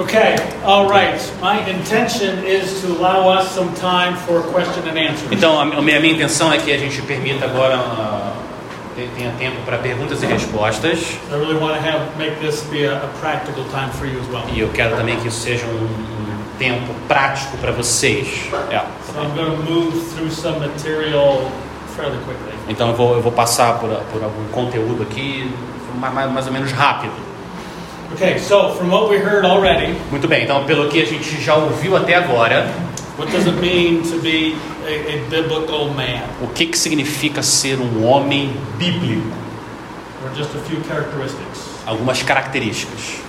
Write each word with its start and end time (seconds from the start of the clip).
Okay, 0.00 0.36
all 0.64 0.88
right. 0.88 1.18
My 1.40 1.58
intention 1.68 2.44
is 2.44 2.80
to 2.82 2.86
allow 2.98 3.28
us 3.28 3.50
some 3.52 3.74
time 3.74 4.14
for 4.26 4.42
question 4.42 4.86
and 4.88 4.96
answer. 4.96 5.26
Então, 5.32 5.58
a 5.60 5.64
minha, 5.64 5.98
a 5.98 6.00
minha 6.00 6.14
intenção 6.14 6.52
é 6.52 6.58
que 6.58 6.72
a 6.72 6.78
gente 6.78 7.02
permita 7.02 7.46
agora, 7.46 7.76
te- 8.94 9.08
tenha 9.16 9.32
tempo 9.38 9.56
para 9.66 9.78
perguntas 9.78 10.22
e 10.22 10.26
respostas. 10.26 11.00
I 11.32 11.34
really 11.34 11.56
want 11.56 11.74
to 11.74 11.80
have 11.80 12.16
make 12.16 12.36
this 12.40 12.62
be 12.70 12.86
a, 12.86 12.94
a 12.96 13.08
practical 13.20 13.64
time 13.72 13.90
for 13.98 14.06
you 14.06 14.20
as 14.20 14.28
well. 14.28 14.44
E 14.52 14.60
eu 14.60 14.68
quero 14.68 14.94
também 14.96 15.16
que 15.16 15.26
isso 15.26 15.40
seja 15.40 15.66
um, 15.66 15.84
um 15.84 16.38
tempo 16.60 16.94
prático 17.08 17.56
para 17.58 17.72
vocês. 17.72 18.48
É. 18.70 18.78
So 19.12 19.20
I'm 19.20 19.34
going 19.34 19.50
to 19.50 19.62
move 19.68 20.00
through 20.14 20.30
some 20.30 20.60
material 20.60 21.50
fairly 21.96 22.18
quickly. 22.18 22.54
Então, 22.68 22.90
eu 22.90 22.94
vou, 22.94 23.14
eu 23.14 23.20
vou 23.20 23.32
passar 23.32 23.78
por, 23.80 23.88
por 24.12 24.22
algum 24.22 24.44
conteúdo 24.52 25.02
aqui, 25.02 25.52
ma- 25.98 26.10
ma- 26.10 26.28
mais 26.28 26.46
ou 26.46 26.52
menos 26.52 26.70
rápido. 26.70 27.26
Okay, 28.14 28.38
so 28.38 28.74
from 28.74 28.90
what 28.90 29.10
we 29.10 29.18
heard 29.18 29.44
already, 29.44 29.94
Muito 30.10 30.26
bem, 30.26 30.44
então, 30.44 30.64
pelo 30.64 30.88
que 30.88 31.02
a 31.02 31.04
gente 31.04 31.40
já 31.42 31.56
ouviu 31.56 31.94
até 31.94 32.14
agora, 32.14 32.66
what 33.18 33.30
does 33.30 33.46
it 33.46 33.58
mean 33.60 34.02
to 34.02 34.18
be 34.20 34.56
a, 34.86 35.14
a 35.14 35.28
biblical 35.28 35.90
man? 35.90 36.22
o 36.42 36.46
que, 36.48 36.66
que 36.66 36.78
significa 36.78 37.42
ser 37.42 37.78
um 37.78 38.06
homem 38.06 38.56
bíblico? 38.78 39.36
Or 40.24 40.34
just 40.34 40.50
a 40.54 40.58
few 40.60 40.80
characteristics? 40.84 41.82
Algumas 41.86 42.22
características. 42.22 43.20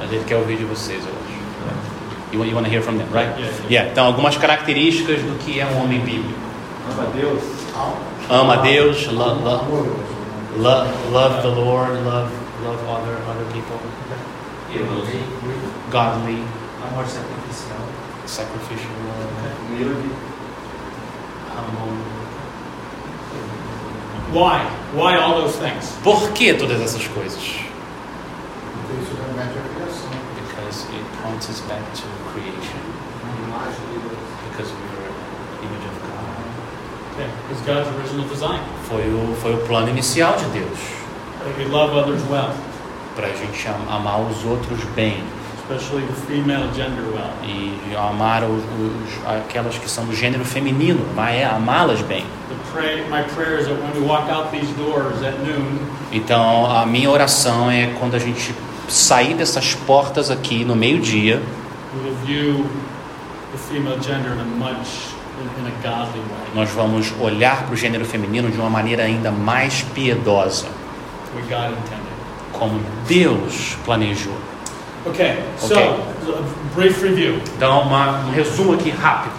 A 0.00 0.06
gente 0.06 0.24
quer 0.24 0.36
ouvir 0.36 0.56
de 0.56 0.64
vocês, 0.64 1.02
eu 1.04 1.10
acho. 1.10 1.38
You, 2.30 2.44
you 2.44 2.54
want 2.54 2.66
to 2.66 2.70
hear 2.70 2.82
from 2.82 2.98
them, 2.98 3.06
right? 3.10 3.28
Yeah, 3.38 3.40
yeah. 3.40 3.68
Yeah, 3.70 3.90
então, 3.90 4.04
algumas 4.04 4.36
características 4.36 5.22
do 5.22 5.38
que 5.38 5.58
é 5.58 5.64
um 5.64 5.82
homem 5.82 6.00
bíblico. 6.00 6.38
Ama 6.92 7.02
a 7.02 7.06
Deus. 7.16 7.42
Ama 8.28 8.56
Deus, 8.58 9.06
lo, 9.06 9.34
lo, 9.34 9.60
Amor. 9.60 9.86
lo, 10.58 10.86
love 11.10 11.40
the 11.40 11.48
Lord, 11.48 11.94
love, 12.04 12.30
love 12.68 12.84
other, 12.88 13.16
other 13.24 13.46
people. 13.52 13.80
Godly, 15.90 16.44
Amor 16.84 17.06
sacrificial. 17.08 17.80
sacrificial 18.26 18.90
love, 19.08 19.32
Humilde. 19.68 20.10
humble. 21.56 21.92
Why? 24.32 24.58
Why 24.92 25.16
all 25.16 25.40
those 25.40 25.56
things? 25.56 25.90
Por 26.04 26.30
que 26.32 26.52
todas 26.54 26.80
essas 26.80 27.06
coisas? 27.08 27.42
Because 30.36 30.84
it 30.92 31.04
points 31.22 31.48
us 31.48 31.60
back 31.62 31.82
to 31.94 32.02
creation. 32.28 32.80
Because 34.50 34.70
we 34.70 34.84
are 34.92 35.08
an 35.08 35.64
image 35.64 35.86
of 35.88 35.96
God. 36.02 36.44
Okay, 37.14 37.30
it's 37.50 37.62
God's 37.62 37.88
original 37.96 38.28
design. 38.28 38.60
Foi 38.84 39.02
o, 39.08 39.34
foi 39.36 39.54
o 39.54 39.58
plano 39.66 39.88
inicial 39.88 40.36
de 40.36 40.44
Deus. 40.60 40.97
That 41.44 41.58
we 41.58 41.64
love 41.66 41.94
others 41.96 42.22
well, 42.30 42.50
Para 43.16 43.26
a 43.28 43.32
gente 43.36 43.66
am- 43.68 43.88
amar 43.96 44.20
os 44.20 44.44
outros 44.44 44.80
bem. 44.94 45.22
especially 45.70 46.06
the 46.06 46.14
female 46.26 46.66
gender 46.74 47.02
well. 47.12 47.30
E 47.44 47.94
amar 47.96 48.42
os, 48.44 48.62
os- 48.62 49.26
aquelas 49.26 49.76
que 49.76 49.88
são 49.90 50.04
do 50.06 50.14
gênero 50.14 50.44
feminino. 50.44 51.04
amar- 51.12 51.34
é 51.34 51.44
Amá-las 51.44 52.00
bem. 52.02 52.24
Pray, 52.72 53.04
noon, 55.44 55.78
Então, 56.12 56.66
a 56.70 56.86
minha 56.86 57.10
oração 57.10 57.70
é 57.70 57.86
quando 57.98 58.14
a 58.14 58.18
gente 58.18 58.54
sair 58.88 59.34
dessas 59.34 59.74
portas 59.74 60.30
aqui 60.30 60.64
no 60.64 60.74
meio-dia, 60.76 61.42
we 61.94 62.02
will 62.08 62.16
view 62.24 62.66
the 63.52 63.58
female 63.58 63.98
gender 64.00 64.32
in 64.32 64.40
a 64.40 64.44
much 64.44 65.08
in, 65.40 65.62
in 65.62 65.66
a 65.66 65.70
godly 65.82 66.20
way. 66.20 66.48
nós 66.54 66.70
vamos 66.70 67.12
olhar 67.20 67.64
para 67.64 67.74
o 67.74 67.76
gênero 67.76 68.04
feminino 68.04 68.50
de 68.50 68.58
uma 68.58 68.70
maneira 68.70 69.02
ainda 69.04 69.30
mais 69.30 69.82
piedosa. 69.94 70.66
Como 72.52 72.80
Deus 73.06 73.76
planejou. 73.84 74.32
Okay, 75.06 75.38
so 75.58 75.74
a 75.78 76.74
brief 76.74 77.02
review. 77.02 77.40
Então, 77.56 77.82
uma- 77.82 78.24
um 78.26 78.30
resumo 78.30 78.74
aqui 78.74 78.90
rápido. 78.90 79.36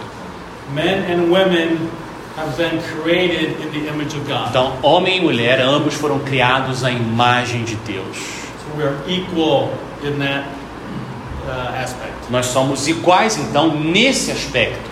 Men 0.72 1.04
and 1.10 1.30
women 1.30 1.88
have 2.36 2.56
been 2.56 2.80
created 2.80 3.56
in 3.60 3.70
the 3.70 3.88
image 3.88 4.16
of 4.16 4.24
God. 4.26 4.48
Então, 4.48 4.72
homem 4.82 5.18
e 5.18 5.20
mulher, 5.20 5.60
ambos 5.60 5.94
foram 5.94 6.18
criados 6.20 6.82
à 6.84 6.90
imagem 6.90 7.64
de 7.64 7.76
Deus. 7.76 8.16
So 8.16 8.76
we 8.78 8.84
are 8.84 8.96
equal 9.06 9.70
in 10.02 10.18
that 10.20 10.44
uh, 11.46 11.76
aspect. 11.82 12.12
Nós 12.30 12.46
somos 12.46 12.88
iguais, 12.88 13.36
então, 13.36 13.74
nesse 13.74 14.30
aspecto. 14.30 14.88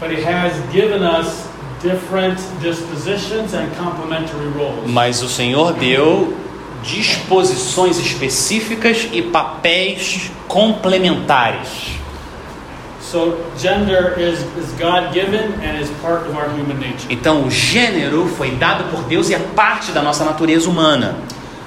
But 0.00 0.10
He 0.10 0.22
has 0.24 0.52
given 0.70 1.02
us 1.02 1.45
different 1.86 2.40
dispositions 2.60 3.54
and 3.54 3.70
complementary 3.76 4.48
roles. 4.58 4.90
Mas 4.90 5.22
o 5.22 5.28
Senhor 5.28 5.72
deu 5.74 6.36
disposições 6.82 7.98
específicas 7.98 9.08
e 9.12 9.22
papéis 9.22 10.30
complementares. 10.48 11.96
So 13.00 13.38
gender 13.56 14.18
is, 14.18 14.40
is 14.58 14.72
God 14.78 15.12
given 15.12 15.54
and 15.62 15.80
is 15.80 15.88
part 16.02 16.28
of 16.28 16.36
our 16.36 16.48
human 16.48 16.78
nature. 16.78 17.06
Então, 17.08 17.44
o 17.44 17.50
gênero 17.50 18.26
foi 18.36 18.50
dado 18.50 18.90
por 18.90 19.04
Deus 19.04 19.30
e 19.30 19.34
é 19.34 19.38
parte 19.38 19.92
da 19.92 20.02
nossa 20.02 20.24
natureza 20.24 20.68
humana. 20.68 21.14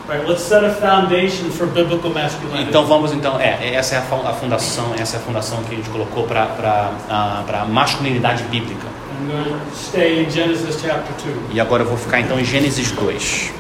Right, 0.10 0.28
let's 0.28 0.42
set 0.42 0.66
a 0.66 0.72
foundation 0.72 1.50
for 1.52 1.68
biblical 1.68 2.10
masculinity. 2.10 2.68
Então, 2.68 2.86
vamos 2.86 3.14
então, 3.14 3.40
é, 3.40 3.74
essa 3.74 3.96
é 3.96 3.98
a 4.00 4.34
fundação, 4.34 4.94
essa 4.98 5.16
é 5.16 5.20
a 5.20 5.24
fundação 5.24 5.64
que 5.64 5.76
a 5.76 5.78
gente 5.78 5.90
colocou 5.90 6.24
para 6.24 6.46
para 6.48 7.62
a 7.62 7.66
masculinidade 7.66 8.44
bíblica. 8.44 8.99
I'm 9.20 9.28
going 9.28 9.44
to 9.44 9.76
stay 9.76 10.24
in 10.24 10.30
Genesis 10.30 10.82
chapter 10.82 11.14
2. 11.50 11.54
E 11.54 11.60
agora 11.60 11.84
eu 11.84 11.88
vou 11.88 11.98
ficar 11.98 12.22
então 12.22 12.40
em 12.40 12.46
Gênesis 12.46 12.90
2. 12.92 13.52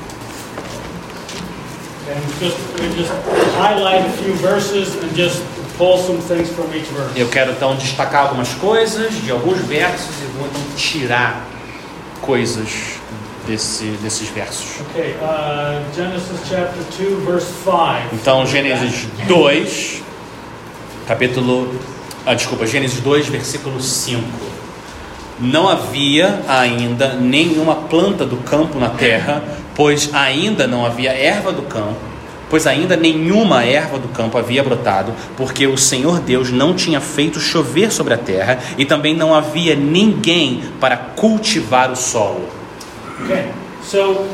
And 2.08 2.22
just, 2.40 2.58
we 2.80 2.88
just 2.96 3.12
highlight 3.58 4.06
a 4.06 4.12
few 4.24 4.34
verses 4.36 4.96
and 5.03 5.14
just 5.14 5.44
pull 5.78 5.97
some 5.97 6.18
things 6.22 6.50
from 6.50 6.74
each 6.74 6.88
verse. 6.94 7.12
Eu 7.20 7.28
quero 7.28 7.52
então 7.52 7.75
destacar 7.75 8.28
algumas 8.28 8.53
coisas 8.53 9.14
de 9.22 9.31
alguns 9.31 9.59
versos 9.59 10.16
e 10.22 10.38
vou 10.38 10.47
então 10.47 10.62
tirar 10.78 11.46
coisas 12.22 12.97
desse, 13.46 13.84
desses 14.02 14.30
versos. 14.30 14.80
Okay, 14.91 15.18
uh, 15.22 15.84
Genesis 15.94 16.40
chapter 16.47 16.81
2, 16.97 17.26
verse 17.26 17.47
5. 17.66 18.14
Então, 18.14 18.47
Gênesis 18.47 19.08
2, 19.28 20.03
capítulo. 21.06 21.76
Ah, 22.26 22.34
desculpa, 22.34 22.66
Gênesis 22.66 23.02
2, 23.02 23.28
versículo 23.28 23.81
5. 23.81 24.48
Não 25.41 25.69
havia 25.69 26.41
ainda 26.47 27.13
nenhuma 27.13 27.75
planta 27.75 28.25
do 28.25 28.38
campo 28.38 28.77
na 28.77 28.89
terra, 28.89 29.41
pois 29.73 30.13
ainda 30.13 30.67
não 30.67 30.85
havia 30.85 31.11
erva 31.11 31.51
do 31.51 31.61
campo, 31.61 31.95
pois 32.50 32.67
ainda 32.67 32.97
nenhuma 32.97 33.63
erva 33.63 33.97
do 33.97 34.09
campo 34.09 34.38
havia 34.38 34.63
brotado, 34.63 35.13
porque 35.38 35.66
o 35.66 35.78
Senhor 35.78 36.19
Deus 36.19 36.51
não 36.51 36.73
tinha 36.73 36.99
feito 36.99 37.39
chover 37.39 37.91
sobre 37.91 38.13
a 38.13 38.17
terra, 38.17 38.59
e 38.78 38.83
também 38.83 39.16
não 39.16 39.33
havia 39.33 39.75
ninguém 39.75 40.63
para 40.79 40.97
cultivar 40.97 41.89
o 41.91 41.95
solo. 41.95 42.49
Okay, 43.23 43.45
so. 43.81 44.28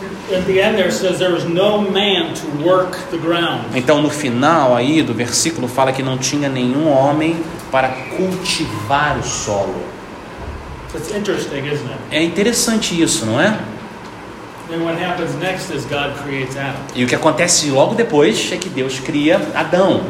Então, 3.75 4.01
no 4.01 4.09
final 4.09 4.75
aí 4.75 5.03
do 5.03 5.13
versículo 5.13 5.67
fala 5.67 5.91
que 5.91 6.01
não 6.01 6.17
tinha 6.17 6.49
nenhum 6.49 6.89
homem 6.89 7.37
para 7.71 7.89
cultivar 8.17 9.19
o 9.19 9.23
solo. 9.23 9.75
It's 9.75 9.83
interesting, 9.83 9.83
isn't 9.83 10.84
it? 10.84 10.84
É 12.11 12.23
interessante 12.23 13.01
isso, 13.01 13.25
não 13.25 13.39
é? 13.39 13.57
Then 14.69 14.83
what 14.83 15.01
happens 15.01 15.35
next 15.35 15.71
is 15.71 15.85
God 15.85 16.13
creates 16.23 16.57
Adam. 16.57 16.81
E 16.95 17.03
o 17.03 17.07
que 17.07 17.15
acontece 17.15 17.69
logo 17.69 17.93
depois 17.93 18.51
é 18.51 18.57
que 18.57 18.67
Deus 18.69 18.99
cria 18.99 19.39
Adão. 19.53 20.03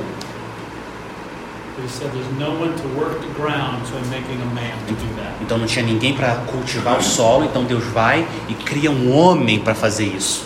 Então 5.41 5.57
não 5.57 5.65
tinha 5.65 5.85
ninguém 5.85 6.13
para 6.13 6.35
cultivar 6.47 6.97
o 6.97 7.03
solo, 7.03 7.43
então 7.43 7.65
Deus 7.65 7.83
vai 7.85 8.25
e 8.47 8.53
cria 8.53 8.89
um 8.89 9.13
homem 9.13 9.59
para 9.59 9.75
fazer 9.75 10.05
isso. 10.05 10.45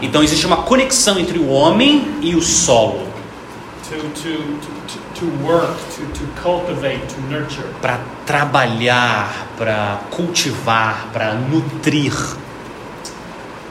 Então 0.00 0.22
existe 0.22 0.46
uma 0.46 0.58
conexão 0.62 1.18
entre 1.18 1.38
o 1.38 1.48
homem 1.48 2.18
e 2.22 2.34
o 2.36 2.40
solo 2.40 3.12
to, 4.00 4.08
to, 4.10 4.68
to, 4.88 4.98
to, 5.22 5.30
work, 5.44 5.78
to, 5.94 6.02
to 6.18 6.26
cultivate, 6.34 7.08
to 7.08 7.20
nurture. 7.22 7.68
para 7.80 8.00
trabalhar, 8.26 9.46
para 9.56 10.00
cultivar, 10.10 11.08
para 11.12 11.34
nutrir. 11.34 12.12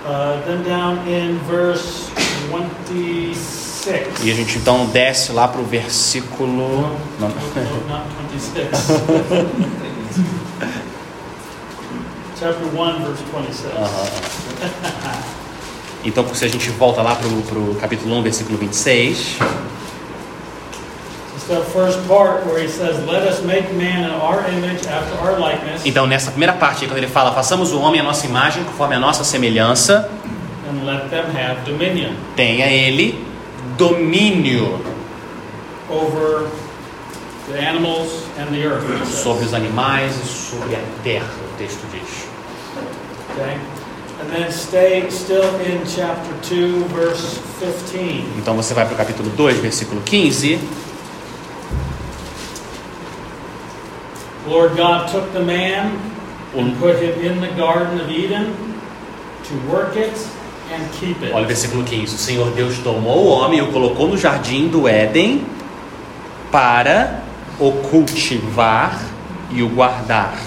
Uh, 0.05 0.39
then 0.45 0.63
down 0.63 1.05
in 1.07 1.37
verse 1.39 2.09
26. 2.49 4.23
E 4.23 4.31
a 4.31 4.33
gente 4.33 4.57
então 4.57 4.85
desce 4.85 5.33
lá 5.33 5.47
para 5.47 5.59
o 5.61 5.65
versículo. 5.65 6.97
Não, 7.19 7.29
no, 7.29 7.87
not 7.87 8.05
26. 8.31 8.69
Chapter 12.39 12.65
1, 12.65 13.03
verse 13.03 13.23
26. 13.35 13.75
Aham. 13.75 14.07
Então, 16.03 16.33
se 16.33 16.43
a 16.43 16.47
gente 16.47 16.67
volta 16.71 17.03
lá 17.03 17.15
para 17.15 17.27
o 17.27 17.75
capítulo 17.79 18.15
1, 18.15 18.23
versículo 18.23 18.57
26. 18.57 19.37
Então, 25.85 26.07
nessa 26.07 26.31
primeira 26.31 26.53
parte, 26.53 26.85
quando 26.85 26.97
ele 26.97 27.07
fala, 27.07 27.31
façamos 27.33 27.71
o 27.71 27.79
homem 27.79 27.99
à 27.99 28.03
nossa 28.03 28.25
imagem, 28.25 28.63
conforme 28.63 28.95
a 28.95 28.99
nossa 28.99 29.23
semelhança, 29.23 30.09
and 30.71 30.85
let 30.85 31.09
them 31.09 31.25
have 31.35 31.61
dominion. 31.65 32.13
tenha 32.35 32.67
ele 32.67 33.25
domínio 33.77 34.79
over 35.89 36.47
the 37.51 37.59
animals 37.59 38.23
and 38.39 38.47
the 38.51 38.63
earth. 38.63 39.05
sobre 39.05 39.45
os 39.45 39.53
animais 39.53 40.15
e 40.15 40.27
sobre 40.27 40.75
a 40.75 40.81
terra, 41.03 41.27
o 41.53 41.57
texto 41.57 41.81
diz. 41.91 42.27
Okay? 43.33 43.57
And 44.21 44.29
then 44.31 44.51
stay 44.51 45.09
still 45.09 45.49
in 45.61 45.83
chapter 45.85 46.33
2, 46.47 46.83
verse 46.93 47.39
15. 47.91 48.23
Então 48.37 48.55
você 48.55 48.73
vai 48.73 48.85
para 48.85 48.93
o 48.93 48.97
capítulo 48.97 49.29
2, 49.31 49.57
versículo 49.57 49.99
15. 50.01 50.59
Lord 54.47 54.75
God 54.75 55.07
took 55.09 55.31
the 55.33 55.43
man 55.43 55.99
and 56.55 56.77
put 56.79 56.97
him 56.97 57.19
in 57.21 57.41
the 57.41 57.51
Garden 57.55 57.99
of 57.99 58.09
Eden 58.09 58.53
to 59.43 59.71
work 59.71 59.95
it 59.95 60.17
and 60.71 60.91
keep 60.93 61.21
it. 61.21 61.31
Olha 61.33 61.43
o 61.43 61.47
versículo 61.47 61.83
15. 61.83 62.15
O 62.15 62.17
Senhor 62.17 62.51
Deus 62.51 62.79
tomou 62.79 63.25
o 63.25 63.27
homem 63.27 63.59
e 63.59 63.61
o 63.61 63.71
colocou 63.71 64.07
no 64.07 64.17
jardim 64.17 64.67
do 64.67 64.87
Éden 64.87 65.45
para 66.51 67.23
o 67.59 67.71
cultivar 67.89 68.99
e 69.51 69.61
o 69.61 69.69
guardar. 69.69 70.37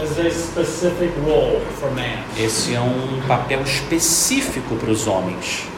As 0.00 0.18
a 0.18 0.30
specific 0.30 1.12
role 1.24 1.60
for 1.80 1.90
man. 1.90 2.18
Esse 2.36 2.74
é 2.74 2.80
um 2.80 3.20
papel 3.26 3.62
específico 3.62 4.76
para 4.76 4.90
os 4.90 5.06
homens. 5.06 5.68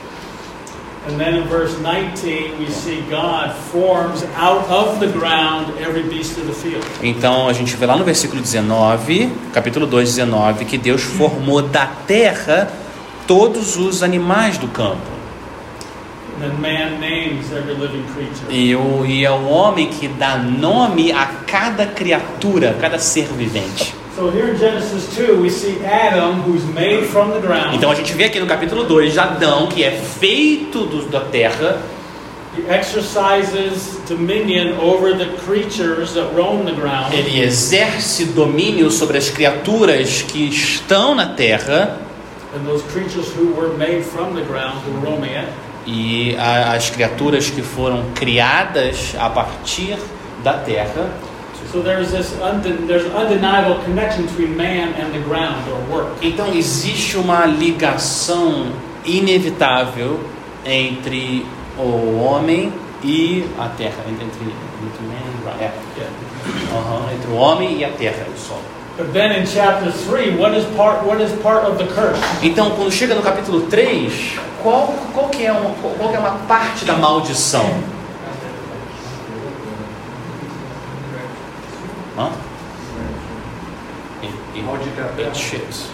And 1.08 1.19
then 1.19 1.35
in 1.35 1.44
verse 1.49 1.79
19, 1.81 2.58
we 2.58 2.69
see 2.70 3.00
God 3.08 3.55
forms 3.73 4.23
out 4.37 4.69
of 4.69 5.00
the 5.00 5.06
ground 5.06 5.73
every 5.79 6.02
beast 6.02 6.37
of 6.37 6.47
the 6.47 6.52
field. 6.52 6.85
Então 7.02 7.49
a 7.49 7.55
gente 7.55 7.75
vê 7.75 7.87
lá 7.87 7.97
no 7.97 8.05
versículo 8.05 8.43
19, 8.43 9.32
capítulo 9.52 9.87
2, 9.87 10.17
19, 10.17 10.67
que 10.67 10.76
Deus 10.76 11.02
formou 11.02 11.62
da 11.62 11.87
terra 11.87 12.70
todos 13.26 13.79
os 13.79 14.02
animais 14.02 14.58
do 14.58 14.69
campo. 14.69 15.00
And 16.37 16.43
then 16.43 16.61
man 16.61 17.00
names 17.00 17.50
every 17.50 17.75
living 17.75 18.05
creature. 18.14 18.50
E, 18.50 18.76
o, 18.76 19.06
e 19.06 19.25
é 19.25 19.31
o 19.31 19.46
homem 19.49 19.88
que 19.88 20.06
dá 20.06 20.37
nome 20.37 21.12
a 21.12 21.25
cada 21.46 21.87
criatura, 21.87 22.76
cada 22.79 22.99
ser 22.99 23.26
vivente. 23.29 24.00
So 24.17 24.29
here 24.31 24.49
in 24.53 24.59
Genesis 24.59 25.15
2, 25.17 25.41
we 25.41 25.49
see 25.51 25.79
Adam, 25.85 26.43
who's 26.43 26.65
made 26.75 27.05
from 27.07 27.31
the 27.31 27.41
ground. 27.41 27.75
Então 27.77 27.91
a 27.91 27.95
gente 27.95 28.12
vê 28.12 28.25
aqui 28.25 28.41
no 28.41 28.47
capítulo 28.47 28.85
2 28.85 29.12
de 29.12 29.19
Adão, 29.19 29.69
que 29.69 29.83
é 29.85 29.93
feito 29.93 30.85
do- 30.85 31.09
da 31.09 31.21
terra, 31.21 31.81
He 32.59 32.62
exercises 32.75 33.99
dominion 34.09 34.77
over 34.81 35.17
the 35.17 35.27
creatures 35.47 36.12
that 36.15 36.35
roam 36.35 36.65
the 36.65 36.73
ground. 36.73 37.15
ele 37.15 37.41
exerce 37.41 38.25
domínio 38.25 38.91
sobre 38.91 39.17
as 39.17 39.31
criaturas 39.31 40.23
que 40.23 40.49
estão 40.49 41.15
na 41.15 41.27
terra 41.27 42.01
And 42.53 42.65
those 42.69 42.83
creatures 42.93 43.29
who 43.37 43.55
were 43.56 43.77
made 43.79 44.03
from 44.03 44.35
the 44.35 44.43
ground, 44.43 44.79
who 44.85 44.99
roam 45.01 45.23
it. 45.23 45.47
e 45.87 46.35
as 46.37 46.91
criaturas 46.91 47.49
que 47.49 47.63
foram 47.63 48.03
criadas 48.17 49.15
a 49.19 49.31
partir 49.31 49.97
da 50.43 50.55
terra. 50.55 51.09
So 51.72 51.82
there's 51.82 52.11
this 52.11 52.32
unden- 52.43 52.87
there's 52.88 53.05
an 53.06 53.12
undeniable 53.14 53.76
connection 53.84 54.26
between 54.26 54.56
man 54.56 54.93
and 54.99 55.12
the 55.12 55.20
ground 55.20 55.62
or 55.70 55.78
work. 55.88 56.08
Então 56.20 56.52
existe 56.52 57.17
uma 57.17 57.46
ligação 57.46 58.72
inevitável 59.05 60.19
entre 60.67 61.46
o 61.78 62.19
homem 62.22 62.72
e 63.05 63.44
a 63.58 63.69
terra, 63.69 64.02
entre, 64.08 64.25
entre, 64.25 64.40
entre 64.43 65.02
man 65.06 65.14
and 65.14 65.43
ground. 65.43 65.61
É. 65.61 65.70
Yeah. 65.96 66.12
Aham, 66.72 67.12
entre 67.14 67.31
o 67.31 67.37
homem 67.37 67.78
e 67.78 67.84
a 67.84 67.90
terra, 67.90 68.26
o 68.34 68.38
sol. 68.38 68.61
But 68.99 69.12
then 69.12 69.32
in 69.40 69.46
chapter 69.46 69.93
3, 69.93 70.37
what 70.37 70.56
is 70.56 70.64
part 70.76 71.06
what 71.06 71.22
is 71.22 71.31
part 71.40 71.64
of 71.67 71.78
the 71.78 71.87
curse? 71.94 72.20
Então, 72.43 72.70
quando 72.70 72.90
chega 72.90 73.14
no 73.14 73.22
capítulo 73.22 73.62
3, 73.62 74.38
qual, 74.62 74.94
qual, 75.14 75.28
que 75.28 75.46
é 75.46 75.52
uma, 75.52 75.70
qual 75.70 76.11
que 76.11 76.17
é 76.17 76.19
uma 76.19 76.37
parte 76.49 76.84
da 76.84 76.94
maldição? 76.96 77.64
Hã? 82.20 82.31
It, 84.22 84.28
it, 84.55 84.64
it 84.64 85.17
terra. 85.17 85.34
shit. 85.34 85.90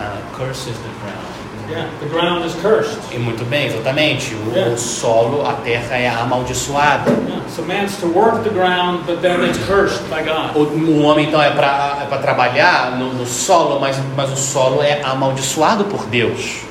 Uh, 0.00 0.20
curses 0.32 0.76
the 0.76 0.88
ground. 1.00 1.42
Yeah, 1.70 1.88
the 2.00 2.08
ground 2.08 2.44
is 2.44 2.54
cursed. 2.56 2.98
E 3.14 3.18
muito 3.18 3.44
bem, 3.44 3.66
exatamente. 3.66 4.34
O, 4.34 4.72
o 4.72 4.76
solo, 4.76 5.46
a 5.46 5.52
terra 5.52 5.96
é 5.96 6.08
amaldiçoada. 6.08 7.10
Yeah. 7.10 7.48
So 7.48 7.62
man's 7.62 7.96
to 8.00 8.08
work 8.08 8.42
the 8.42 8.50
ground, 8.50 9.06
but 9.06 9.22
then 9.22 9.44
it's 9.44 9.58
cursed 9.66 10.02
by 10.10 10.24
God. 10.24 10.56
O, 10.56 10.64
o 10.64 11.02
homem 11.04 11.28
então 11.28 11.40
é 11.40 11.50
para 11.50 12.08
é 12.10 12.18
trabalhar 12.18 12.98
no, 12.98 13.12
no 13.12 13.24
solo, 13.26 13.78
mas, 13.78 13.96
mas 14.16 14.32
o 14.32 14.36
solo 14.36 14.82
é 14.82 15.00
amaldiçoado 15.04 15.84
por 15.84 16.04
Deus. 16.06 16.64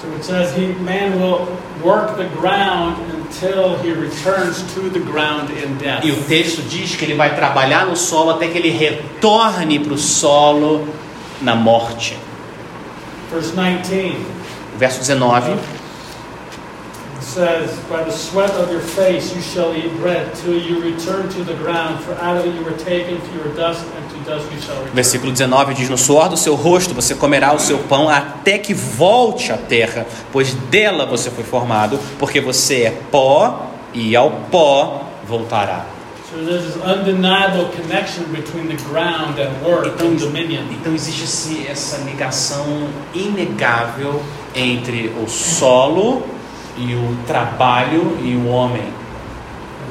So 0.00 0.06
it 0.14 0.24
says 0.24 0.54
he 0.56 0.68
man 0.84 1.18
will 1.18 1.48
work 1.82 2.16
the 2.16 2.28
ground 2.40 2.96
until 3.28 3.76
he 3.78 3.92
returns 3.92 4.62
to 4.74 4.88
the 4.90 5.00
ground 5.00 5.50
in 5.50 5.76
death. 5.78 6.04
E 6.04 6.10
o 6.10 6.16
texto 6.24 6.62
diz 6.62 6.96
que 6.96 7.04
ele 7.04 7.14
vai 7.14 7.34
trabalhar 7.34 7.86
no 7.86 7.96
solo 7.96 8.30
até 8.30 8.48
que 8.48 8.58
ele 8.58 8.70
retorne 8.70 9.78
para 9.78 9.92
o 9.92 9.98
solo 9.98 10.88
na 11.40 11.54
morte. 11.54 12.16
Verse 13.30 13.52
19 13.52 14.38
Verso 14.78 15.00
19. 15.00 15.58
it 17.18 17.22
says, 17.22 17.78
By 17.90 18.04
the 18.04 18.12
sweat 18.12 18.50
of 18.52 18.70
your 18.70 18.80
face 18.80 19.34
you 19.34 19.42
shall 19.42 19.74
eat 19.74 19.92
bread 19.96 20.34
till 20.36 20.56
you 20.56 20.80
return 20.80 21.28
to 21.30 21.44
the 21.44 21.54
ground, 21.54 22.02
for 22.04 22.14
out 22.14 22.36
of 22.36 22.46
it 22.46 22.54
you 22.54 22.64
were 22.64 22.78
taken, 22.78 23.20
for 23.20 23.34
you 23.34 23.42
are 23.42 23.54
dust, 23.56 23.84
and 23.84 24.07
Versículo 24.92 25.32
19 25.32 25.74
diz: 25.74 25.88
No 25.88 25.98
suor 25.98 26.28
do 26.28 26.36
seu 26.36 26.54
rosto 26.54 26.94
você 26.94 27.14
comerá 27.14 27.54
o 27.54 27.58
seu 27.58 27.78
pão 27.78 28.08
até 28.08 28.58
que 28.58 28.74
volte 28.74 29.52
à 29.52 29.56
terra, 29.56 30.06
pois 30.32 30.52
dela 30.54 31.06
você 31.06 31.30
foi 31.30 31.44
formado, 31.44 31.98
porque 32.18 32.40
você 32.40 32.82
é 32.82 32.90
pó 33.10 33.70
e 33.94 34.14
ao 34.14 34.30
pó 34.50 35.04
voltará. 35.26 35.86
Então, 39.88 40.12
então 40.70 40.94
existe 40.94 41.66
essa 41.66 41.98
ligação 42.04 42.88
inegável 43.14 44.22
entre 44.54 45.10
o 45.22 45.26
solo 45.26 46.22
e 46.76 46.94
o 46.94 47.16
trabalho 47.26 48.18
e 48.22 48.36
o 48.36 48.48
homem. 48.48 48.97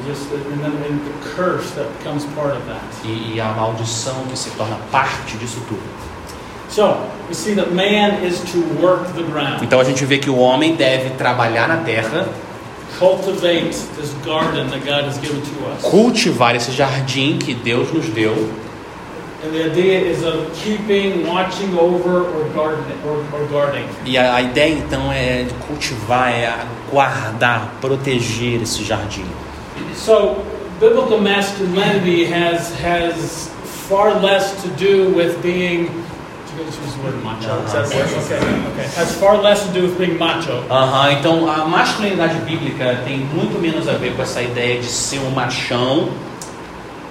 And 0.08 0.16
just 0.16 0.32
and 0.32 0.64
then 0.64 0.72
and 0.84 1.06
the 1.06 1.30
curse 1.36 1.72
that 1.72 1.86
becomes 1.98 2.26
part 2.34 2.56
of 2.56 2.66
that. 2.68 2.82
E, 3.04 3.36
e 3.36 3.42
a 3.42 3.54
maldição 3.54 4.24
que 4.30 4.38
se 4.38 4.50
torna 4.52 4.78
parte 4.92 5.38
disso 5.38 5.60
tudo. 5.68 5.82
So 6.70 7.10
we 7.28 7.34
see 7.34 7.56
that 7.56 7.72
man 7.74 8.24
is 8.24 8.40
to 8.52 8.60
work 8.82 9.14
the 9.14 9.24
ground, 9.24 9.64
Então 9.64 9.80
a 9.80 9.84
gente 9.84 10.06
vê 10.06 10.18
que 10.18 10.30
o 10.30 10.38
homem 10.38 10.76
deve 10.76 11.12
trabalhar 11.12 11.68
na 11.68 11.78
terra, 11.78 12.28
cultivate 13.00 13.78
this 13.98 14.14
garden 14.26 14.70
that 14.70 14.86
God 14.86 15.06
has 15.06 15.18
given 15.18 15.42
to 15.42 15.68
us. 15.70 15.82
cultivar 15.82 16.56
esse 16.56 16.72
jardim 16.72 17.38
que 17.38 17.54
Deus 17.54 17.92
nos 17.92 18.08
deu. 18.10 18.68
E 24.06 24.18
a, 24.18 24.42
ideia 24.42 24.74
então 24.74 25.12
é 25.12 25.46
cultivar, 25.68 26.32
é 26.32 26.54
guardar, 26.92 27.76
proteger 27.80 28.62
esse 28.64 28.84
jardim. 28.84 29.26
So 29.98 30.44
biblical 30.80 31.20
masculinity 31.20 32.26
has 32.26 32.74
has 32.80 33.50
far 33.90 34.20
less 34.22 34.62
to 34.64 34.70
do 34.78 35.10
with 35.16 35.42
being. 35.42 35.90
Aham, 40.70 41.12
então 41.14 41.50
a 41.50 41.66
masculinidade 41.68 42.40
bíblica 42.46 43.00
tem 43.06 43.20
muito 43.20 43.60
menos 43.62 43.88
a 43.88 43.94
ver 43.94 44.16
com 44.16 44.24
essa 44.24 44.42
ideia 44.42 44.80
de 44.80 44.88
ser 44.88 45.20
um 45.20 45.30
machão 45.32 46.10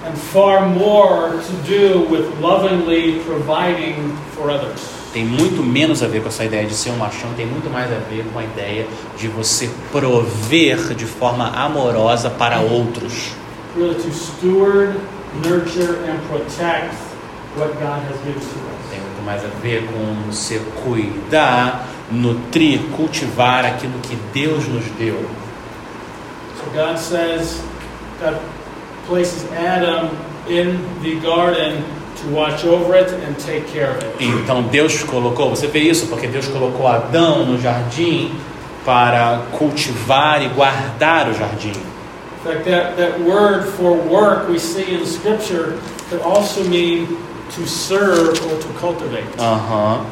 and 0.04 0.14
far 0.32 0.66
more 0.68 1.38
to 1.42 1.52
do 1.64 2.08
with 2.10 2.26
lovingly 2.40 3.20
providing 3.24 4.16
for 4.34 4.50
others. 4.50 4.80
Tem 5.16 5.24
muito 5.24 5.62
menos 5.62 6.02
a 6.02 6.06
ver 6.06 6.20
com 6.20 6.28
essa 6.28 6.44
ideia 6.44 6.66
de 6.66 6.74
ser 6.74 6.90
um 6.90 6.98
machão, 6.98 7.30
tem 7.38 7.46
muito 7.46 7.72
mais 7.72 7.90
a 7.90 7.96
ver 8.00 8.22
com 8.34 8.38
a 8.38 8.44
ideia 8.44 8.86
de 9.16 9.28
você 9.28 9.70
prover 9.90 10.92
de 10.92 11.06
forma 11.06 11.48
amorosa 11.56 12.28
para 12.28 12.60
outros. 12.60 13.32
To 13.74 14.12
steward, 14.12 14.94
nurture, 15.42 15.96
and 16.06 16.18
protect 16.28 16.94
what 17.56 17.72
God 17.78 18.02
has 18.04 18.18
given 18.26 18.34
to 18.34 18.58
us. 18.58 18.90
Tem 18.90 19.00
muito 19.00 19.24
mais 19.24 19.42
a 19.42 19.48
ver 19.62 19.86
com 19.86 20.30
você 20.30 20.60
cuidar, 20.84 21.86
nutrir, 22.12 22.80
cultivar 22.94 23.64
aquilo 23.64 23.98
que 24.02 24.16
Deus 24.34 24.68
nos 24.68 24.84
deu. 24.98 25.24
So 26.58 26.70
God 26.74 26.98
says, 26.98 27.62
God 28.20 28.36
places 29.08 29.46
Adam 29.52 30.10
in 30.46 30.76
the 31.02 31.14
garden 31.26 31.95
to 32.22 32.28
watch 32.34 32.64
over 32.64 32.94
it 32.94 33.12
and 33.12 33.34
take 33.38 33.66
care 33.72 33.90
of 33.90 34.04
it. 34.04 34.14
Então 34.20 34.62
Deus 34.64 35.02
colocou, 35.02 35.50
você 35.50 35.66
vê 35.66 35.80
isso 35.80 36.06
porque 36.06 36.26
Deus 36.26 36.48
colocou 36.48 36.86
Adão 36.86 37.44
no 37.44 37.60
jardim 37.60 38.32
para 38.84 39.42
cultivar 39.52 40.42
e 40.42 40.48
guardar 40.48 41.28
o 41.28 41.34
jardim. 41.34 41.72
In 41.72 42.48
fact, 42.48 42.64
that, 42.64 42.96
that 42.96 43.20
word 43.20 43.66
for 43.72 43.92
work 43.92 44.48
we 44.48 44.58
see 44.58 44.94
in 44.94 45.04
Scripture 45.04 45.78
could 46.08 46.22
also 46.22 46.62
mean 46.64 47.18
to 47.54 47.66
serve 47.66 48.40
or 48.46 48.58
to 48.58 48.68
cultivate. 48.80 49.26
Aham. 49.38 50.04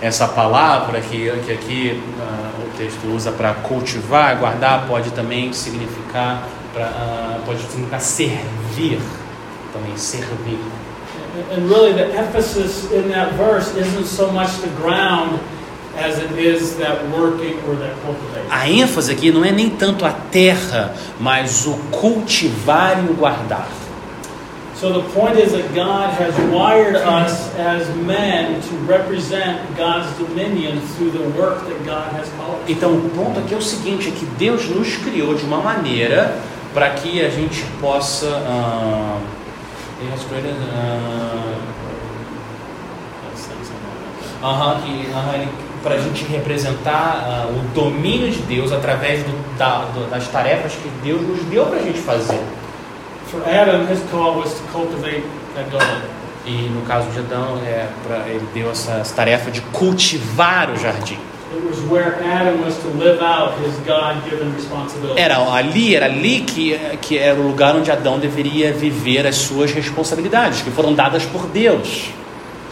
Essa 0.00 0.28
palavra 0.28 1.00
que, 1.00 1.30
que 1.46 1.52
aqui, 1.52 2.02
ah, 2.20 2.50
o 2.60 2.76
texto 2.76 3.06
usa 3.06 3.32
para 3.32 3.54
cultivar, 3.54 4.36
guardar, 4.36 4.86
pode 4.86 5.10
também 5.12 5.52
significar, 5.52 6.42
pra, 6.74 6.84
ah, 6.84 7.38
pode 7.46 7.62
significar 7.62 8.00
servir, 8.00 9.00
também 9.72 9.96
servir. 9.96 10.58
And 11.52 11.68
really, 11.68 11.92
the 11.92 12.06
emphasis 12.14 12.90
in 12.92 13.08
that 13.10 13.34
verse 13.34 13.74
isn't 13.74 14.06
so 14.06 14.30
much 14.30 14.56
the 14.60 14.70
ground 14.76 15.40
as 15.96 16.18
it 16.18 16.32
is 16.32 16.76
that 16.76 17.02
working 17.10 17.58
or 17.64 17.76
that 17.76 17.94
cultivating. 18.02 18.50
A 18.50 18.68
ênfase 18.68 19.10
aqui 19.10 19.30
não 19.30 19.44
é 19.44 19.50
nem 19.50 19.70
tanto 19.70 20.04
a 20.04 20.12
terra, 20.12 20.94
mas 21.18 21.66
o 21.66 21.74
cultivar 21.90 23.02
e 23.04 23.10
o 23.10 23.14
guardar. 23.14 23.68
So 24.78 24.92
the 24.92 25.08
point 25.14 25.38
is 25.38 25.52
that 25.52 25.72
God 25.74 26.12
has 26.20 26.34
wired 26.52 26.96
us 26.96 27.50
as 27.58 27.88
men 27.96 28.60
to 28.60 28.76
represent 28.86 29.58
God's 29.74 30.12
dominion 30.18 30.78
through 30.96 31.12
the 31.12 31.24
work 31.38 31.64
that 31.66 31.78
God 31.86 32.12
has 32.12 32.28
called. 32.36 32.60
Então 32.68 32.92
o 32.92 33.10
ponto 33.10 33.40
aqui 33.40 33.54
é 33.54 33.56
o 33.56 33.62
seguinte, 33.62 34.08
é 34.08 34.10
que 34.10 34.26
Deus 34.36 34.68
nos 34.68 34.96
criou 34.98 35.34
de 35.34 35.44
uma 35.44 35.62
maneira 35.62 36.36
para 36.74 36.90
que 36.90 37.24
a 37.24 37.30
gente 37.30 37.64
possa 37.80 38.26
ah, 38.28 39.18
He 40.00 40.08
has 40.12 40.22
created, 40.24 40.54
ah, 40.74 41.56
Aham, 44.42 44.80
que 44.82 44.90
ele- 44.90 45.48
para 45.82 45.94
a 45.94 45.98
gente 45.98 46.24
representar 46.24 47.24
ah, 47.26 47.46
o 47.48 47.60
domínio 47.74 48.30
de 48.30 48.40
Deus 48.42 48.72
através 48.72 49.22
do- 49.22 49.56
da- 49.58 49.84
do- 49.94 50.10
das 50.10 50.26
tarefas 50.28 50.72
que 50.74 50.88
Deus 51.02 51.22
nos 51.22 51.40
deu 51.44 51.64
para 51.66 51.78
a 51.78 51.82
gente 51.82 51.98
fazer. 52.00 52.40
For 53.30 53.40
Adam, 53.48 53.84
his 53.90 54.00
call 54.10 54.36
was 54.38 54.52
to 54.52 54.62
cultivate 54.72 55.24
that 55.54 55.70
garden. 55.70 56.02
E 56.44 56.68
no 56.72 56.82
caso 56.82 57.08
de 57.10 57.18
Adão, 57.18 57.58
é, 57.64 57.88
pra, 58.06 58.18
ele 58.28 58.46
deu 58.54 58.70
essa, 58.70 58.92
essa 58.92 59.14
tarefa 59.14 59.50
de 59.50 59.60
cultivar 59.62 60.70
o 60.70 60.76
jardim. 60.76 61.18
It 61.54 61.62
was 61.62 61.78
where 61.88 62.20
Adam 62.24 62.60
was 62.64 62.76
to 62.78 62.88
live 62.88 63.22
out 63.22 63.56
his 63.60 63.76
God-given 63.86 64.52
responsibility. 64.54 65.20
Era 65.20 65.38
ali, 65.38 65.94
era 65.94 66.06
ali 66.06 66.40
que, 66.40 66.76
que 67.00 67.16
era 67.18 67.38
o 67.38 67.46
lugar 67.46 67.76
onde 67.76 67.90
Adão 67.90 68.18
deveria 68.18 68.72
viver 68.72 69.24
as 69.26 69.36
suas 69.36 69.70
responsabilidades, 69.72 70.62
que 70.62 70.70
foram 70.72 70.92
dadas 70.92 71.24
por 71.24 71.46
Deus. 71.46 72.10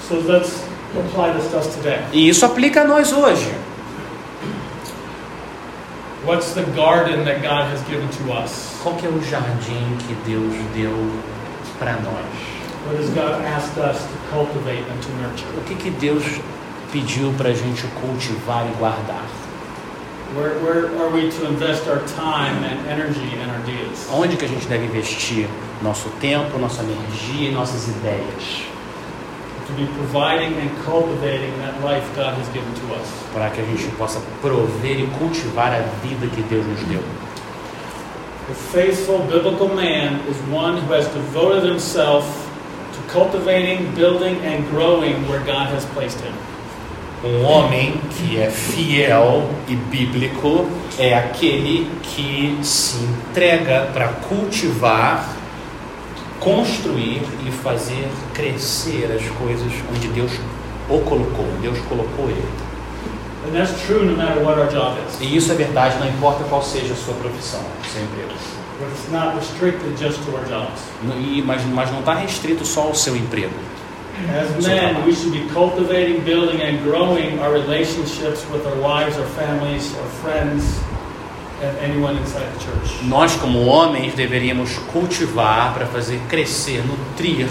So 0.09 0.17
let's 0.17 0.65
apply 0.97 1.33
this 1.35 1.51
to 1.53 1.59
us 1.59 1.69
today. 1.69 2.01
E 2.13 2.29
isso 2.29 2.45
aplica 2.45 2.83
a 2.83 2.85
nós 2.85 3.13
hoje. 3.13 3.49
What's 6.27 6.55
the 6.55 6.65
garden 6.75 7.25
that 7.27 7.43
God 7.43 7.71
has 7.71 7.81
given 7.87 8.09
to 8.09 8.33
us? 8.33 8.77
Qual 8.83 8.97
é 8.97 9.09
o 9.09 9.23
jardim 9.23 9.97
que 10.09 10.15
Deus 10.27 10.53
deu 10.75 10.93
para 11.79 11.93
nós? 11.93 12.25
What 12.87 12.99
has 12.99 13.09
God 13.11 13.45
asked 13.45 13.79
us 13.79 13.99
to 14.03 14.19
cultivate 14.31 14.85
and 14.91 15.01
to 15.01 15.11
nurture? 15.23 15.47
O 15.59 15.61
que, 15.65 15.75
que 15.75 15.91
Deus 15.91 16.25
pediu 16.95 17.35
para 17.37 17.49
a 17.49 17.53
gente 17.53 17.85
cultivar 18.01 18.65
e 18.71 18.79
guardar? 18.79 19.27
Where, 20.37 20.55
where 20.61 20.87
are 21.03 21.11
we 21.11 21.29
to 21.29 21.47
invest 21.47 21.89
our 21.89 21.99
time 22.15 22.63
and 22.65 22.87
energy 22.89 23.37
and 23.43 23.51
our 23.51 23.61
deeds? 23.67 24.09
Onde 24.13 24.37
que 24.37 24.45
a 24.45 24.49
gente 24.49 24.67
deve 24.69 24.87
investir 24.87 25.49
nosso 25.83 26.09
tempo, 26.21 26.57
nossa 26.57 26.83
energia 26.83 27.51
e 27.51 27.53
nossas 27.53 27.89
ideias? 27.89 28.63
To 29.67 29.73
be 29.73 29.87
providing 29.99 30.55
and 30.55 30.71
cultivating 30.85 31.51
that 31.59 31.83
life 31.83 32.07
God 32.15 32.39
has 32.39 32.47
given 32.53 32.73
to 32.75 32.95
us. 32.95 33.09
Para 33.33 33.51
que 33.51 33.61
a 33.61 33.65
gente 33.65 33.89
possa 33.97 34.21
prover 34.41 35.01
e 35.01 35.07
cultivar 35.19 35.73
a 35.73 35.81
vida 36.07 36.29
que 36.29 36.43
Deus 36.43 36.65
nos 36.65 36.81
deu. 36.85 37.03
The 38.47 38.55
faithful 38.55 39.19
biblical 39.27 39.69
man 39.69 40.21
is 40.29 40.37
one 40.53 40.77
who 40.77 40.93
has 40.93 41.09
devoted 41.09 41.65
himself 41.65 42.25
to 42.93 43.13
cultivating, 43.13 43.93
building, 43.95 44.37
and 44.45 44.65
growing 44.69 45.27
where 45.29 45.41
God 45.41 45.69
has 45.69 45.85
placed 45.87 46.21
him. 46.21 46.35
Um 47.25 47.43
homem 47.43 47.99
que 48.11 48.39
é 48.39 48.51
fiel 48.51 49.49
e 49.67 49.75
bíblico 49.75 50.69
é 50.99 51.15
aquele 51.15 51.91
que 52.03 52.59
se 52.63 52.99
entrega 53.03 53.89
para 53.95 54.09
cultivar, 54.29 55.35
construir 56.39 57.23
e 57.47 57.51
fazer 57.51 58.07
crescer 58.35 59.11
as 59.11 59.27
coisas 59.39 59.73
onde 59.91 60.09
Deus 60.09 60.33
o 60.91 60.99
colocou, 60.99 61.47
Deus 61.63 61.79
colocou 61.89 62.29
ele. 62.29 62.47
And 63.47 63.53
that's 63.53 63.73
true 63.87 64.05
no 64.05 64.15
matter 64.19 64.43
what 64.43 64.61
our 64.61 64.69
job 64.69 64.99
is. 65.09 65.19
E 65.19 65.35
isso 65.35 65.51
é 65.51 65.55
verdade, 65.55 65.99
não 65.99 66.09
importa 66.09 66.45
qual 66.45 66.63
seja 66.63 66.93
a 66.93 66.97
sua 66.97 67.15
profissão, 67.15 67.61
o 67.61 67.87
seu 67.91 68.03
emprego. 68.03 68.35
But 68.79 68.89
it's 68.89 69.11
not 69.11 69.35
restricted 69.35 69.97
just 69.99 70.23
to 70.27 70.37
our 70.37 70.45
jobs. 70.45 70.83
E, 71.17 71.41
mas, 71.41 71.65
mas 71.65 71.91
não 71.91 72.01
está 72.01 72.13
restrito 72.13 72.67
só 72.67 72.83
ao 72.83 72.95
seu 72.95 73.17
emprego. 73.17 73.55
As 74.31 74.67
men, 74.67 75.05
we 75.05 75.15
should 75.15 75.33
be 75.33 75.47
cultivating, 75.53 76.25
building, 76.25 76.61
and 76.61 76.81
growing 76.83 77.39
our 77.41 77.53
relationships 77.53 78.45
with 78.51 78.65
our 78.67 78.77
wives, 78.81 79.19
our 79.19 79.27
families, 79.27 79.95
our 79.97 80.09
friends, 80.23 80.81
and 81.61 81.77
anyone 81.79 82.17
inside 82.17 82.47
the 82.55 82.61
church. 82.61 83.03
Nós, 83.05 83.35
como 83.37 83.67
homens, 83.67 84.15
deveríamos 84.15 84.79
cultivar 84.93 85.75
para 85.75 85.87
fazer 85.87 86.21
crescer, 86.29 86.85
nutrir 86.87 87.49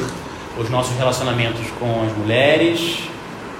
os 0.57 0.69
nossos 0.69 0.95
relacionamentos 0.97 1.65
com 1.79 2.03
as 2.05 2.17
mulheres 2.17 3.03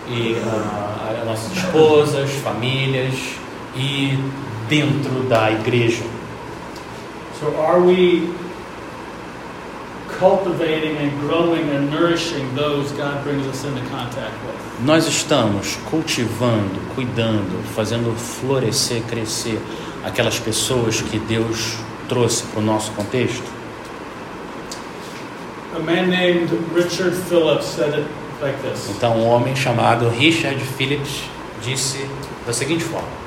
e 0.07 0.35
ah, 0.45 1.17
as 1.19 1.25
nossas 1.25 1.57
esposas, 1.57 2.31
famílias 2.31 3.15
e 3.75 4.17
dentro 4.69 5.23
da 5.23 5.51
igreja. 5.51 6.03
So, 7.39 7.47
are 7.59 7.81
we 7.81 8.33
cultivating 10.23 10.95
and 10.95 11.11
growing 11.19 11.69
and 11.75 11.91
nourishing 11.91 12.55
those 12.55 12.89
God 12.93 13.21
brings 13.25 13.45
us 13.45 13.65
into 13.65 13.81
contact 13.89 14.33
with? 14.45 14.55
Nós 14.85 15.05
estamos 15.05 15.75
cultivando, 15.89 16.79
cuidando, 16.95 17.61
fazendo 17.75 18.15
florescer, 18.15 19.03
crescer 19.03 19.59
aquelas 20.01 20.39
pessoas 20.39 21.01
que 21.01 21.19
Deus 21.19 21.75
trouxe 22.07 22.43
para 22.43 22.61
o 22.61 22.63
nosso 22.63 22.91
contexto. 22.91 23.43
A 25.75 25.79
man 25.79 26.07
named 26.07 26.49
Richard 26.73 27.15
Phillips 27.27 27.65
said 27.65 27.93
it 27.93 28.07
like 28.41 28.57
this 28.61 28.89
Então, 28.89 29.17
um 29.17 29.27
homem 29.27 29.53
chamado 29.55 30.07
Richard 30.07 30.59
Phillips 30.77 31.23
disse 31.61 32.07
da 32.45 32.53
seguinte 32.53 32.83
forma. 32.83 33.22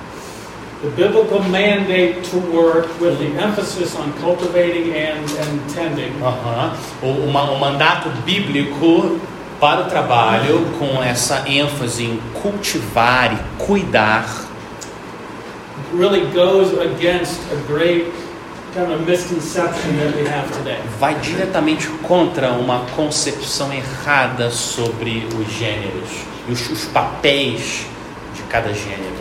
The 0.86 0.92
biblical 1.02 1.42
mandate 1.42 2.22
to 2.30 2.38
work 2.38 2.86
with 3.00 3.18
the 3.18 3.26
emphasis 3.42 3.96
on 3.96 4.12
cultivating 4.20 4.92
and, 4.94 5.18
and 5.42 5.70
tending 5.74 6.12
Aham. 6.22 6.76
O, 7.02 7.24
o 7.26 7.32
ma- 7.32 7.50
o 7.50 7.58
mandato 7.58 8.08
bíblico 8.24 9.18
para 9.58 9.80
o 9.80 9.84
trabalho, 9.86 10.64
com 10.78 11.02
essa 11.02 11.42
ênfase 11.48 12.04
em 12.04 12.20
cultivar 12.40 13.32
e 13.34 13.64
cuidar, 13.64 14.26
really 15.98 16.26
goes 16.32 16.72
against 16.78 17.40
a 17.50 17.56
great 17.66 18.12
kind 18.72 18.92
of 18.92 19.00
misconception 19.10 19.96
that 19.98 20.14
we 20.14 20.28
have 20.28 20.48
today. 20.52 20.78
vai 21.00 21.14
diretamente 21.16 21.88
contra 22.06 22.52
uma 22.52 22.80
concepção 22.94 23.72
errada 23.72 24.50
sobre 24.50 25.26
os 25.36 25.52
gêneros 25.52 26.10
e 26.48 26.52
os, 26.52 26.70
os 26.70 26.84
papéis 26.84 27.86
de 28.36 28.42
cada 28.42 28.72
gênero. 28.72 29.15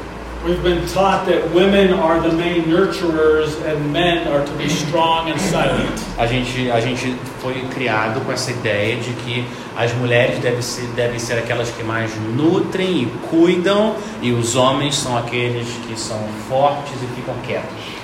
We've 0.45 0.61
been 0.61 0.85
taught 0.89 1.25
that 1.25 1.55
women 1.55 1.91
are 1.91 2.21
the 2.21 2.31
main 2.31 2.65
nurturers 2.65 3.59
and 3.65 3.91
men 3.91 4.27
are 4.27 4.45
to 4.45 4.53
be 4.53 4.69
strong 4.69 5.31
and 5.31 5.41
silent. 5.41 5.99
A 6.19 6.27
gente, 6.27 6.69
a 6.69 6.79
gente 6.79 7.15
foi 7.39 7.67
criado 7.73 8.23
com 8.23 8.31
essa 8.31 8.51
ideia 8.51 8.95
de 8.95 9.11
que 9.13 9.43
as 9.75 9.91
mulheres 9.95 10.37
devem 10.37 10.61
ser, 10.61 10.85
devem 10.95 11.17
ser 11.17 11.39
aquelas 11.39 11.71
que 11.71 11.83
mais 11.83 12.11
nutrem 12.35 13.01
e 13.01 13.05
cuidam, 13.27 13.95
e 14.21 14.33
os 14.33 14.55
homens 14.55 14.95
são 14.95 15.17
aqueles 15.17 15.67
que 15.87 15.99
são 15.99 16.19
fortes 16.47 16.93
e 17.01 17.07
ficam 17.15 17.33
quietos. 17.43 17.95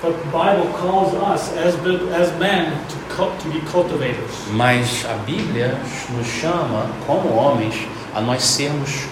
But 0.00 0.14
the 0.14 0.30
Bible 0.30 0.72
calls 0.80 1.12
us 1.12 1.52
as, 1.58 1.74
as 2.18 2.32
men 2.38 2.72
to, 2.88 3.26
to 3.42 3.48
be 3.50 3.60
cultivators. 3.70 4.48
Mas 4.52 5.04
a 5.04 5.18
Bíblia 5.26 5.78
nos 6.16 6.26
chama, 6.26 6.86
como 7.06 7.28
homens, 7.34 7.74
a 8.14 8.22
nós 8.22 8.42
sermos 8.42 9.04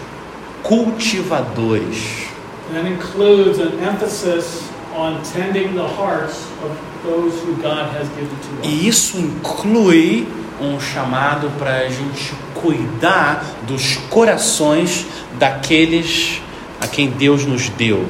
cultivadores. 0.62 2.25
And 2.74 2.88
includes 2.88 3.58
an 3.58 3.78
emphasis 3.78 4.68
on 4.94 5.22
tending 5.22 5.74
the 5.74 5.86
hearts 5.86 6.46
of 6.64 6.76
those 7.04 7.40
who 7.42 7.54
God 7.62 7.92
has 7.94 8.08
given 8.10 8.28
to 8.28 8.60
us. 8.60 8.66
E 8.66 8.88
isso 8.88 9.18
inclui 9.18 10.26
um 10.60 10.80
chamado 10.80 11.50
para 11.58 11.80
a 11.80 11.88
gente 11.88 12.34
cuidar 12.54 13.44
dos 13.66 13.96
corações 14.08 15.06
daqueles 15.38 16.40
a 16.80 16.86
quem 16.86 17.10
Deus 17.10 17.44
nos 17.44 17.68
deu. 17.68 18.04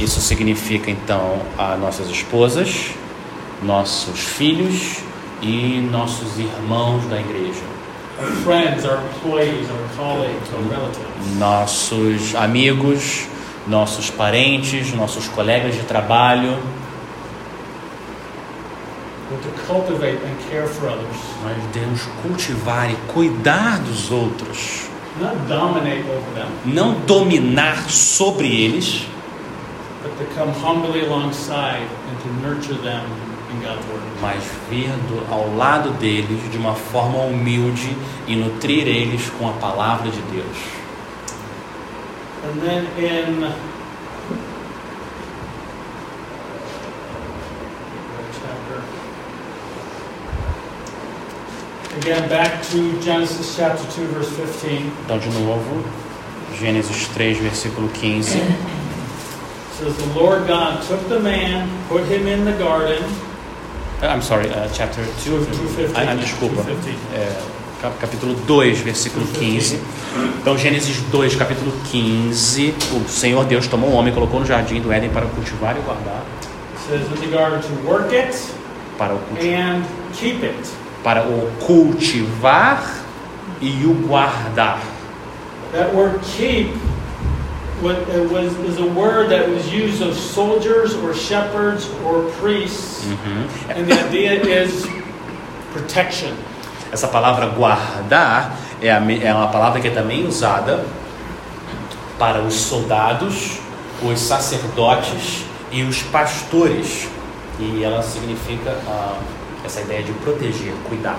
Isso 0.00 0.20
significa 0.20 0.90
então 0.90 1.40
as 1.56 1.78
nossas 1.78 2.10
esposas, 2.10 2.90
nossos 3.62 4.20
filhos 4.20 4.98
e 5.40 5.80
nossos 5.90 6.38
irmãos 6.38 7.04
da 7.08 7.20
igreja, 7.20 7.62
our 8.18 8.26
friends, 8.42 8.84
our 8.84 9.02
employees, 9.02 9.68
our 9.70 9.88
colleagues, 9.96 10.52
our 10.52 10.62
relatives. 10.62 11.36
nossos 11.38 12.34
amigos, 12.34 13.26
nossos 13.66 14.10
parentes, 14.10 14.92
nossos 14.94 15.28
colegas 15.28 15.74
de 15.74 15.82
trabalho. 15.82 16.58
We're 19.30 19.42
to 19.42 19.62
cultivate 19.66 20.22
and 20.22 20.50
care 20.50 20.68
for 20.68 20.88
others. 20.88 21.16
Nós 21.42 21.56
devemos 21.72 22.02
cultivar 22.22 22.90
e 22.90 22.96
cuidar 23.12 23.80
dos 23.80 24.10
outros. 24.12 24.88
não 26.64 27.00
dominar 27.06 27.90
sobre 27.90 28.46
eles, 28.46 29.06
but 30.02 30.16
to 30.18 30.24
come 30.34 30.52
humbly 30.52 31.04
alongside 31.06 31.82
and 31.82 32.22
to 32.22 32.28
nurture 32.40 32.80
them. 32.82 33.25
Mas 34.20 34.42
vir 34.70 34.88
do- 35.08 35.26
ao 35.32 35.54
lado 35.56 35.90
deles 35.92 36.50
de 36.50 36.56
uma 36.58 36.74
forma 36.74 37.18
humilde 37.18 37.96
e 38.26 38.34
nutrir 38.36 38.86
eles 38.86 39.30
com 39.38 39.48
a 39.48 39.52
palavra 39.52 40.10
de 40.10 40.20
Deus. 40.22 40.56
And 42.44 42.60
then 42.60 42.86
in 42.98 43.52
again 51.98 52.28
back 52.28 52.62
to 52.70 53.00
Genesis 53.00 53.56
chapter 53.56 53.84
2 53.92 54.06
verse 54.12 54.30
15 54.36 54.92
Então, 55.04 55.18
de 55.18 55.28
novo, 55.30 55.84
Gênesis 56.58 57.06
3, 57.08 57.38
versículo 57.38 57.88
15. 57.88 58.40
says 59.78 59.94
the 59.98 60.18
Lord 60.18 60.46
God 60.46 60.80
took 60.88 61.06
the 61.08 61.18
man, 61.18 61.68
put 61.88 62.02
him 62.04 62.26
in 62.26 62.44
the 62.46 62.52
garden. 62.52 63.02
Uh, 64.02 64.06
I'm 64.06 64.20
sorry, 64.22 64.48
uh, 64.50 64.68
chapter 64.72 65.02
2. 65.24 65.46
2:15. 65.46 65.92
Ah, 65.94 66.06
ah, 66.10 66.14
desculpa. 66.14 66.62
2:15. 66.62 66.96
É, 67.14 67.32
cap- 67.80 67.98
capítulo 68.00 68.34
2, 68.46 68.78
versículo 68.80 69.26
15. 69.26 69.80
Então, 70.40 70.56
Gênesis 70.58 70.98
2, 71.10 71.34
capítulo 71.34 71.72
15. 71.90 72.74
O 72.92 73.08
Senhor 73.08 73.44
Deus 73.46 73.66
tomou 73.66 73.90
o 73.90 73.94
homem 73.94 74.12
e 74.12 74.14
colocou 74.14 74.40
no 74.40 74.46
jardim 74.46 74.80
do 74.80 74.92
Éden 74.92 75.10
para 75.10 75.24
o 75.24 75.28
cultivar 75.30 75.76
e 75.76 75.80
guardar. 75.80 76.22
It 76.74 76.88
says 76.88 77.06
in 77.10 77.30
the 77.30 77.36
garden 77.36 77.60
to 77.60 77.88
work 77.88 78.14
it 78.14 78.36
Para 78.98 79.14
o, 79.14 79.18
culti- 79.18 79.48
and 79.54 79.82
keep 80.14 80.44
it. 80.44 80.56
para 81.02 81.22
o 81.22 81.50
cultivar 81.66 82.82
e 83.60 83.84
o 83.86 83.94
guardar. 84.06 84.80
That 85.72 85.94
word 85.94 86.18
keep 86.36 86.70
was 87.82 88.56
is 88.64 88.78
a 88.78 88.86
word 88.86 89.30
that 89.30 89.48
was 89.48 89.72
used 89.72 90.02
of 90.02 90.14
soldiers 90.14 90.94
or 90.94 91.14
shepherds 91.14 91.88
or 92.04 92.30
priests. 92.40 93.04
Uhum. 93.04 93.48
And 93.70 93.86
the 93.86 94.00
idea 94.00 94.62
is 94.62 94.86
protection. 95.72 96.34
Essa 96.92 97.08
palavra 97.08 97.48
guardar 97.48 98.56
é, 98.80 98.90
a 98.90 99.00
é 99.00 99.34
uma 99.34 99.48
palavra 99.48 99.80
que 99.80 99.88
é 99.88 99.90
também 99.90 100.26
usada 100.26 100.84
para 102.18 102.40
os 102.40 102.54
soldados, 102.54 103.58
os 104.02 104.18
sacerdotes 104.20 105.44
e 105.70 105.82
os 105.82 106.02
pastores. 106.02 107.08
E 107.58 107.82
ela 107.82 108.02
significa 108.02 108.70
ah, 108.86 109.18
essa 109.64 109.80
ideia 109.80 110.02
de 110.02 110.12
proteger, 110.12 110.74
cuidar. 110.88 111.18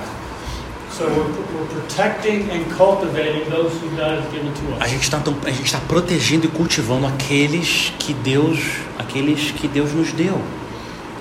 A 4.80 4.88
gente 4.88 5.04
está 5.04 5.18
a 5.46 5.50
gente 5.52 5.66
está 5.66 5.80
protegendo 5.88 6.46
e 6.46 6.50
cultivando 6.50 7.06
aqueles 7.08 7.94
que 8.00 8.14
Deus, 8.14 8.60
aqueles 8.98 9.52
que 9.52 9.68
Deus 9.68 9.94
nos 9.94 10.12
deu. 10.12 10.40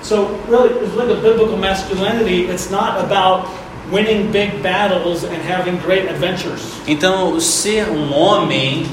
So 0.01 0.27
really, 0.49 0.69
if 0.83 0.93
you 0.93 0.99
look 1.01 1.11
at 1.11 1.21
biblical 1.21 1.57
masculinity, 1.57 2.49
it's 2.49 2.69
not 2.69 2.99
about 2.99 3.47
winning 3.91 4.31
big 4.31 4.61
battles 4.61 5.23
and 5.23 5.39
having 5.49 5.77
great 5.85 6.07
adventures. 6.09 6.61
Então, 6.87 7.39
ser 7.39 7.89
um 7.89 8.13
homem, 8.13 8.85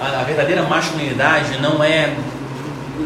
a, 0.00 0.20
a 0.20 0.24
verdadeira 0.24 0.62
masculinidade 0.62 1.58
não 1.60 1.82
é 1.84 2.14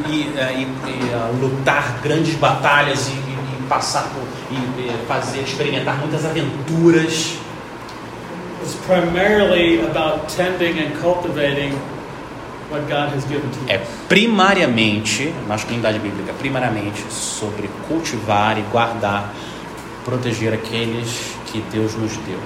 ir- 0.08 0.32
ir, 0.58 0.68
ah, 1.14 1.30
lutar 1.40 1.98
grandes 2.02 2.34
batalhas 2.36 3.08
e, 3.08 3.10
e- 3.12 3.14
e 3.14 3.62
passar 3.68 4.04
por 4.04 4.22
e, 4.22 4.26
e 4.26 4.29
fazer 5.06 5.40
experimentar 5.40 5.98
muitas 5.98 6.24
aventuras. 6.24 7.36
It's 8.62 8.74
primarily 8.86 9.80
about 9.82 10.28
tending 10.34 10.78
and 10.78 11.00
cultivating 11.00 11.72
what 12.70 12.82
God 12.88 13.12
has 13.14 13.24
given 13.24 13.50
to 13.50 13.58
É 13.72 13.76
us. 13.78 13.88
primariamente, 14.08 15.32
masculinidade 15.48 15.98
bíblica, 15.98 16.32
primariamente 16.34 17.02
sobre 17.10 17.68
cultivar 17.88 18.58
e 18.58 18.62
guardar, 18.70 19.32
proteger 20.04 20.52
aqueles 20.52 21.34
que 21.46 21.60
Deus 21.72 21.94
nos 21.94 22.12
deu 22.18 22.38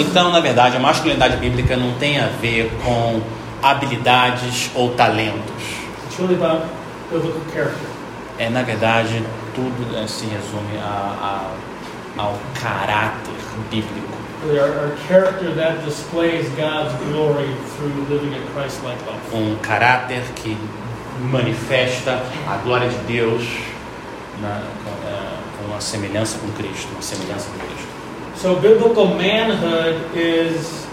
Então, 0.00 0.32
na 0.32 0.40
verdade, 0.40 0.76
a 0.76 0.80
masculinidade 0.80 1.36
bíblica 1.36 1.76
não 1.76 1.92
tem 1.94 2.18
a 2.18 2.26
ver 2.40 2.70
com 2.84 3.20
habilidades 3.62 4.70
ou 4.74 4.90
talentos. 4.94 5.62
It's 6.08 6.18
really 6.18 6.34
about 6.34 6.64
biblical 7.12 7.40
character. 7.52 7.88
É, 8.38 8.50
na 8.50 8.62
verdade, 8.62 9.22
tudo 9.54 9.96
eh, 9.96 10.06
se 10.06 10.26
resume 10.26 10.78
a, 10.82 11.50
a- 12.16 12.20
ao 12.22 12.36
caráter 12.60 13.34
bíblico. 13.70 14.08
Really, 14.44 14.60
our, 14.60 14.68
our 14.70 14.92
character 15.08 15.52
that 15.56 15.84
displays 15.84 16.48
God's 16.56 16.92
glory 17.10 17.48
through 17.76 18.06
living 18.08 18.34
a 18.36 18.40
Christ-like 18.52 18.98
life. 19.06 19.32
Um 19.34 19.56
caráter 19.62 20.22
que 20.36 20.56
manifesta 21.20 22.22
a 22.48 22.56
glória 22.58 22.88
de 22.88 22.96
Deus 23.12 23.42
na, 24.40 24.62
com 24.84 24.90
uma 25.78 25.80
semelhança 25.80 26.38
com 26.38 26.48
Cristo, 26.60 26.88
uma 26.92 27.02
semelhança 27.02 27.48
com 27.50 27.58
Cristo. 27.58 27.86
So 28.36 28.56
biblical 28.56 29.06
manhood 29.06 30.00
is 30.14 30.86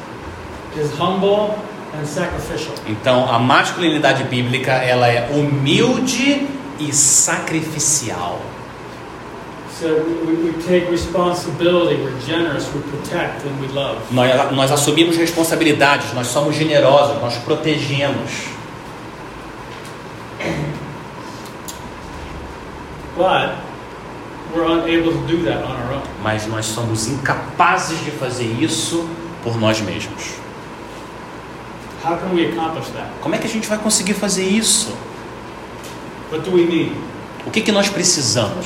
is 0.78 0.92
humble 1.00 1.56
and 2.00 2.06
sacrificial. 2.06 2.76
Então, 2.88 3.32
a 3.32 3.40
masculinidade 3.40 4.24
bíblica, 4.26 4.74
ela 4.74 5.08
é 5.08 5.30
humilde 5.32 6.48
e 6.80 6.94
sacrificial. 6.94 8.40
So 9.80 9.88
we, 9.88 10.14
we, 10.26 10.52
we 10.52 10.64
take 10.64 10.90
responsibility, 10.90 11.96
we're 11.96 12.20
generous, 12.22 12.68
we 12.74 12.82
protect, 12.82 13.46
and 13.46 13.60
we 13.60 13.68
love. 13.74 14.00
Nós, 14.12 14.52
nós 14.52 14.72
assumimos 14.72 15.18
responsabilidades, 15.18 16.14
nós 16.14 16.28
somos 16.28 16.56
generosos, 16.56 17.20
nós 17.22 17.36
protegemos. 17.38 18.54
But 23.18 23.66
Mas 26.24 26.48
nós 26.48 26.66
somos 26.66 27.08
incapazes 27.08 28.04
de 28.04 28.12
fazer 28.12 28.46
isso 28.60 29.08
por 29.44 29.60
nós 29.60 29.82
mesmos. 29.82 30.36
Como 33.22 33.36
é 33.36 33.38
que 33.38 33.48
a 33.48 33.50
gente 33.50 33.68
vai 33.68 33.78
conseguir 33.78 34.14
fazer 34.14 34.46
isso? 34.46 34.96
What 36.32 36.50
do 36.50 36.56
we 36.56 36.66
need? 36.66 36.92
O 37.46 37.52
que, 37.52 37.62
que 37.62 37.72
nós 37.72 37.90
precisamos? 37.90 38.66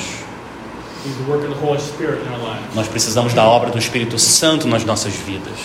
Nós 2.76 2.88
precisamos 2.88 3.34
da 3.34 3.44
obra 3.46 3.70
do 3.70 3.78
Espírito 3.78 4.20
Santo 4.20 4.68
nas 4.68 4.84
nossas 4.84 5.14
vidas. 5.14 5.58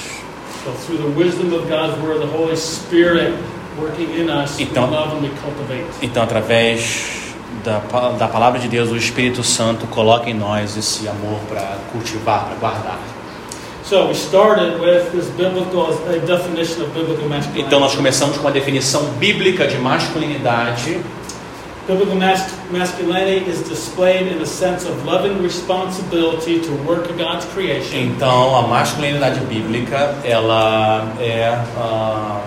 So 0.65 0.73
through 0.87 0.97
the 0.97 1.19
wisdom 1.19 1.55
of 1.55 1.69
God's 1.69 2.01
word, 2.03 2.21
the 2.21 2.37
Holy 2.37 2.57
Spirit 2.57 3.35
working 3.79 4.09
in 4.19 4.31
us, 4.31 4.59
Então-. 4.59 4.89
Então, 6.01 6.23
através 6.23 7.24
da, 7.63 7.81
da 8.19 8.29
palavra 8.29 8.59
de 8.59 8.69
Deus, 8.69 8.91
o 8.91 8.97
Espírito 8.97 9.43
Santo 9.45 9.87
coloca 9.87 10.29
em 10.29 10.35
nós 10.35 10.77
esse 10.77 11.07
amor 11.09 11.39
para 11.49 11.79
cultivar, 11.93 12.47
para 12.47 12.55
guardar. 12.57 12.99
So 13.85 14.07
we 14.07 14.15
started 14.15 14.81
with 14.81 15.11
this 15.13 15.27
biblical 15.37 15.93
definition 16.27 16.85
of 16.85 16.91
biblical 16.95 17.29
masculinity. 17.29 17.61
Então, 17.61 17.79
nós 17.81 17.95
começamos 17.95 18.39
com 18.39 18.49
a 18.49 18.51
definição 18.51 19.03
bíblica 19.19 19.67
de 19.67 19.77
masculinidade. 19.77 21.01
Biblical 21.87 22.17
mas- 22.17 22.47
masculinity 22.71 23.51
is 23.51 23.69
displayed 23.69 24.35
in 24.35 24.41
a 24.43 24.47
sense 24.47 24.87
of 24.89 25.05
loving 25.05 25.43
responsibility 25.43 26.61
to 26.61 26.73
work 26.87 27.11
of 27.11 27.23
God's 27.23 27.45
creation, 27.53 27.95
Então, 27.99 28.57
a 28.57 28.63
masculinidade 28.63 29.41
bíblica, 29.41 30.15
ela 30.25 31.07
é, 31.21 31.55
ah, 31.77 32.41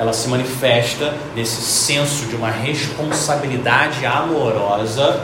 ela 0.00 0.14
se 0.14 0.28
manifesta 0.28 1.14
nesse 1.36 1.60
senso 1.60 2.24
de 2.24 2.34
uma 2.34 2.50
responsabilidade 2.50 4.06
amorosa 4.06 5.20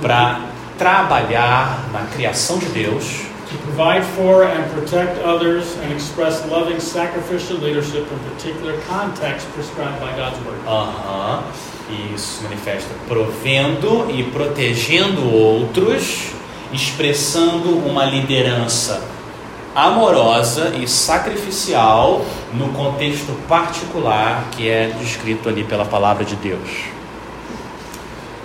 para 0.00 0.38
trabalhar 0.78 1.80
na 1.92 2.02
criação 2.14 2.58
de 2.58 2.66
Deus, 2.66 3.22
to 3.50 3.58
provide 3.64 4.06
for 4.14 4.44
and 4.44 4.62
protect 4.72 5.18
others, 5.24 5.76
and 5.82 5.92
express 5.92 6.44
loving 6.48 6.78
sacrificial 6.78 7.58
leadership 7.58 8.06
in 8.12 8.18
particular 8.30 8.78
contexts 8.88 9.50
prescribed 9.52 9.98
by 9.98 10.12
God's 10.16 10.38
word. 10.46 10.60
Aham. 10.64 11.42
E 11.90 12.14
isso 12.14 12.38
se 12.38 12.44
manifesta 12.44 12.94
provendo 13.08 14.08
e 14.10 14.22
protegendo 14.22 15.28
outros, 15.28 16.30
expressando 16.72 17.76
uma 17.78 18.04
liderança 18.04 19.13
amorosa 19.74 20.72
e 20.76 20.86
sacrificial 20.86 22.24
no 22.52 22.68
contexto 22.68 23.32
particular 23.48 24.44
que 24.52 24.68
é 24.68 24.88
descrito 24.98 25.48
ali 25.48 25.64
pela 25.64 25.84
palavra 25.84 26.24
de 26.24 26.36
Deus. 26.36 26.94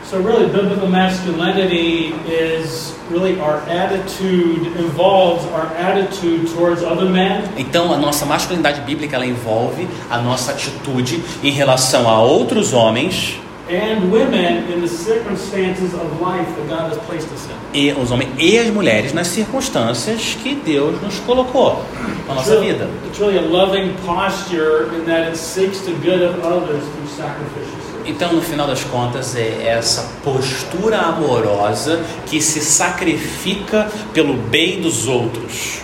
So 0.09 0.17
really, 0.23 0.47
biblical 0.47 0.87
masculinity 0.87 2.15
is 2.27 2.95
really 3.11 3.39
our 3.39 3.61
attitude 3.69 4.65
involves 4.79 5.45
our 5.53 5.67
attitude 5.77 6.51
towards 6.51 6.81
other 6.81 7.05
men 7.05 7.43
Então, 7.55 7.93
a 7.93 7.97
nossa 7.97 8.25
masculinidade 8.25 8.81
bíblica 8.81 9.15
ela 9.15 9.25
envolve 9.27 9.87
a 10.09 10.17
nossa 10.17 10.51
atitude 10.51 11.23
em 11.43 11.51
relação 11.51 12.09
a 12.09 12.19
outros 12.23 12.73
homens 12.73 13.39
and 13.69 14.11
women 14.11 14.71
in 14.71 14.81
the 14.81 14.87
circumstances 14.87 15.93
of 15.93 16.19
life 16.19 16.47
that 16.55 16.67
God 16.67 16.91
has 16.91 16.97
placed 17.05 17.27
us 17.31 17.47
in. 17.47 17.55
e 17.73 17.91
os 17.93 18.09
homens 18.11 18.31
e 18.37 18.57
as 18.57 18.67
mulheres 18.69 19.13
nas 19.13 19.27
circunstâncias 19.27 20.35
que 20.41 20.55
Deus 20.55 20.99
nos 21.01 21.19
colocou 21.19 21.83
na 22.27 22.33
nossa 22.35 22.51
really, 22.55 22.73
vida. 22.73 22.89
it's 23.07 23.19
really 23.19 23.37
a 23.37 23.41
loving 23.41 23.93
posture 24.05 24.89
in 24.95 25.05
that 25.05 25.29
it 25.29 25.37
seeks 25.37 25.81
the 25.81 25.93
good 26.03 26.21
of 26.23 26.43
others 26.43 26.83
through 26.83 27.07
sacrificial 27.15 27.79
service. 27.91 28.09
Então, 28.09 28.33
no 28.33 28.41
final 28.41 28.65
das 28.65 28.83
contas, 28.85 29.35
é 29.35 29.67
essa 29.67 30.09
postura 30.23 30.97
amorosa 30.97 32.03
que 32.25 32.41
se 32.41 32.59
sacrifica 32.59 33.87
pelo 34.13 34.33
bem 34.33 34.81
dos 34.81 35.07
outros. 35.07 35.81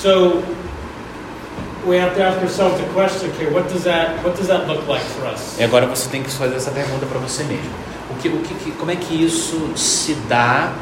So 0.00 0.42
we 1.86 1.98
have 1.98 2.14
to 2.14 2.22
ask 2.22 2.38
ourselves 2.40 2.78
the 2.80 2.86
question: 2.92 3.30
Okay, 3.30 3.46
what 3.52 3.68
does 3.72 3.84
that 3.84 4.22
what 4.24 4.36
does 4.36 4.48
that 4.48 4.66
look 4.66 4.86
like 4.88 5.04
for 5.04 5.26
us? 5.26 5.58
E 5.58 5.64
agora 5.64 5.86
você 5.86 6.08
tem 6.08 6.22
que 6.22 6.30
fazer 6.30 6.56
essa 6.56 6.70
pergunta 6.70 7.06
para 7.06 7.18
você 7.18 7.42
mesmo. 7.44 7.70
O 8.10 8.14
que, 8.16 8.28
o 8.28 8.38
que, 8.38 8.70
como 8.72 8.90
é 8.90 8.96
que 8.96 9.24
isso 9.24 9.70
se 9.76 10.14
dá 10.28 10.72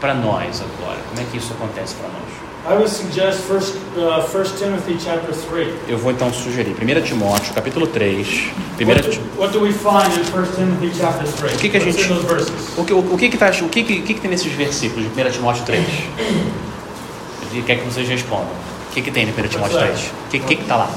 para 0.00 0.14
nós 0.14 0.60
agora? 0.62 0.98
Como 1.08 1.20
é 1.20 1.24
que 1.30 1.36
isso 1.38 1.52
acontece 1.52 1.94
para 1.94 2.08
nós? 2.08 2.40
I 2.68 2.74
would 2.74 2.90
suggest 2.90 3.40
first, 3.48 3.74
uh, 3.96 4.20
1 4.20 4.58
Timothy 4.58 4.98
chapter 5.02 5.34
three. 5.34 5.72
Eu 5.88 5.96
vou 5.96 6.12
então 6.12 6.30
sugerir 6.30 6.76
1 6.80 7.00
Timóteo, 7.02 7.54
capítulo 7.54 7.86
3. 7.86 8.50
1 8.78 8.86
What 8.86 9.02
do, 9.02 9.40
what 9.40 9.52
do 9.52 9.60
we 9.62 9.72
find 9.72 10.12
in 10.14 10.20
1 10.20 10.46
Timothy 10.54 10.92
chapter 10.94 11.26
3? 11.26 11.54
O 11.54 11.58
que 11.58 11.68
que 11.70 11.76
a 11.78 11.80
gente- 11.80 12.02
in 12.04 12.08
those 12.08 12.26
verses? 12.26 12.52
O 12.76 12.84
que, 12.84 12.92
o, 12.92 13.02
que, 13.16 13.28
que, 13.30 13.38
tá, 13.38 13.50
o, 13.62 13.68
que, 13.70 13.82
que, 13.82 14.02
que, 14.02 14.14
que 14.14 14.20
tem 14.20 14.30
nesses 14.30 14.52
versículos 14.52 15.06
de 15.10 15.22
1 15.22 15.30
Timóteo 15.30 15.64
3? 15.64 15.84
Eu 17.52 17.62
quero 17.64 17.80
que 17.80 17.86
vocês 17.86 18.06
respondam. 18.08 18.50
O 18.90 18.92
que, 18.92 19.02
que 19.02 19.10
tem 19.12 19.24
em 19.24 19.30
1 19.30 19.48
Timóteo 19.48 19.78
3? 19.78 20.00
O 20.00 20.30
que, 20.30 20.38
que, 20.40 20.56
que 20.56 20.64
tá 20.64 20.76
lá? 20.76 20.90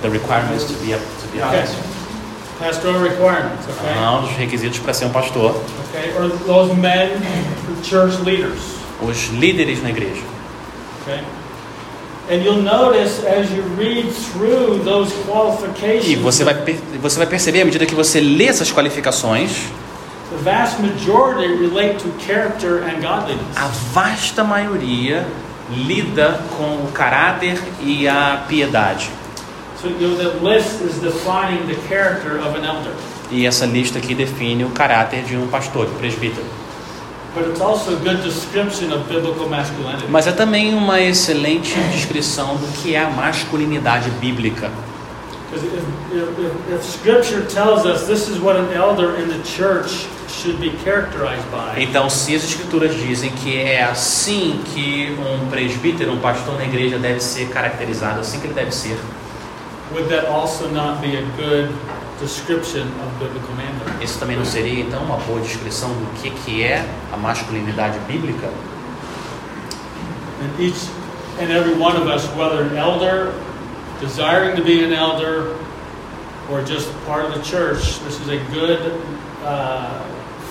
The 0.00 0.08
requirements 0.08 0.64
to 0.64 0.72
be 0.84 0.94
a, 0.94 0.96
to 0.98 1.28
be 1.32 1.42
a 1.42 1.46
Okay. 1.48 1.60
pastor. 1.60 1.84
Pastoral 2.58 3.02
requirements, 3.02 3.66
okay? 3.68 3.94
Não, 3.94 4.24
os 4.24 4.30
requisitos 4.30 4.78
para 4.78 4.94
ser 4.94 5.04
um 5.06 5.10
pastor. 5.10 5.50
Okay, 5.90 6.12
or 6.16 6.30
those 6.46 6.72
men, 6.74 7.10
church 7.82 8.16
leaders, 8.22 8.58
Os 9.02 9.28
líderes 9.34 9.82
na 9.82 9.90
igreja. 9.90 10.22
okay? 11.02 11.20
And 12.30 12.42
you'll 12.42 12.62
notice 12.62 13.22
as 13.26 13.50
you 13.50 13.62
read 13.76 14.10
through 14.10 14.82
those 14.82 15.12
E 16.08 16.16
você 16.16 16.42
vai, 16.42 16.54
você 17.02 17.18
vai 17.18 17.26
perceber, 17.26 17.60
à 17.60 17.64
medida 17.66 17.84
que 17.84 17.94
você 17.94 18.18
lê 18.18 18.46
essas 18.46 18.72
qualificações, 18.72 19.50
the 20.30 20.42
vast 20.42 20.80
majority 20.80 21.54
relate 21.54 21.98
to 21.98 22.08
character 22.24 22.82
and 22.84 23.02
godliness. 23.02 23.44
a 23.56 23.68
vasta 23.92 24.42
maioria 24.42 25.26
lida 25.70 26.40
com 26.56 26.84
o 26.84 26.90
caráter 26.92 27.58
e 27.80 28.06
a 28.06 28.44
piedade. 28.48 29.10
So 29.80 29.88
you 29.88 30.08
know, 30.08 30.16
the 30.16 30.42
list 30.42 30.80
is 30.80 30.98
defining 31.00 31.66
the 31.66 31.76
character 31.88 32.38
of 32.38 32.56
an 32.58 32.64
elder. 32.64 32.92
E 33.30 33.46
essa 33.46 33.66
lista 33.66 33.98
aqui 33.98 34.14
define 34.14 34.64
o 34.64 34.70
caráter 34.70 35.24
de 35.24 35.36
um 35.36 35.46
pastor, 35.48 35.86
de 35.86 35.92
um 35.92 35.98
presbítero. 35.98 36.46
But 37.34 37.48
it's 37.48 37.60
also 37.60 37.94
a 37.94 37.96
good 37.96 38.22
description 38.22 38.92
of 38.92 39.08
biblical 39.12 39.48
masculinity. 39.48 40.06
Mas 40.08 40.26
é 40.26 40.32
também 40.32 40.74
uma 40.74 41.00
excelente 41.00 41.74
descrição 41.92 42.56
do 42.56 42.66
que 42.80 42.94
é 42.94 43.02
a 43.02 43.10
masculinidade 43.10 44.08
bíblica. 44.20 44.70
Because 45.54 45.72
if, 45.72 46.38
if, 46.38 46.68
if, 46.70 46.82
Scripture 46.82 47.46
tells 47.46 47.86
us 47.86 48.08
this 48.08 48.28
is 48.28 48.40
what 48.40 48.56
an 48.56 48.72
elder 48.72 49.14
in 49.16 49.28
the 49.28 49.40
church 49.44 50.06
should 50.28 50.60
be 50.60 50.70
characterized 50.82 51.48
by, 51.52 51.78
Então, 51.78 52.10
se 52.10 52.34
as 52.34 52.42
escrituras 52.42 52.92
dizem 52.94 53.30
que 53.30 53.56
é 53.56 53.84
assim 53.84 54.60
que 54.74 55.16
um 55.16 55.48
presbítero, 55.48 56.12
um 56.12 56.18
pastor 56.18 56.56
na 56.56 56.64
igreja 56.64 56.98
deve 56.98 57.20
ser 57.20 57.48
caracterizado, 57.50 58.20
assim 58.20 58.40
que 58.40 58.48
ele 58.48 58.54
deve 58.54 58.74
ser, 58.74 58.98
would 59.92 60.08
that 60.08 60.26
also 60.26 60.68
not 60.70 61.00
be 61.00 61.16
a 61.16 61.22
good 61.36 61.72
description 62.20 62.82
of 62.82 63.24
biblical 63.24 63.54
manhood? 63.54 64.02
isso 64.04 64.18
também 64.18 64.36
não 64.36 64.44
seria 64.44 64.80
então 64.80 65.04
uma 65.04 65.18
boa 65.18 65.40
descrição 65.40 65.90
do 65.90 66.20
que, 66.20 66.30
que 66.30 66.64
é 66.64 66.84
a 67.12 67.16
masculinidade 67.16 67.98
bíblica? 68.08 68.48
And 70.42 70.60
each 70.60 70.88
and 71.40 71.50
every 71.50 71.74
one 71.74 71.96
of 71.96 72.08
us, 72.08 72.26
whether 72.36 72.62
an 72.62 72.76
elder, 72.76 73.32
desiring 74.00 74.56
to 74.56 74.62
be 74.62 74.84
an 74.84 74.92
elder, 74.92 75.56
or 76.50 76.62
just 76.62 76.90
part 77.06 77.24
of 77.24 77.34
the 77.34 77.42
church, 77.42 78.00
this 78.00 78.20
is 78.20 78.28
a 78.28 78.38
good 78.52 78.92
uh, 79.44 80.02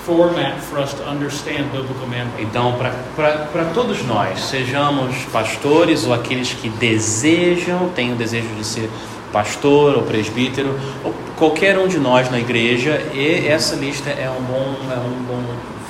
format 0.04 0.60
for 0.62 0.80
us 0.80 0.94
to 0.94 1.08
understand 1.08 1.72
biblical 1.72 2.08
manhood. 2.08 2.42
Então, 2.42 2.76
para 2.76 3.66
todos 3.74 4.04
nós, 4.04 4.40
sejamos 4.42 5.16
pastores 5.32 6.06
ou 6.06 6.14
aqueles 6.14 6.54
que 6.54 6.70
desejam, 6.70 7.90
têm 7.90 8.14
o 8.14 8.16
desejo 8.16 8.50
de 8.56 8.66
ser 8.66 8.90
pastor 9.32 9.96
ou 9.96 10.04
presbítero, 10.04 10.80
ou 11.04 11.14
qualquer 11.38 11.78
um 11.78 11.88
de 11.88 11.98
nós 11.98 12.30
na 12.30 12.40
igreja, 12.40 13.02
e 13.14 13.48
essa 13.48 13.76
lista 13.76 14.10
é 14.10 14.30
um 14.30 14.44
bom, 14.44 14.76
é 14.92 15.00
um 15.00 15.24
bom 15.24 15.44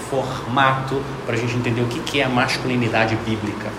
formato 0.10 1.02
para 1.26 1.36
a 1.36 1.38
gente 1.38 1.56
entender 1.56 1.82
o 1.82 1.88
que, 1.88 2.22
é 2.22 2.24
a 2.24 2.30
masculinidade 2.30 3.16
bíblica. 3.26 3.70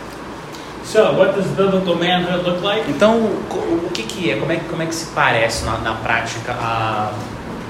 So, 0.85 1.17
what 1.19 1.35
does 1.35 1.47
biblical 1.57 1.97
manhood 1.97 2.45
look 2.45 2.63
like? 2.63 2.89
Então, 2.89 3.25
o 3.25 3.91
que, 3.93 4.03
que 4.03 4.31
é, 4.31 4.37
como 4.37 4.53
é, 4.53 4.57
como 4.57 4.83
é 4.83 4.87
que 4.87 4.95
se 4.95 5.07
parece 5.07 5.65
na, 5.65 5.79
na 5.79 5.95
prática 5.95 6.53
a 6.53 7.13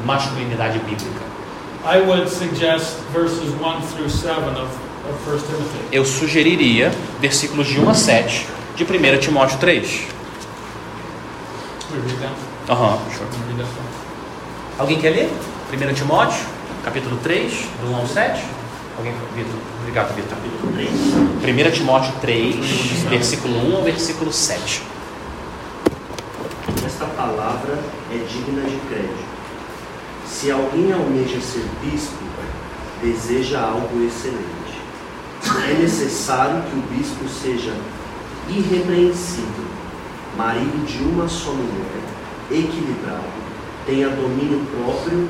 masculinidade 0.05 0.79
bíblica? 0.81 1.25
I 1.87 2.01
would 2.01 2.29
suggest 2.29 2.97
verses 3.13 3.53
1 3.55 3.81
through 3.93 4.11
7 4.11 4.33
of, 4.59 4.69
of 5.09 5.31
1 5.31 5.39
Timothy. 5.47 5.79
Eu 5.93 6.05
sugeriria 6.05 6.91
versículos 7.21 7.67
de 7.69 7.79
1 7.79 7.89
a 7.89 7.95
7 7.95 8.47
de 8.75 8.85
1 8.85 9.19
Timóteo 9.19 9.59
3. 9.59 10.09
We 11.93 12.01
read 12.01 12.19
that? 12.21 12.73
Aham, 12.73 12.99
sure. 13.13 13.27
That 13.27 13.63
one? 13.63 14.05
Alguém 14.79 14.99
quer 14.99 15.11
ler? 15.11 15.31
1 15.73 15.95
Timóteo, 15.95 16.41
capítulo 16.83 17.17
3, 17.23 17.53
do 17.81 17.93
1 17.93 17.97
ao 17.97 18.07
7? 18.07 18.43
Alguém? 18.97 19.13
Vitor. 19.35 19.61
Obrigado, 19.81 20.15
Vitor. 20.15 20.39
1 20.39 21.71
Timóteo 21.73 22.13
3, 22.21 22.57
versículo 23.09 23.73
1 23.73 23.77
ao 23.77 23.83
versículo 23.83 24.33
7. 24.33 24.83
Esta 26.87 27.07
palavra 27.07 27.79
é 28.13 28.19
digna 28.19 28.63
de 28.63 28.77
crédito. 28.89 29.25
Se 30.27 30.51
alguém 30.51 30.93
almeja 30.93 31.41
ser 31.41 31.65
bispo, 31.83 32.25
deseja 33.03 33.61
algo 33.61 34.05
excelente. 34.05 34.55
É 35.69 35.75
necessário 35.75 36.63
que 36.63 36.77
o 36.77 36.83
bispo 36.97 37.29
seja 37.29 37.75
irrepreensível, 38.49 39.65
marido 40.37 40.87
de 40.87 41.03
uma 41.03 41.29
só 41.29 41.51
mulher, 41.53 42.03
equilibrado, 42.51 43.25
tenha 43.87 44.09
domínio 44.09 44.65
próprio, 44.67 45.29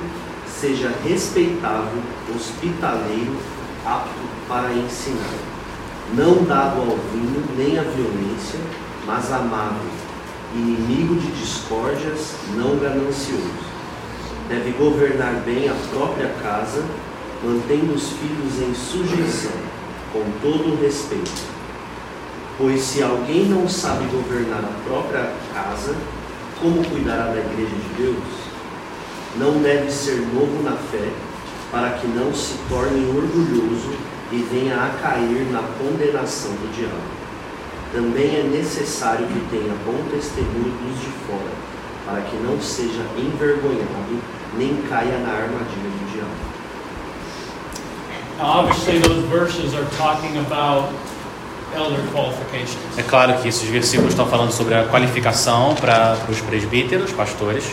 seja 0.60 0.92
respeitável, 1.04 2.02
hospitaleiro, 2.34 3.36
apto 3.84 4.20
para 4.48 4.72
ensinar. 4.72 5.34
Não 6.14 6.44
dado 6.44 6.80
ao 6.80 6.96
vinho 7.12 7.44
nem 7.56 7.78
à 7.78 7.82
violência, 7.82 8.60
mas 9.06 9.32
amável, 9.32 9.90
inimigo 10.54 11.16
de 11.16 11.30
discórdias, 11.32 12.34
não 12.56 12.78
ganancioso. 12.78 13.74
Deve 14.48 14.72
governar 14.72 15.42
bem 15.44 15.68
a 15.68 15.74
própria 15.90 16.28
casa, 16.42 16.84
mantendo 17.42 17.94
os 17.94 18.10
filhos 18.10 18.62
em 18.62 18.74
sujeição, 18.74 19.52
com 20.12 20.22
todo 20.40 20.74
o 20.74 20.82
respeito. 20.82 21.54
Pois 22.56 22.80
se 22.82 23.02
alguém 23.02 23.46
não 23.46 23.68
sabe 23.68 24.04
governar 24.06 24.64
a 24.64 24.88
própria 24.88 25.32
casa, 25.52 25.96
como 26.60 26.84
cuidará 26.84 27.24
da 27.24 27.40
igreja 27.40 27.74
de 27.74 28.02
Deus? 28.02 28.43
Não 29.36 29.60
deve 29.60 29.90
ser 29.90 30.20
novo 30.32 30.62
na 30.62 30.76
fé, 30.76 31.08
para 31.72 31.90
que 31.90 32.06
não 32.06 32.32
se 32.32 32.54
torne 32.68 33.04
orgulhoso 33.08 33.94
e 34.30 34.36
venha 34.50 34.76
a 34.76 34.90
cair 35.02 35.46
na 35.50 35.62
condenação 35.78 36.50
do 36.52 36.72
diabo. 36.76 36.94
Também 37.92 38.36
é 38.36 38.42
necessário 38.42 39.26
que 39.26 39.40
tenha 39.50 39.74
bom 39.84 40.02
testemunho 40.10 40.72
dos 40.82 41.00
de 41.00 41.10
fora, 41.26 41.52
para 42.06 42.20
que 42.22 42.36
não 42.36 42.60
seja 42.60 43.02
envergonhado 43.18 44.20
nem 44.56 44.76
caia 44.88 45.18
na 45.18 45.32
armadilha 45.32 45.90
do 45.90 46.12
diabo. 46.12 46.54
Now, 48.38 48.60
obviously, 48.60 48.98
those 49.00 49.24
verses 49.28 49.74
are 49.74 49.86
talking 49.96 50.38
about 50.38 50.88
elder 51.74 52.02
qualifications. 52.12 52.96
É 52.96 53.02
claro 53.02 53.34
que 53.40 53.48
esses 53.48 53.68
versículos 53.68 54.12
estão 54.12 54.26
falando 54.26 54.52
sobre 54.52 54.74
a 54.74 54.84
qualificação 54.86 55.74
para 55.74 56.16
os 56.28 56.40
presbíteros, 56.40 57.12
pastores, 57.12 57.64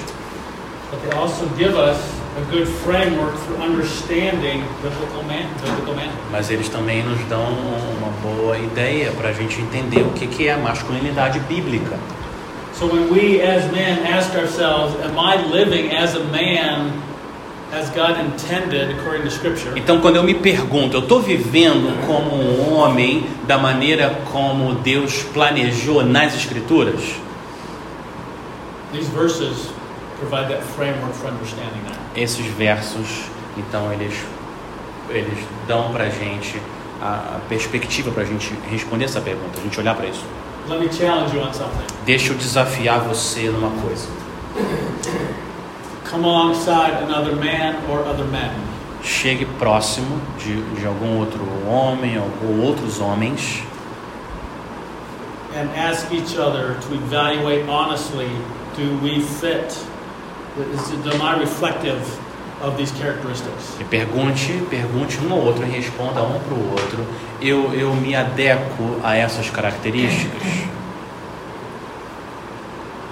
But 0.91 1.01
they 1.03 1.11
also 1.17 1.47
give 1.57 1.75
us 1.77 1.97
a 2.37 2.51
good 2.51 2.67
framework 2.67 3.35
for 3.35 3.55
understanding 3.61 4.63
biblical 4.83 5.23
manhood. 5.23 6.21
mas 6.31 6.49
eles 6.49 6.69
também 6.69 7.03
nos 7.03 7.19
dão 7.29 7.43
uma 7.97 8.11
boa 8.21 8.57
ideia 8.57 9.11
para 9.11 9.29
a 9.29 9.33
gente 9.33 9.59
entender 9.61 10.01
o 10.01 10.11
que, 10.11 10.27
que 10.27 10.47
é 10.47 10.53
a 10.53 10.57
masculinidade 10.57 11.39
bíblica. 11.41 11.97
So 12.73 12.87
when 12.87 13.09
we 13.11 13.41
as 13.41 13.69
men 13.71 13.99
ask 14.05 14.33
ourselves, 14.35 14.95
am 15.05 15.17
I 15.17 15.37
living 15.51 15.95
as 15.95 16.15
a 16.15 16.19
man 16.19 16.91
as 17.73 17.89
God 17.91 18.17
intended 18.19 18.91
according 18.91 19.23
to 19.23 19.29
Scripture, 19.29 19.71
Então, 19.77 20.01
quando 20.01 20.17
eu 20.17 20.23
me 20.23 20.33
pergunto, 20.33 20.97
eu 20.97 21.01
estou 21.01 21.21
vivendo 21.21 22.05
como 22.05 22.35
um 22.35 22.73
homem 22.73 23.25
da 23.47 23.57
maneira 23.57 24.19
como 24.31 24.73
Deus 24.75 25.23
planejou 25.33 26.03
nas 26.03 26.35
Escrituras? 26.35 27.01
these 28.91 29.07
verses 29.09 29.69
provide 30.21 30.47
that 30.49 30.63
framework 30.75 31.13
for 31.13 31.27
understanding 31.27 31.81
that. 31.87 31.99
Esses 32.15 32.45
versos, 32.45 33.25
então, 33.57 33.91
eles, 33.91 34.13
eles 35.09 35.45
dão 35.67 35.91
para 35.91 36.09
gente 36.09 36.61
a, 37.01 37.37
a 37.37 37.39
perspectiva 37.49 38.11
para 38.11 38.23
a 38.23 38.25
gente 38.25 38.53
responder 38.69 39.05
essa 39.05 39.19
pergunta, 39.19 39.59
a 39.59 39.63
gente 39.63 39.79
olhar 39.79 39.95
para 39.95 40.07
isso. 40.07 40.23
Let 40.69 40.79
me 40.79 40.93
challenge 40.93 41.35
you 41.35 41.41
on 41.41 41.51
something. 41.53 41.85
Deixa 42.05 42.33
eu 42.33 42.37
desafiar 42.37 42.99
você 42.99 43.49
numa 43.49 43.71
coisa. 43.81 44.07
Come 46.09 46.25
alongside 46.25 47.03
another 47.03 47.35
man 47.35 47.75
or 47.89 48.01
other 48.01 48.25
men 48.25 48.51
Chegue 49.01 49.45
próximo 49.57 50.21
de, 50.37 50.61
de 50.75 50.85
algum 50.85 51.17
outro 51.17 51.41
homem 51.65 52.19
ou, 52.19 52.29
ou 52.43 52.65
outros 52.65 52.99
homens 52.99 53.63
and 55.55 55.69
ask 55.71 56.11
each 56.11 56.37
other 56.37 56.75
to 56.81 56.93
evaluate 56.93 57.67
honestly 57.67 58.29
do 58.75 58.97
we 58.99 59.21
fit? 59.21 59.69
E 63.79 63.83
pergunte, 63.85 64.63
pergunte 64.69 65.17
um 65.25 65.33
ao 65.33 65.39
outro 65.39 65.65
e 65.65 65.69
responda 65.69 66.21
um 66.21 66.39
para 66.39 66.53
o 66.53 66.71
outro. 66.71 67.05
Eu, 67.41 67.73
eu 67.73 67.93
me 67.95 68.15
adequo 68.15 68.99
a 69.03 69.15
essas 69.15 69.49
características. 69.49 70.41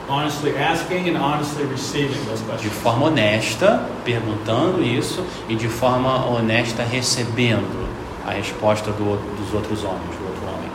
Honestly 0.08 0.58
asking 0.58 1.10
and 1.10 1.18
honestly 1.18 1.66
receiving 1.66 2.20
those 2.26 2.42
De 2.42 2.50
questions. 2.50 2.74
forma 2.82 3.08
honesta, 3.08 3.86
perguntando 4.04 4.84
isso, 4.84 5.24
e 5.48 5.56
de 5.56 5.68
forma 5.68 6.26
honesta, 6.26 6.84
recebendo 6.84 7.88
a 8.26 8.32
resposta 8.32 8.92
do, 8.92 9.18
dos 9.38 9.54
outros 9.54 9.84
homens, 9.84 10.16
do 10.18 10.26
outro 10.26 10.42
homem. 10.48 10.70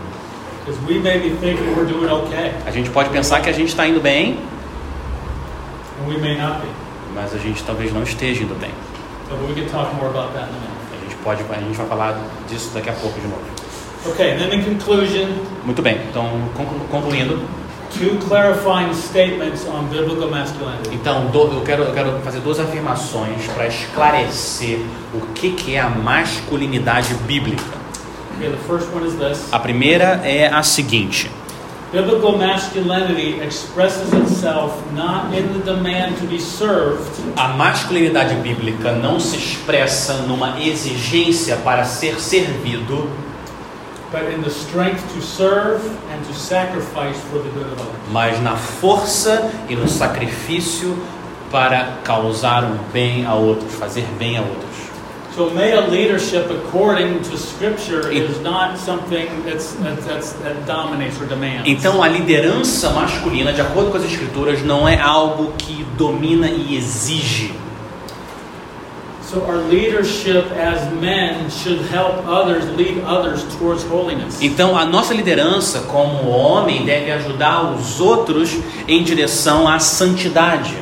We 0.88 1.00
may 1.00 1.18
be 1.18 1.30
thinking 1.36 1.74
we're 1.76 1.84
doing 1.84 2.10
okay, 2.10 2.52
A 2.64 2.70
gente 2.70 2.90
pode 2.90 3.10
pensar 3.10 3.40
que 3.42 3.50
a 3.50 3.52
gente 3.52 3.68
está 3.68 3.86
indo 3.86 4.00
bem, 4.00 4.38
we 6.06 6.16
may 6.18 6.36
not 6.36 6.60
be. 6.60 6.68
mas 7.14 7.34
a 7.34 7.38
gente 7.38 7.62
talvez 7.64 7.92
não 7.92 8.02
esteja 8.02 8.42
indo 8.42 8.54
bem. 8.60 8.70
But 9.30 9.38
we 9.48 9.54
can 9.54 9.68
talk 9.70 9.94
more 9.96 10.08
about 10.08 10.32
that 10.34 10.48
in 10.50 10.56
a 10.56 10.60
minute. 10.60 10.74
A 10.92 11.04
gente 11.04 11.16
pode, 11.22 11.42
a 11.50 11.60
gente 11.60 11.76
vai 11.76 11.86
falar 11.86 12.18
disso 12.48 12.70
daqui 12.74 12.90
a 12.90 12.92
pouco 12.94 13.18
de 13.20 13.26
novo. 13.26 13.42
Okay, 14.06 14.36
then 14.36 14.52
in 14.52 14.62
conclusion, 14.64 15.28
Muito 15.64 15.80
bem. 15.80 15.98
Então, 16.10 16.28
conclu- 16.54 16.80
concluindo, 16.90 17.40
two 17.98 18.18
clarifying 18.28 18.92
statements 18.92 19.66
on 19.66 19.84
biblical 19.84 20.28
masculinity. 20.28 20.90
então 20.94 21.26
do- 21.28 21.52
eu 21.56 21.62
quero, 21.62 21.84
eu 21.84 21.92
quero 21.94 22.18
fazer 22.22 22.40
duas 22.40 22.60
afirmações 22.60 23.46
para 23.54 23.66
esclarecer 23.66 24.80
o 25.14 25.20
que, 25.34 25.52
que 25.52 25.74
é 25.76 25.80
a 25.80 25.88
masculinidade 25.88 27.14
bíblica. 27.26 27.62
Okay, 28.36 28.50
the 28.50 28.56
first 28.66 28.92
one 28.92 29.06
is 29.06 29.14
this. 29.14 29.48
A 29.52 29.58
primeira 29.58 30.20
é 30.24 30.48
a 30.52 30.62
seguinte: 30.62 31.30
Biblical 31.94 32.36
masculinity 32.36 33.40
expresses 33.40 34.12
itself 34.14 34.74
not 34.94 35.32
in 35.32 35.52
the 35.52 35.60
demand 35.60 36.18
to 36.18 36.26
be 36.26 36.40
served, 36.40 37.08
a 37.36 37.50
masculinidade 37.50 38.34
bíblica 38.42 38.90
não 38.90 39.20
se 39.20 39.36
expressa 39.36 40.14
numa 40.26 40.60
exigência 40.60 41.56
para 41.58 41.84
ser 41.84 42.18
servido, 42.18 43.08
but 44.10 44.24
in 44.34 44.42
the 44.42 44.50
strength 44.50 45.04
to 45.14 45.22
serve 45.22 45.86
and 46.10 46.20
to 46.26 46.34
sacrifice 46.34 47.16
for 47.30 47.38
the 47.38 47.50
good 47.50 47.72
of 47.72 47.80
others. 47.80 48.10
mas 48.10 48.42
na 48.42 48.56
força 48.56 49.48
e 49.68 49.76
no 49.76 49.88
sacrifício 49.88 50.98
para 51.48 51.98
causar 52.02 52.64
um 52.64 52.76
bem 52.92 53.24
a 53.24 53.34
outros, 53.34 53.72
fazer 53.72 54.04
bem 54.18 54.36
a 54.36 54.40
outros. 54.40 54.83
So 55.34 55.50
male 55.50 55.88
leadership, 55.88 56.48
according 56.48 57.20
to 57.24 57.36
Scripture, 57.36 58.08
is 58.08 58.40
not 58.40 58.78
something 58.78 59.26
that's, 59.44 59.72
that's, 59.72 60.06
that's, 60.06 60.32
that 60.34 60.64
dominates 60.64 61.20
or 61.20 61.26
demands. 61.26 61.68
Então 61.68 62.00
a 62.00 62.06
liderança 62.06 62.90
masculina, 62.90 63.52
de 63.52 63.60
acordo 63.60 63.90
com 63.90 63.96
as 63.96 64.04
escrituras, 64.04 64.62
não 64.62 64.88
é 64.88 64.96
algo 64.96 65.52
que 65.58 65.84
domina 65.98 66.46
e 66.46 66.76
exige. 66.76 67.52
So 69.28 69.40
our 69.40 69.56
leadership 69.68 70.44
as 70.52 70.92
men 71.00 71.50
should 71.50 71.80
help 71.92 72.24
others, 72.28 72.64
lead 72.76 73.02
others 73.04 73.42
towards 73.58 73.82
holiness. 73.82 74.40
Então 74.40 74.78
a 74.78 74.86
nossa 74.86 75.12
liderança 75.12 75.80
como 75.80 76.30
homem 76.30 76.84
deve 76.84 77.10
ajudar 77.10 77.74
os 77.74 78.00
outros 78.00 78.56
em 78.86 79.02
direção 79.02 79.66
à 79.66 79.80
santidade. 79.80 80.76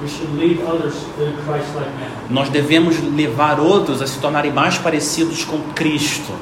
We 0.00 0.08
should 0.08 0.32
lead 0.38 0.62
others 0.62 0.94
in 1.18 1.26
a 1.26 1.42
Christ-like 1.42 1.90
manner. 1.98 2.19
Nós 2.30 2.48
devemos 2.48 2.96
levar 3.14 3.58
outros 3.58 4.00
a 4.00 4.06
se 4.06 4.18
tornarem 4.20 4.52
mais 4.52 4.78
parecidos 4.78 5.44
com 5.44 5.58
Cristo. 5.74 6.32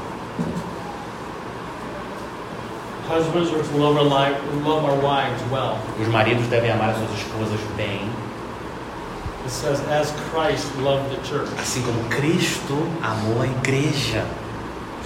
Os 6.01 6.09
maridos 6.09 6.47
devem 6.49 6.71
amar 6.71 6.91
as 6.91 6.99
suas 6.99 7.11
esposas 7.13 7.61
bem, 7.77 8.09
It 9.45 9.51
says, 9.55 9.81
as 9.89 10.13
Christ 10.31 10.67
loved 10.83 11.09
the 11.09 11.25
church. 11.27 11.49
assim 11.59 11.81
como 11.81 11.99
Cristo 12.11 12.77
amou 13.03 13.41
a 13.41 13.47
igreja. 13.47 14.23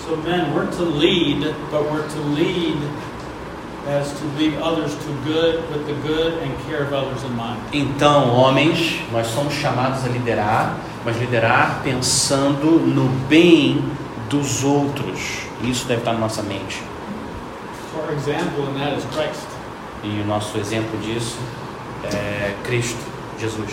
So 0.05 0.17
men, 0.17 0.53
we're 0.53 0.67
to 0.67 0.83
lead, 0.83 1.55
but 1.71 1.85
we're 1.89 2.09
to 2.09 2.21
lead 2.35 2.77
as 3.89 4.13
to 4.13 4.25
lead 4.39 4.55
others 4.63 4.95
to 4.95 5.13
good 5.25 5.69
with 5.71 5.87
the 5.87 5.95
good 6.07 6.35
and 6.43 6.57
care 6.67 6.85
of 6.85 6.93
others 6.93 7.25
in 7.25 7.35
mind. 7.37 7.61
Então, 7.73 8.35
homens, 8.35 9.01
nós 9.11 9.27
somos 9.29 9.55
chamados 9.55 10.05
a 10.05 10.09
liderar, 10.09 10.77
mas 11.05 11.19
liderar 11.19 11.81
pensando 11.83 12.79
no 12.79 13.09
bem 13.29 13.83
dos 14.29 14.63
outros. 14.63 15.43
Isso 15.63 15.87
deve 15.87 16.01
estar 16.01 16.13
na 16.13 16.21
nossa 16.21 16.43
mente. 16.43 16.83
So 17.93 18.01
our 18.01 18.13
example 18.13 18.69
in 18.69 18.79
that 18.79 18.97
is 18.97 19.05
Christ. 19.07 19.47
E 20.05 20.21
o 20.21 20.27
nosso 20.27 20.59
exemplo 20.59 20.99
disso 21.01 21.39
é 22.05 22.55
Cristo, 22.65 23.01
Jesus. 23.39 23.71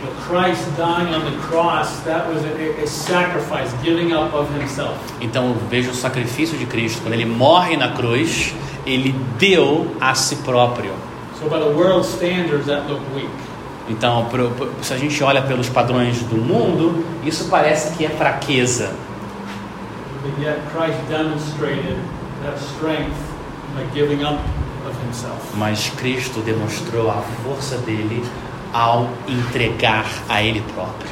But 0.00 0.14
Christ 0.28 0.64
dying 0.76 1.12
on 1.12 1.24
the 1.24 1.36
cross, 1.48 2.00
that 2.04 2.28
was 2.28 2.44
a, 2.44 2.82
a 2.82 2.86
sacrifice, 2.86 3.72
giving 3.82 4.12
up 4.12 4.32
of 4.32 4.48
himself. 4.54 4.96
Então, 5.20 5.56
veja 5.68 5.90
o 5.90 5.94
sacrifício 5.94 6.56
de 6.56 6.66
Cristo. 6.66 7.02
Quando 7.02 7.14
ele 7.14 7.24
morre 7.24 7.76
na 7.76 7.88
cruz, 7.92 8.54
ele 8.88 9.14
deu 9.38 9.94
a 10.00 10.14
si 10.14 10.36
próprio. 10.36 10.92
Então, 13.88 14.26
se 14.82 14.92
a 14.92 14.98
gente 14.98 15.22
olha 15.22 15.40
pelos 15.42 15.68
padrões 15.68 16.20
do 16.22 16.36
mundo, 16.36 17.04
isso 17.24 17.48
parece 17.48 17.96
que 17.96 18.04
é 18.04 18.08
fraqueza. 18.08 18.92
Mas 25.54 25.90
Cristo 25.90 26.40
demonstrou 26.40 27.10
a 27.10 27.22
força 27.44 27.78
dele 27.78 28.24
ao 28.72 29.08
entregar 29.26 30.06
a 30.28 30.42
ele 30.42 30.62
próprio, 30.74 31.10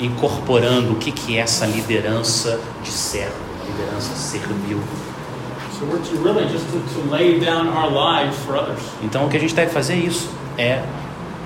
incorporando 0.00 0.92
o 0.92 0.96
que 0.96 1.12
que 1.12 1.36
é 1.36 1.40
essa 1.40 1.66
liderança 1.66 2.60
de 2.82 2.90
servo, 2.90 3.45
liderança 3.76 4.14
servil. 4.14 4.78
So 5.78 5.84
we're 5.84 5.98
to 6.02 6.16
really 6.24 6.46
just 6.50 6.64
to, 6.72 6.78
to 6.94 7.10
lay 7.10 7.38
down 7.38 7.68
our 7.68 7.90
lives 7.90 8.36
for 8.44 8.56
others. 8.56 8.80
Então, 9.02 9.26
o 9.26 9.28
que 9.28 9.36
a 9.36 9.40
gente 9.40 9.54
deve 9.54 9.70
fazer 9.70 9.94
é 9.94 9.96
isso, 9.98 10.30
é 10.56 10.82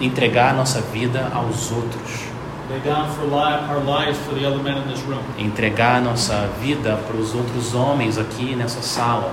entregar 0.01 0.51
a 0.51 0.55
nossa 0.55 0.81
vida 0.81 1.31
aos 1.35 1.71
outros, 1.73 2.31
Lay 2.71 2.79
down 2.81 3.09
for 3.11 3.25
li- 3.25 3.69
our 3.69 3.81
lives 3.85 4.17
for 4.19 4.35
the 4.39 4.47
other 4.47 4.63
men 4.63 4.79
in 4.79 4.83
this 4.93 5.03
room. 5.03 5.19
entregar 5.37 5.97
a 5.97 6.01
nossa 6.01 6.49
vida 6.63 6.97
para 7.09 7.17
os 7.17 7.35
outros 7.35 7.75
homens 7.75 8.17
aqui 8.17 8.55
nessa 8.55 8.81
sala, 8.83 9.33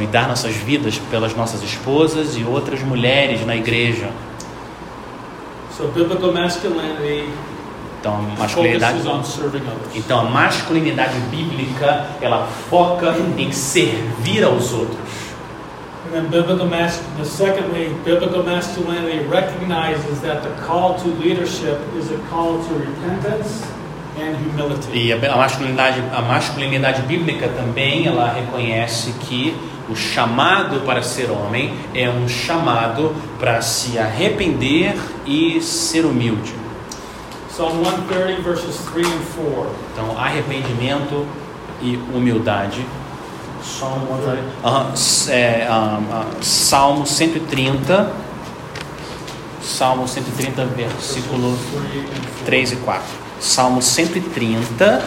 e 0.00 0.06
dar 0.06 0.26
nossas 0.28 0.54
vidas 0.56 0.98
pelas 1.10 1.34
nossas 1.36 1.62
esposas 1.62 2.36
e 2.36 2.44
outras 2.44 2.82
mulheres 2.82 3.44
na 3.46 3.54
igreja. 3.54 4.10
So 5.76 5.88
biblical 5.88 6.32
masculinity 6.32 7.30
Então, 8.02 8.16
a 8.16 8.40
masculinidade, 8.40 8.98
então 9.94 10.20
a 10.20 10.24
masculinidade 10.24 11.16
bíblica, 11.30 12.04
ela 12.20 12.48
foca 12.68 13.14
em 13.38 13.52
servir 13.52 14.42
aos 14.42 14.72
outros. 14.72 14.98
And 16.12 16.24
biblical 16.24 16.66
mas- 16.66 17.00
the 17.16 17.24
secondly, 17.24 17.94
biblical 18.04 18.42
masculinity 18.42 19.24
recognizes 19.30 20.18
that 20.22 20.42
the 20.42 20.50
call 20.66 20.94
to 20.94 21.08
leadership 21.22 21.78
is 21.96 22.10
a 22.10 22.18
call 22.28 22.58
to 22.58 22.74
repentance 22.74 23.62
and 24.18 24.36
humility. 24.36 24.88
E 24.92 25.12
a 25.12 25.32
a 25.32 25.36
masculinidade, 25.36 26.02
a 26.12 26.22
masculinidade 26.22 27.02
bíblica 27.02 27.48
também, 27.48 28.08
ela 28.08 28.32
reconhece 28.32 29.12
que 29.20 29.56
o 29.88 29.94
chamado 29.94 30.80
para 30.80 31.02
ser 31.02 31.30
homem 31.30 31.72
é 31.94 32.10
um 32.10 32.28
chamado 32.28 33.14
para 33.38 33.62
se 33.62 33.96
arrepender 33.96 34.96
e 35.24 35.60
ser 35.60 36.04
humilde. 36.04 36.61
Psalm 37.52 37.84
130 37.84 38.40
verses 38.40 38.78
3 38.94 39.06
and 39.06 39.24
4. 39.36 39.70
Então, 39.92 40.18
arrependimento 40.18 41.26
e 41.82 41.96
humildade. 41.96 42.82
É, 45.28 45.66
ah, 45.68 46.00
ah, 46.10 46.26
Salmo 46.40 47.06
130, 47.06 48.10
Salmo 49.62 50.08
130, 50.08 50.64
versículo 50.64 51.58
3 52.46 52.72
e 52.72 52.76
4. 52.76 53.04
Salmo 53.38 53.82
130, 53.82 55.04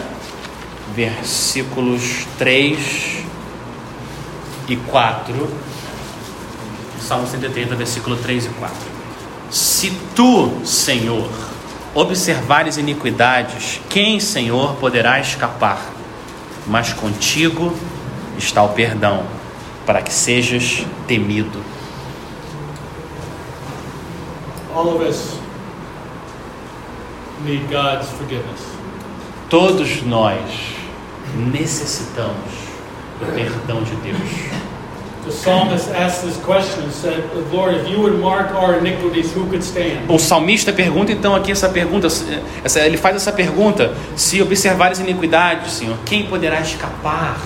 versículos 0.94 2.28
3 2.38 3.24
e 4.68 4.76
4. 4.76 5.50
Salmo 7.00 7.26
130, 7.26 7.74
versículo 7.74 8.16
3 8.16 8.46
e 8.46 8.48
4. 8.50 8.76
Se 9.50 9.90
tu, 10.14 10.64
Senhor, 10.64 11.28
observares 11.96 12.76
iniquidades, 12.76 13.80
quem, 13.88 14.20
Senhor, 14.20 14.76
poderá 14.76 15.18
escapar? 15.18 15.80
Mas 16.66 16.92
contigo 16.92 17.74
está 18.36 18.62
o 18.62 18.68
perdão, 18.68 19.24
para 19.86 20.02
que 20.02 20.12
sejas 20.12 20.84
temido. 21.06 21.58
All 24.74 24.94
of 24.94 25.02
us 25.08 25.38
need 27.46 27.62
God's 27.68 28.10
forgiveness. 28.10 28.60
Todos 29.48 30.02
nós 30.02 30.42
necessitamos 31.34 32.52
do 33.18 33.32
perdão 33.34 33.82
de 33.82 33.96
Deus. 33.96 34.66
O 40.08 40.18
salmista 40.18 40.72
pergunta 40.72 41.12
então 41.12 41.34
aqui 41.34 41.50
essa 41.52 41.68
pergunta, 41.68 42.06
essa- 42.64 42.80
ele 42.80 42.96
faz 42.96 43.16
essa 43.16 43.32
pergunta: 43.32 43.92
se 44.14 44.40
observares 44.40 44.98
iniquidades, 45.00 45.72
Senhor, 45.72 45.96
quem 46.04 46.26
poderá 46.26 46.60
escapar? 46.60 47.36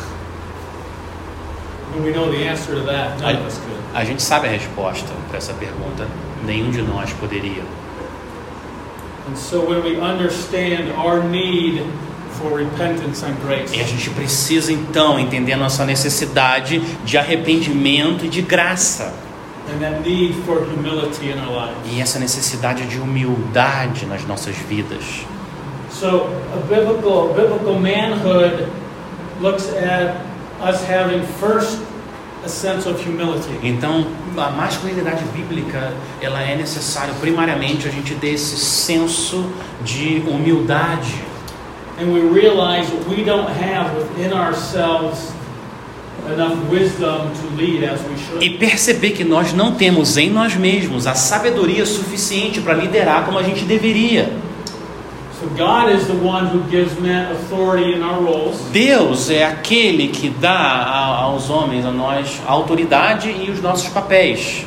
And 1.97 2.05
we 2.05 2.12
know 2.12 2.31
the 2.31 2.49
answer 2.49 2.75
to 2.77 2.83
that. 2.83 3.21
None 3.21 3.38
of 3.38 3.47
us 3.47 3.55
could. 3.55 3.81
A 3.95 4.05
gente 4.05 4.23
sabe 4.23 4.47
a 4.47 4.51
resposta 4.51 5.09
para 5.29 5.38
essa 5.38 5.53
pergunta. 5.55 6.07
Nenhum 6.45 6.71
de 6.71 6.83
nós 6.83 7.12
poderia. 7.14 7.62
And 9.29 9.37
so 9.37 9.61
when 9.61 9.83
we 9.83 9.97
understand 10.01 10.93
our 10.97 11.23
need 11.23 11.83
for 12.40 12.59
repentance 12.59 13.24
and 13.24 13.35
grace, 13.46 13.74
E 13.76 13.81
a 13.81 13.85
gente 13.85 14.11
precisa 14.11 14.72
então 14.72 15.18
entender 15.18 15.57
nossa 15.57 15.85
necessidade 15.85 16.81
de 17.05 17.18
arrependimento 17.18 18.24
e 18.24 18.29
de 18.29 18.42
graça. 18.42 19.12
and 19.72 19.79
that 19.81 20.00
need 20.03 20.35
for 20.44 20.61
humility 20.64 21.31
in 21.31 21.38
our 21.38 21.55
lives. 21.66 21.76
E 21.92 22.00
essa 22.00 22.18
necessidade 22.18 22.87
de 22.87 22.98
humildade 22.98 24.05
nas 24.07 24.24
nossas 24.26 24.57
vidas. 24.57 25.05
So 25.92 26.26
a 26.53 26.57
biblical 26.66 27.33
biblical 27.35 27.74
manhood 27.79 28.66
looks 29.40 29.68
at 29.68 30.16
us 30.61 30.83
having 30.88 31.22
first 31.38 31.79
a 32.44 32.48
sense 32.48 32.88
of 32.88 33.00
humility. 33.07 33.59
Então, 33.62 34.07
a 34.37 34.50
masculinidade 34.50 35.22
bíblica, 35.37 35.92
ela 36.22 36.40
é 36.42 36.57
necessário 36.57 37.12
primariamente 37.20 37.87
a 37.87 37.90
gente 37.90 38.14
ter 38.14 38.31
esse 38.31 38.57
senso 38.57 39.44
de 39.85 40.22
humildade. 40.26 41.14
And 42.01 42.15
we 42.15 42.21
realize 42.21 42.91
we 43.07 43.23
don't 43.25 43.51
have 43.51 43.95
within 43.95 44.33
ourselves 44.33 45.33
enough 46.33 46.57
wisdom 46.71 47.31
to 47.35 47.57
lead 47.57 47.85
as 47.85 48.01
we 48.03 48.17
should. 48.17 48.43
E 48.43 48.59
perceber 48.59 49.11
que 49.11 49.25
nós 49.25 49.53
não 49.53 49.75
temos 49.75 50.17
em 50.17 50.31
nós 50.31 50.55
mesmos 50.57 51.07
a 51.07 51.15
sabedoria 51.15 51.85
suficiente 51.85 52.61
para 52.61 52.73
liderar 52.75 53.27
como 53.27 53.39
a 53.39 53.43
gente 53.43 53.65
deveria. 53.65 54.33
So 55.41 55.47
God 55.57 55.91
is 55.95 56.07
the 56.07 56.15
one 56.15 56.47
who 56.47 56.63
gives 56.71 56.99
men 57.01 57.33
authority 57.33 57.95
in 57.95 58.03
our 58.03 58.23
roles. 58.23 58.61
Deus 58.73 59.31
é 59.31 59.45
aquele 59.45 60.09
que 60.09 60.29
dá 60.29 61.17
aos 61.19 61.49
homens, 61.49 61.85
a 61.85 61.91
nós, 61.91 62.41
a 62.47 62.53
autoridade 62.53 63.31
e 63.31 63.51
os 63.51 63.61
nossos 63.61 63.89
papéis. 63.89 64.67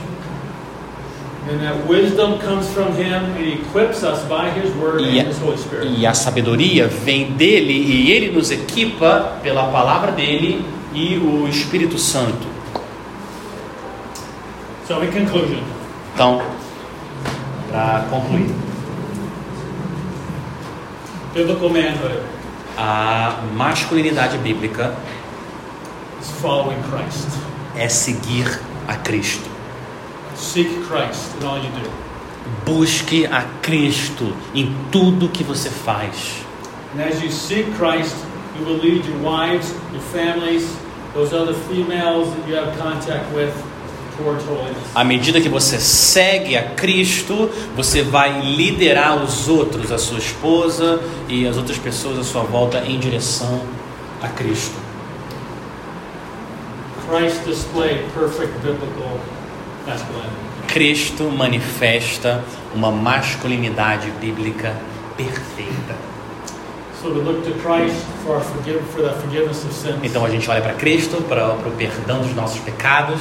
E 4.99 5.19
and 5.19 5.27
His 5.27 5.39
Holy 5.39 5.58
Spirit. 5.58 5.88
E 5.97 6.08
a 6.08 6.13
sabedoria 6.13 6.88
vem 6.88 7.32
dele 7.32 7.73
e 7.73 8.12
ele 8.12 8.32
nos 8.32 8.49
equipa 8.49 9.39
pela 9.43 9.65
palavra 9.65 10.12
dele 10.12 10.65
e 10.93 11.17
o 11.17 11.47
Espírito 11.47 11.97
Santo. 11.97 12.47
So, 14.88 15.03
in 15.03 15.12
conclusion, 15.12 15.62
Então, 16.13 16.41
para 17.69 18.06
concluir, 18.10 18.53
biblical 21.34 21.69
manhood 21.69 22.19
a 22.77 23.43
masculinidade 23.56 24.38
bíblica 24.39 24.93
is 26.21 26.29
following 26.41 26.82
Christ. 26.89 27.27
é 27.75 27.88
seguir 27.88 28.60
a 28.88 28.95
Cristo. 28.95 29.53
Seek 30.36 30.67
Christ 30.88 31.36
in 31.39 31.46
all 31.46 31.58
you 31.58 31.69
do. 31.72 31.89
Busque 32.65 33.26
a 33.26 33.43
Cristo 33.62 34.34
em 34.54 34.76
tudo 34.91 35.30
que 35.30 35.43
você 35.43 35.69
faz. 35.69 36.43
And 36.96 37.02
as 37.02 37.22
you 37.22 37.32
seek 37.32 37.65
Christ, 37.78 38.15
you 38.58 38.65
will 38.65 38.78
lead 38.78 39.06
your 39.06 39.17
wives, 39.19 39.74
your 39.91 40.02
families, 40.02 40.67
those 41.13 41.34
other 41.34 41.54
females 41.54 42.30
that 42.36 42.48
you 42.48 42.56
have 42.56 42.78
contact 42.78 43.34
with 43.34 43.54
towards 44.17 44.43
holiness. 44.46 44.78
À 44.93 45.04
medida 45.04 45.41
que 45.41 45.50
você 45.50 45.80
segue 45.80 46.56
a 46.56 46.63
Cristo, 46.76 47.50
você 47.76 48.02
vai 48.02 48.41
liderar 48.41 49.24
os 49.24 49.48
outros, 49.48 49.91
a 49.91 49.98
sua 49.98 50.19
esposa 50.19 51.02
e 51.28 51.48
as 51.48 51.58
outras 51.58 51.78
pessoas 51.78 52.19
à 52.19 52.24
sua 52.24 52.43
volta 52.43 52.80
em 52.80 53.00
direção 53.00 53.62
a 54.22 54.28
Cristo. 54.28 54.76
Christ 57.08 57.43
displayed 57.46 58.04
perfect 58.13 58.54
biblical. 58.63 59.19
Cristo 60.67 61.26
manifesta 61.30 62.43
uma 62.74 62.91
masculinidade 62.91 64.10
bíblica 64.19 64.76
perfeita. 65.15 65.96
So 67.02 67.10
to 67.10 67.19
look 67.19 67.43
to 67.43 67.52
Christ 67.62 67.98
for, 68.24 68.36
our 68.38 68.41
forgive, 68.43 68.82
for 68.93 69.02
the 69.02 69.13
forgiveness 69.19 69.63
of 69.65 69.74
sins. 69.74 69.98
Então 70.04 70.24
a 70.26 70.30
gente 70.30 70.50
olha 70.50 70.62
para 70.62 70.74
Cristo, 70.74 71.22
para, 71.28 71.50
para 71.50 71.69
o 71.69 71.72
perdão 71.74 72.22
dos 72.22 72.34
nossos 72.34 72.60
pecados, 72.62 73.19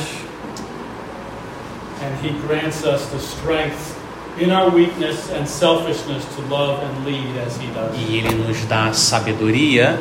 And 2.00 2.26
He 2.26 2.30
grants 2.46 2.84
us 2.84 3.06
the 3.10 3.18
strength 3.18 3.96
in 4.40 4.50
our 4.50 4.70
weakness 4.70 5.30
and 5.30 5.46
selfishness 5.46 6.24
to 6.36 6.42
love 6.48 6.82
and 6.82 7.04
lead 7.04 7.38
as 7.46 7.56
He 7.58 7.66
does. 7.68 7.96
e 7.96 8.16
Ele 8.18 8.34
nos 8.46 8.64
dá 8.66 8.92
sabedoria 8.92 9.98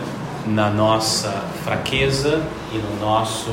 na 0.47 0.69
nossa 0.69 1.43
fraqueza 1.63 2.41
e 2.71 2.77
no 2.77 2.99
nosso. 3.05 3.51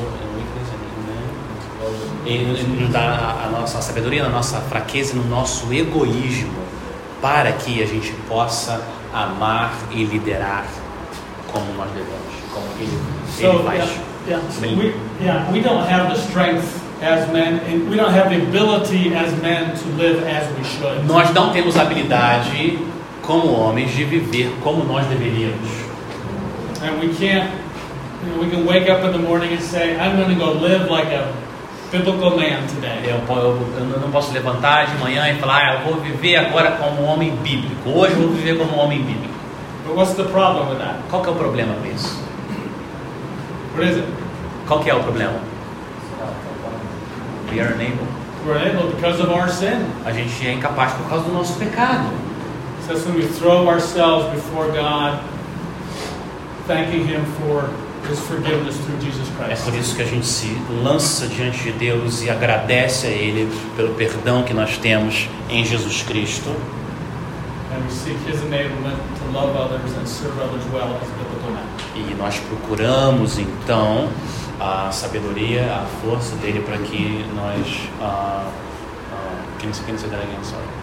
Ele 2.29 2.45
nos 2.45 2.89
dá 2.91 2.99
a- 3.45 3.49
nossa 3.49 3.81
sabedoria 3.81 4.23
na 4.23 4.29
nossa 4.29 4.59
fraqueza 4.61 5.15
no 5.15 5.23
nosso 5.27 5.71
egoísmo, 5.73 6.53
para 7.21 7.51
que 7.53 7.81
a 7.81 7.85
gente 7.87 8.11
possa 8.27 8.79
amar 9.13 9.73
e 9.91 10.03
liderar 10.03 10.65
como 11.51 11.65
nós 11.73 11.89
devemos, 11.91 12.33
como 12.53 12.65
Ele, 12.79 12.85
ele 13.39 13.51
So, 13.57 13.63
faz. 13.63 13.77
yeah, 13.79 13.91
yeah, 14.27 14.41
so 14.51 14.61
we, 14.61 14.93
yeah, 15.21 15.51
we 15.51 15.61
don't 15.61 15.83
have 15.91 16.09
the 16.13 16.19
strength 16.21 16.63
as 17.01 17.27
men, 17.31 17.59
and 17.67 17.89
we 17.89 17.95
don't 17.95 18.13
have 18.13 18.29
the 18.29 18.35
ability 18.41 19.15
as 19.15 19.31
men 19.41 19.71
to 19.73 19.87
live 19.97 20.23
as 20.27 20.47
we 20.57 20.63
should. 20.63 21.05
Nós 21.07 21.33
não 21.33 21.51
temos 21.51 21.77
habilidade, 21.77 22.77
como 23.23 23.51
homens, 23.53 23.91
de 23.95 24.03
viver 24.03 24.51
como 24.61 24.83
nós 24.83 25.05
deveríamos. 25.07 25.67
And 26.83 26.99
we 27.01 27.07
can't, 27.09 27.49
you 28.23 28.29
know, 28.31 28.41
we 28.43 28.49
can 28.49 28.65
wake 28.65 28.89
up 28.89 29.03
in 29.05 29.11
the 29.13 29.17
morning 29.19 29.53
and 29.53 29.61
say, 29.61 29.97
I'm 29.99 30.15
going 30.17 30.29
to 30.29 30.35
go 30.35 30.51
live 30.51 30.89
like 30.89 31.07
a 31.13 31.27
biblical 31.91 32.31
man 32.31 32.65
today. 32.67 32.99
Eu, 33.05 33.35
eu- 33.35 33.67
eu 33.93 33.99
não 33.99 34.11
posso 34.11 34.31
levantar 34.33 34.85
de 34.87 34.97
manhã 34.97 35.27
e 35.29 35.35
falar, 35.39 35.57
ah, 35.57 35.73
eu 35.75 35.79
vou 35.91 36.01
viver 36.01 36.35
agora 36.37 36.71
como 36.71 37.01
um 37.01 37.05
homem 37.05 37.35
bíblico. 37.37 37.89
Hoje 37.89 38.13
eu 38.13 38.19
vou 38.21 38.29
viver 38.29 38.57
como 38.57 38.75
um 38.75 38.79
homem 38.79 39.01
bíblico. 39.01 39.33
But 39.87 39.95
what's 39.97 40.13
the 40.15 40.23
problem 40.25 40.69
with 40.69 40.77
that? 40.79 40.99
Qual 41.09 41.21
que 41.23 41.29
é 41.29 41.31
o 41.31 41.35
problema 41.35 41.73
com 41.73 41.87
isso? 41.95 42.15
What 43.75 43.89
is 43.89 43.97
it? 43.97 44.07
Qual 44.67 44.79
que 44.81 44.89
é 44.89 44.93
o 44.95 44.99
problema? 44.99 45.33
We 47.51 47.59
are 47.61 47.73
unable. 47.73 48.05
We're 48.45 48.57
able 48.59 48.91
because 48.95 49.19
of 49.19 49.31
our 49.31 49.49
sin. 49.49 49.85
A 50.05 50.11
gente 50.11 50.47
é 50.47 50.53
incapaz 50.53 50.93
por 50.93 51.09
causa 51.09 51.25
do 51.25 51.33
nosso 51.33 51.53
pecado. 51.57 52.09
So 52.85 52.93
that's 52.93 53.05
when 53.05 53.15
we 53.17 53.23
throw 53.25 53.67
ourselves 53.67 54.27
before 54.33 54.67
God, 54.71 55.19
thanking 56.67 57.05
Him 57.07 57.23
for 57.39 57.69
É 59.49 59.55
por 59.55 59.73
isso 59.75 59.95
que 59.95 60.01
a 60.01 60.05
gente 60.05 60.25
se 60.25 60.57
lança 60.83 61.27
diante 61.27 61.63
de 61.63 61.71
Deus 61.73 62.21
e 62.23 62.29
agradece 62.29 63.07
a 63.07 63.09
Ele 63.09 63.49
pelo 63.75 63.93
perdão 63.95 64.43
que 64.43 64.53
nós 64.53 64.77
temos 64.77 65.27
em 65.49 65.63
Jesus 65.65 66.01
Cristo. 66.03 66.49
And 67.71 67.83
we 67.83 67.91
seek 67.91 68.17
His 68.27 68.41
enablement 68.41 68.97
to 69.19 69.31
love 69.31 69.55
others 69.55 69.95
and 69.95 70.07
serve 70.07 70.39
others 70.41 70.63
well 70.73 70.95
as 70.95 71.07
biblical 71.09 71.51
men. 71.51 71.63
E 71.95 72.15
nós 72.15 72.39
procuramos 72.39 73.37
então 73.37 74.09
a 74.59 74.91
sabedoria, 74.91 75.65
a 75.65 75.85
força 76.01 76.35
dele 76.37 76.61
para 76.61 76.77
que 76.79 77.25
nós. 77.35 77.67
Uh, 77.99 78.47
uh, 78.47 79.59
can 79.59 79.67
you 79.67 79.73
can 79.85 79.93
you 79.93 79.99
say 79.99 80.09
that 80.09 80.21
again? 80.21 80.43
Sorry. 80.43 80.78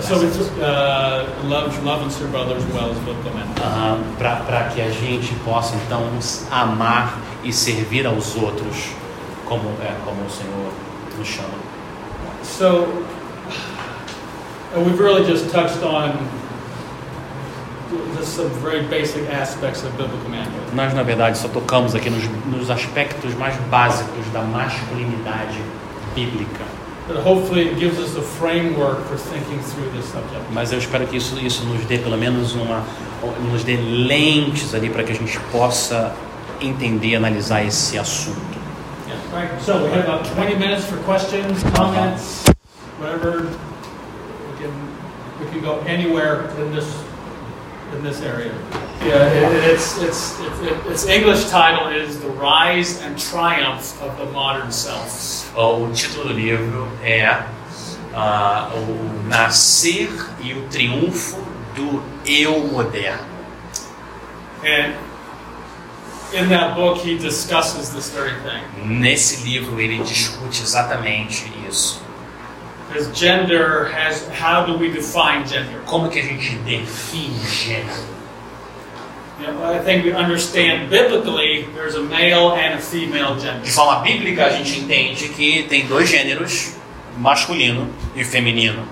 So 0.00 0.22
it's 0.22 0.38
uh, 0.58 1.26
love, 1.44 1.84
love 1.84 2.02
and 2.02 2.10
serve 2.10 2.34
others 2.34 2.64
well 2.72 2.90
as 2.90 2.98
biblical 3.00 3.32
men. 3.34 3.46
para 4.18 4.70
que 4.70 4.80
a 4.80 4.90
gente 4.90 5.34
possa 5.44 5.76
então 5.76 6.08
amar 6.50 7.18
e 7.44 7.52
servir 7.52 8.06
aos 8.06 8.36
outros 8.36 8.92
como 9.46 9.68
é 9.82 9.94
como 10.04 10.24
o 10.24 10.30
Senhor 10.30 10.72
nos 11.18 11.28
chama. 11.28 11.48
So 12.42 13.04
we've 14.76 14.98
really 14.98 15.24
just 15.24 15.50
touched 15.50 15.82
on 15.82 16.12
just 18.16 18.34
some 18.34 18.48
very 18.62 18.82
basic 18.86 19.28
aspects 19.28 19.84
of 19.84 19.90
biblical 19.96 20.28
manhood. 20.30 20.74
Nós 20.74 20.94
na 20.94 21.02
verdade 21.02 21.36
só 21.38 21.48
tocamos 21.48 21.94
aqui 21.94 22.08
nos, 22.08 22.24
nos 22.46 22.70
aspectos 22.70 23.34
mais 23.34 23.56
básicos 23.70 24.26
da 24.32 24.40
masculinidade 24.40 25.60
bíblica, 26.14 26.64
But 27.08 27.16
hopefully 27.16 27.68
it 27.68 27.78
gives 27.78 27.98
us 27.98 28.14
a 28.16 28.22
framework 28.22 29.04
for 29.08 29.16
thinking 29.16 29.58
through 29.60 29.90
this 29.90 30.06
subject. 30.06 30.44
mas 30.52 30.72
eu 30.72 30.78
espero 30.78 31.06
que 31.06 31.16
isso 31.16 31.36
isso 31.40 31.64
nos 31.64 31.84
dê 31.84 31.98
pelo 31.98 32.16
menos 32.16 32.54
uma 32.54 32.84
nos 33.50 33.64
dê 33.64 33.76
lentes 33.76 34.72
ali 34.74 34.88
para 34.88 35.02
que 35.02 35.12
a 35.12 35.14
gente 35.14 35.38
possa 35.50 36.14
entender, 36.60 37.16
analisar 37.16 37.64
esse 37.64 37.98
assunto. 37.98 38.56
Yeah, 39.08 39.16
right. 39.32 39.62
So 39.62 39.82
we 39.84 39.90
have 39.90 40.04
about 40.04 40.24
20 40.26 40.54
minutes 40.56 40.84
for 40.84 40.96
questions, 40.98 41.62
comments, 41.74 42.44
whatever. 43.00 43.42
We 43.42 44.62
can, 44.62 44.72
we 45.40 45.46
can 45.50 45.60
go 45.60 45.80
anywhere 45.86 46.50
in 46.60 46.72
this, 46.72 46.86
in 47.94 48.02
this 48.02 48.20
area. 48.22 48.52
Yeah, 49.00 49.26
it, 49.32 49.70
it's, 49.70 50.00
it's, 50.00 50.40
it's, 50.40 50.86
its 50.86 51.06
English 51.06 51.50
title 51.50 51.88
is 51.88 52.20
The 52.20 52.28
Rise 52.30 53.00
and 53.02 53.18
Triumph 53.18 54.00
of 54.02 54.16
the 54.18 54.26
Modern 54.26 54.70
Self. 54.70 55.52
O 55.56 55.90
título 55.92 56.28
do 56.28 56.34
livro 56.34 56.88
é 57.02 57.44
ah, 58.14 58.70
O 58.74 59.28
Nascer 59.28 60.10
e 60.40 60.54
o 60.54 60.68
Triunfo 60.68 61.36
do 61.74 62.02
Eu 62.24 62.60
Moderno. 62.68 63.32
And 64.64 64.94
in 66.32 66.48
that 66.48 66.74
book, 66.74 66.98
he 66.98 67.18
discusses 67.18 67.90
this 67.90 68.10
very 68.10 68.34
thing. 68.42 68.62
Nesse 68.86 69.44
livro 69.44 69.80
ele 69.80 70.02
discute 70.02 70.62
exatamente 70.62 71.52
isso. 71.68 72.01
Because 72.92 73.18
gender 73.18 73.86
has, 73.86 74.28
how 74.28 74.66
do 74.66 74.76
we 74.76 74.92
define 74.92 75.46
gender? 75.46 75.80
Como 75.86 76.10
que 76.10 76.20
a 76.20 76.22
gente 76.22 76.56
define 76.58 77.38
gênero? 77.46 78.12
I 79.40 79.78
think 79.78 80.04
we 80.04 80.12
understand 80.12 80.90
biblically 80.90 81.66
there's 81.74 81.94
a 81.94 82.02
male 82.02 82.52
and 82.52 82.74
a 82.74 82.78
female 82.78 83.38
gender. 83.38 83.64
De 83.64 83.70
forma 83.70 84.02
bíblica 84.02 84.44
a 84.44 84.50
gente 84.50 84.78
entende 84.78 85.30
que 85.30 85.62
tem 85.64 85.86
dois 85.86 86.08
gêneros, 86.08 86.74
masculino 87.16 87.88
e 88.14 88.22
feminino. 88.24 88.86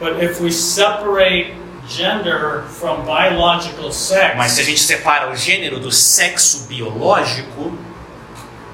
But 0.00 0.22
if 0.22 0.40
we 0.40 0.50
separate 0.50 1.52
gender 1.86 2.62
from 2.68 3.04
biological 3.04 3.90
Mas 4.36 4.52
se 4.52 4.62
a 4.62 4.64
sex, 4.64 4.66
gente 4.66 4.80
separa 4.80 5.30
o 5.30 5.36
gênero 5.36 5.78
do 5.78 5.92
sexo 5.92 6.66
biológico, 6.66 7.76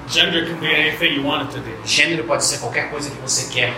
gender 0.07 0.47
can 0.47 0.59
be 0.61 0.73
anything 0.73 1.15
you 1.15 1.23
want 1.23 1.49
it 1.49 1.51
to 1.55 1.59
be. 1.59 1.75
gênero 1.85 2.23
pode 2.23 2.45
ser 2.45 2.59
qualquer 2.59 2.89
coisa 2.89 3.11
que 3.11 3.17
você 3.17 3.51
quer 3.51 3.73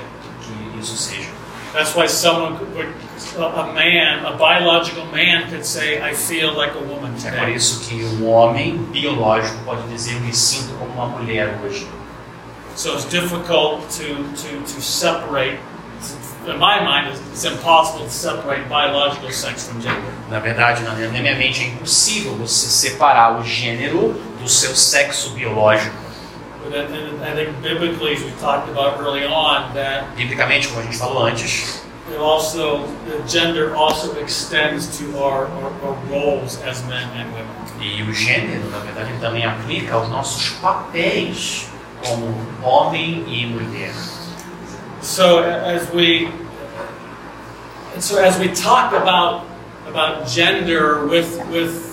seja. 0.86 1.30
That's 1.74 1.96
why 1.96 2.08
someone 2.08 2.58
could, 2.58 2.88
a 3.36 3.74
man, 3.74 4.26
a 4.26 4.38
biological 4.38 5.06
man 5.08 5.50
could 5.50 5.66
say, 5.66 6.00
I 6.02 6.14
feel 6.14 6.54
like 6.56 6.76
a 6.76 6.80
woman 6.82 7.14
É 7.18 7.32
por 7.32 7.40
today. 7.40 7.56
isso 7.56 7.80
que 7.82 8.04
o 8.04 8.28
homem 8.28 8.78
biológico 8.92 9.58
pode 9.66 9.82
dizer 9.88 10.20
me 10.22 10.32
sinto 10.34 10.74
como 10.78 10.92
uma 10.94 11.08
mulher 11.08 11.58
hoje. 11.64 11.88
So 12.76 12.94
it's 12.94 13.06
difficult 13.06 13.88
to, 13.98 14.16
to, 14.16 14.62
to 14.74 14.82
separate, 14.82 15.58
in 16.48 16.58
my 16.60 16.80
mind, 16.80 17.08
it's- 17.14 17.44
impossible 17.46 18.06
to 18.06 18.12
separate 18.12 18.68
biological 18.70 19.32
sex 19.32 19.68
from 19.68 19.82
gender. 19.82 20.12
Na 20.30 20.40
verdade, 20.40 20.84
na 20.84 20.94
minha 20.94 21.36
mente 21.36 21.64
é 21.64 21.68
impossível 21.68 22.36
você 22.36 22.68
separar 22.68 23.40
o 23.40 23.44
gênero 23.44 24.14
do 24.40 24.48
seu 24.48 24.76
sexo 24.76 25.32
biológico. 25.32 25.96
But 26.74 26.90
then, 26.90 27.20
then 27.20 27.22
I 27.22 27.36
think 27.36 27.62
biblically, 27.62 28.16
as 28.16 28.24
we 28.24 28.32
talked 28.42 28.68
about 28.68 29.00
early 29.00 29.24
on, 29.24 29.76
that 29.76 30.18
Biblicamente, 30.18 30.68
como 30.70 30.80
a 30.80 30.84
gente 30.84 30.98
falou 30.98 31.28
antes, 31.28 31.84
it 32.12 32.18
also, 32.18 32.88
the 33.06 33.22
gender 33.28 33.76
also 33.76 34.16
extends 34.16 34.98
to 34.98 35.20
our, 35.20 35.46
our, 35.46 35.72
our 35.84 35.94
roles 36.10 36.60
as 36.64 36.84
men 36.88 37.08
and 37.16 37.32
women. 37.32 37.54
e 37.80 38.02
o 38.02 38.12
gênero, 38.12 38.72
na 38.72 38.80
verdade, 38.80 39.12
também 39.22 39.46
aplica 39.46 39.94
aos 39.94 40.10
nossos 40.10 40.50
papéis 40.62 41.70
como 42.04 42.36
homem 42.64 43.24
e 43.28 43.46
mulher. 43.46 43.94
So 45.00 45.44
as 45.44 45.88
we, 45.94 46.32
so 48.00 48.18
as 48.18 48.40
we 48.40 48.50
talk 48.50 48.94
about 48.94 49.46
about 49.86 50.28
gender 50.28 51.06
with 51.06 51.38
with 51.52 51.93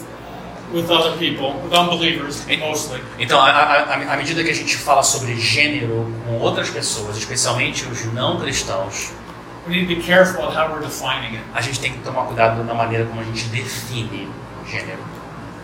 with 0.73 0.91
other 0.91 1.17
people, 1.19 1.55
with 1.65 1.73
unbelievers 1.73 2.45
mostly, 2.59 3.01
Então, 3.19 3.41
à- 3.41 4.17
medida 4.17 4.43
que 4.45 4.51
a 4.51 4.55
gente 4.55 4.77
fala 4.77 5.03
sobre 5.03 5.35
gênero 5.39 6.13
com 6.27 6.39
outras 6.39 6.71
pessoas, 6.71 7.17
especialmente 7.17 7.85
os 7.87 8.05
não 8.13 8.39
cristãos, 8.39 9.13
we 9.67 9.75
need 9.75 9.89
to 9.89 10.01
be 10.01 10.03
careful 10.07 10.45
how 10.45 10.69
we're 10.73 10.81
defining 10.85 11.37
it. 11.37 11.45
a 11.55 11.61
gente 11.61 11.81
tem 11.81 11.93
que 11.93 11.99
tomar 12.01 12.23
cuidado 12.27 12.63
na 12.65 12.75
maneira 12.75 13.05
como 13.07 13.21
a 13.21 13.25
gente 13.25 13.45
define 13.49 14.29
o 14.63 14.67
gênero. 14.69 14.99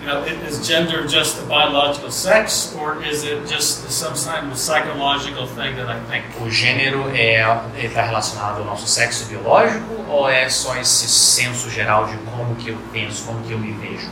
You 0.02 0.12
know, 0.12 0.22
i- 0.24 0.48
is 0.48 0.64
gender 0.64 1.08
just 1.08 1.36
a 1.38 1.42
biological 1.46 2.10
sex, 2.12 2.72
or 2.78 3.02
is 3.02 3.24
it 3.24 3.40
just 3.52 3.90
some 3.90 4.14
kind 4.14 4.52
of 4.52 4.56
psychological 4.58 5.46
thing 5.48 5.74
that 5.74 5.90
I 5.90 5.98
think? 6.10 6.24
O 6.40 6.48
gênero 6.50 7.10
é 7.14 7.40
está 7.78 8.02
relacionado 8.02 8.58
ao 8.58 8.64
nosso 8.64 8.86
sexo 8.86 9.24
biológico 9.24 10.04
ou 10.08 10.28
é 10.28 10.48
só 10.48 10.76
esse 10.76 11.08
senso 11.08 11.68
geral 11.70 12.06
de 12.06 12.16
como 12.18 12.54
que 12.56 12.68
eu 12.70 12.78
penso, 12.92 13.24
como 13.24 13.42
que 13.44 13.52
eu 13.52 13.58
me 13.58 13.72
vejo? 13.72 14.08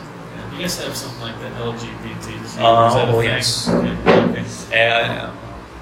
You 0.54 0.60
guys 0.60 0.78
have 0.78 0.96
something 0.96 1.20
like 1.20 1.38
that 1.40 1.52
LGBT. 1.54 2.60
Uh, 2.60 3.12
oh, 3.12 3.20
yes. 3.20 3.68
Okay. 3.68 3.96
okay. 4.06 4.44
É, 4.70 5.30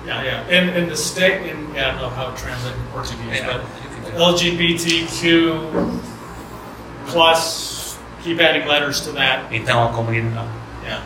Yeah, 0.04 0.22
yeah. 0.24 0.48
In, 0.48 0.68
in 0.70 0.88
the 0.88 0.96
state, 0.96 1.46
in, 1.46 1.74
yeah, 1.74 1.88
I 1.88 1.92
don't 1.92 2.02
know 2.02 2.08
how 2.10 2.30
it 2.30 2.36
translates 2.36 2.76
in 2.76 2.84
Portuguese, 2.90 3.40
é, 3.40 3.46
but 3.46 3.62
LGBTQ 4.18 6.00
plus, 7.06 7.98
keep 8.24 8.40
adding 8.40 8.66
letters 8.66 9.00
to 9.02 9.12
that. 9.12 9.44
então 9.52 9.84
a 9.84 9.92
comunidade, 9.92 10.48
Yeah. 10.84 11.02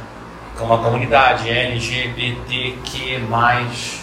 como 0.57 0.73
a 0.75 0.79
comunidade 0.79 1.51
LGBTQ+, 1.51 3.21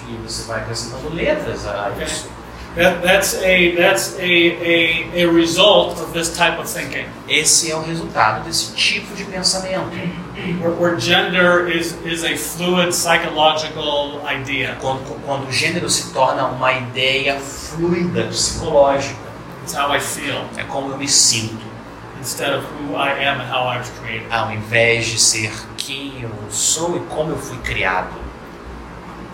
e 0.07 0.17
você 0.23 0.47
vai 0.47 0.59
acrescentando 0.61 1.09
letras 1.09 1.65
a 1.65 1.91
isso. 2.03 2.29
That, 2.75 3.03
that's 3.03 3.35
a 3.35 3.75
that's 3.75 4.17
a, 4.17 4.23
a, 4.23 5.23
a 5.23 5.31
result 5.31 5.99
of 5.99 6.11
this 6.11 6.35
type 6.35 6.57
of 6.59 6.67
thinking, 6.67 7.05
Esse 7.29 7.69
é 7.71 7.75
o 7.75 7.81
resultado 7.81 8.43
desse 8.45 8.73
tipo 8.75 9.13
de 9.15 9.23
pensamento. 9.25 9.91
where, 10.59 10.71
where 10.73 10.99
gender 10.99 11.67
is, 11.67 11.93
is 12.03 12.23
a 12.23 12.35
fluid 12.35 12.91
psychological 12.91 14.21
idea. 14.27 14.75
Quando, 14.81 15.03
quando 15.23 15.47
o 15.47 15.51
gênero 15.51 15.87
se 15.87 16.11
torna 16.13 16.45
uma 16.47 16.73
ideia 16.73 17.39
fluida, 17.39 18.23
psicológica, 18.31 19.21
It's 19.63 19.73
how 19.75 19.95
I 19.95 19.99
feel 19.99 20.43
é 20.57 20.63
como 20.63 20.91
eu 20.91 20.97
me 20.97 21.07
sinto, 21.07 21.63
instead 22.19 22.51
of 22.53 22.65
who 22.65 22.95
I 22.95 23.11
am 23.23 23.39
and 23.39 23.49
how 23.53 23.67
I 23.71 23.77
was 23.77 23.89
created. 24.01 24.27
ao 24.31 24.51
invés 24.51 25.05
de 25.05 25.19
ser 25.19 25.51
quem 25.77 26.21
eu 26.21 26.31
sou 26.49 26.97
e 26.97 26.99
como 27.01 27.31
eu 27.31 27.37
fui 27.37 27.57
criado. 27.59 28.13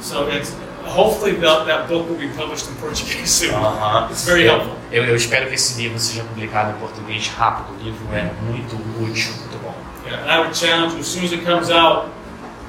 So 0.02 0.30
it's 0.30 0.54
hopefully 0.90 1.34
that, 1.34 1.66
that 1.66 1.88
book 1.88 2.10
will 2.10 2.18
be 2.18 2.30
published 2.30 2.68
in 2.70 2.76
Portuguese 2.76 3.30
soon. 3.30 3.54
Aham. 3.54 4.10
It's 4.12 4.26
very 4.26 4.46
eu, 4.46 4.54
helpful. 4.54 4.76
eu, 4.92 5.06
eu 5.06 5.16
espero 5.16 5.48
que 5.48 5.56
esse 5.56 5.82
livro 5.82 6.00
seja 6.00 6.24
publicado 6.24 6.72
em 6.72 6.80
português 6.80 7.28
rápido. 7.28 7.74
O 7.80 7.84
livro 7.84 8.08
é 8.14 8.32
muito 8.44 8.76
útil, 9.02 9.32
muito 9.34 9.58
bom. 9.64 9.76
Yeah, 10.06 10.24
and 10.24 10.32
I 10.32 10.40
would 10.40 10.56
challenge 10.58 10.94
you, 10.94 11.02
as 11.02 11.08
soon 11.08 11.26
as 11.26 11.32
it 11.32 11.46
comes 11.46 11.70
out, 11.70 12.10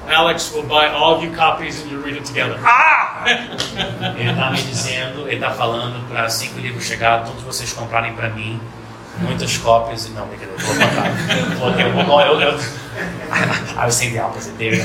Alex 0.07 0.51
will 0.53 0.63
buy 0.63 0.87
all 0.87 1.15
of 1.15 1.23
you 1.23 1.31
copies 1.35 1.81
and 1.81 1.91
you 1.91 1.99
read 2.01 2.17
it 2.17 2.25
together. 2.25 2.59
Ele 4.17 4.29
está 4.29 4.49
me 4.51 4.61
dizendo, 4.61 5.27
ele 5.27 5.35
está 5.35 5.51
falando 5.51 6.07
para 6.09 6.25
assim 6.25 6.49
que 6.49 6.59
o 6.59 6.61
livro 6.61 6.81
chegar, 6.81 7.23
todos 7.23 7.43
vocês 7.43 7.71
comprarem 7.73 8.13
para 8.13 8.29
mim 8.29 8.59
muitas 9.21 9.57
cópias. 9.57 10.09
Não, 10.09 10.27
brincadeira, 10.27 10.57
vou 11.57 11.73
que 11.73 11.81
eu 11.81 12.05
vou. 12.05 12.21
Eu, 12.21 12.41
eu, 12.41 12.59
I 13.31 13.85
was 13.85 13.95
saying 13.95 14.13
the 14.13 14.23
opposite, 14.23 14.53
David. 14.57 14.81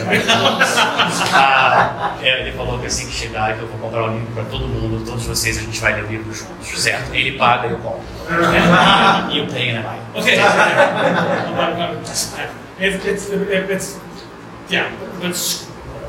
Ah, 1.32 2.14
ele 2.20 2.52
falou 2.52 2.78
que 2.78 2.86
assim 2.86 3.06
que 3.06 3.12
chegar, 3.12 3.54
que 3.56 3.62
eu 3.62 3.68
vou 3.68 3.78
comprar 3.78 4.04
o 4.04 4.12
livro 4.12 4.26
para 4.34 4.44
todo 4.44 4.66
mundo, 4.68 5.04
todos 5.04 5.24
vocês, 5.26 5.58
a 5.58 5.60
gente 5.62 5.80
vai 5.80 5.94
ler 5.94 6.04
o 6.04 6.06
livro 6.06 6.32
juntos, 6.32 6.80
certo? 6.80 7.12
Ele 7.14 7.36
paga 7.36 7.66
e 7.66 7.72
eu 7.72 7.78
compro. 7.78 8.00
É. 8.30 9.32
E 9.34 9.38
eu 9.38 9.46
tenho, 9.48 9.74
né, 9.74 9.82
pai? 9.82 9.98
Okay. 10.14 10.38
it's, 12.78 13.04
it's, 13.04 13.30
it, 13.30 13.70
it's, 13.72 13.98
yeah, 14.70 14.90
but 15.20 15.34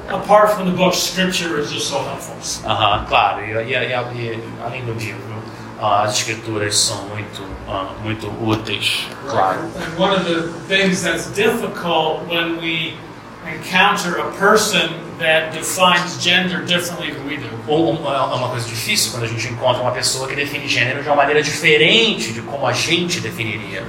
apart 0.09 0.51
from 0.51 0.65
the 0.65 0.75
book, 0.75 0.93
scripture 0.93 1.59
is 1.59 1.71
just 1.71 1.89
so 1.89 1.99
helpful. 2.03 2.35
Aham, 2.69 3.05
claro. 3.07 3.41
E, 3.43 3.51
e- 3.51 3.73
e- 3.73 4.33
e- 4.35 4.43
além 4.63 4.85
do 4.85 4.93
livro, 4.93 5.21
ah, 5.31 5.36
as 5.79 6.13
escrituras 6.17 6.77
são 6.77 7.03
muito, 7.07 7.43
ah, 7.67 7.91
muito 8.03 8.27
úteis, 8.43 9.07
claro. 9.29 9.59
And 9.75 10.01
one 10.01 10.15
of 10.15 10.23
the 10.25 10.47
things 10.67 11.01
that's 11.03 11.27
difficult 11.27 12.27
when 12.29 12.57
we 12.59 12.95
encounter 13.45 14.19
a 14.19 14.31
person 14.31 14.89
that 15.19 15.51
defines 15.51 16.21
gender 16.21 16.63
differently 16.65 17.11
than 17.13 17.25
we 17.27 17.37
do. 17.37 17.47
Ou 17.67 17.93
um- 17.93 18.05
é 18.13 18.17
uma 18.35 18.49
coisa 18.49 18.67
difícil 18.67 19.11
quando 19.11 19.23
a 19.23 19.27
gente 19.27 19.47
encontra 19.47 19.81
uma 19.81 19.91
pessoa 19.91 20.27
que 20.27 20.35
define 20.35 20.67
gênero 20.67 21.01
de 21.01 21.07
uma 21.09 21.15
maneira 21.15 21.41
diferente 21.41 22.33
de 22.33 22.41
como 22.41 22.65
a 22.67 22.73
gente 22.73 23.19
definiria. 23.19 23.83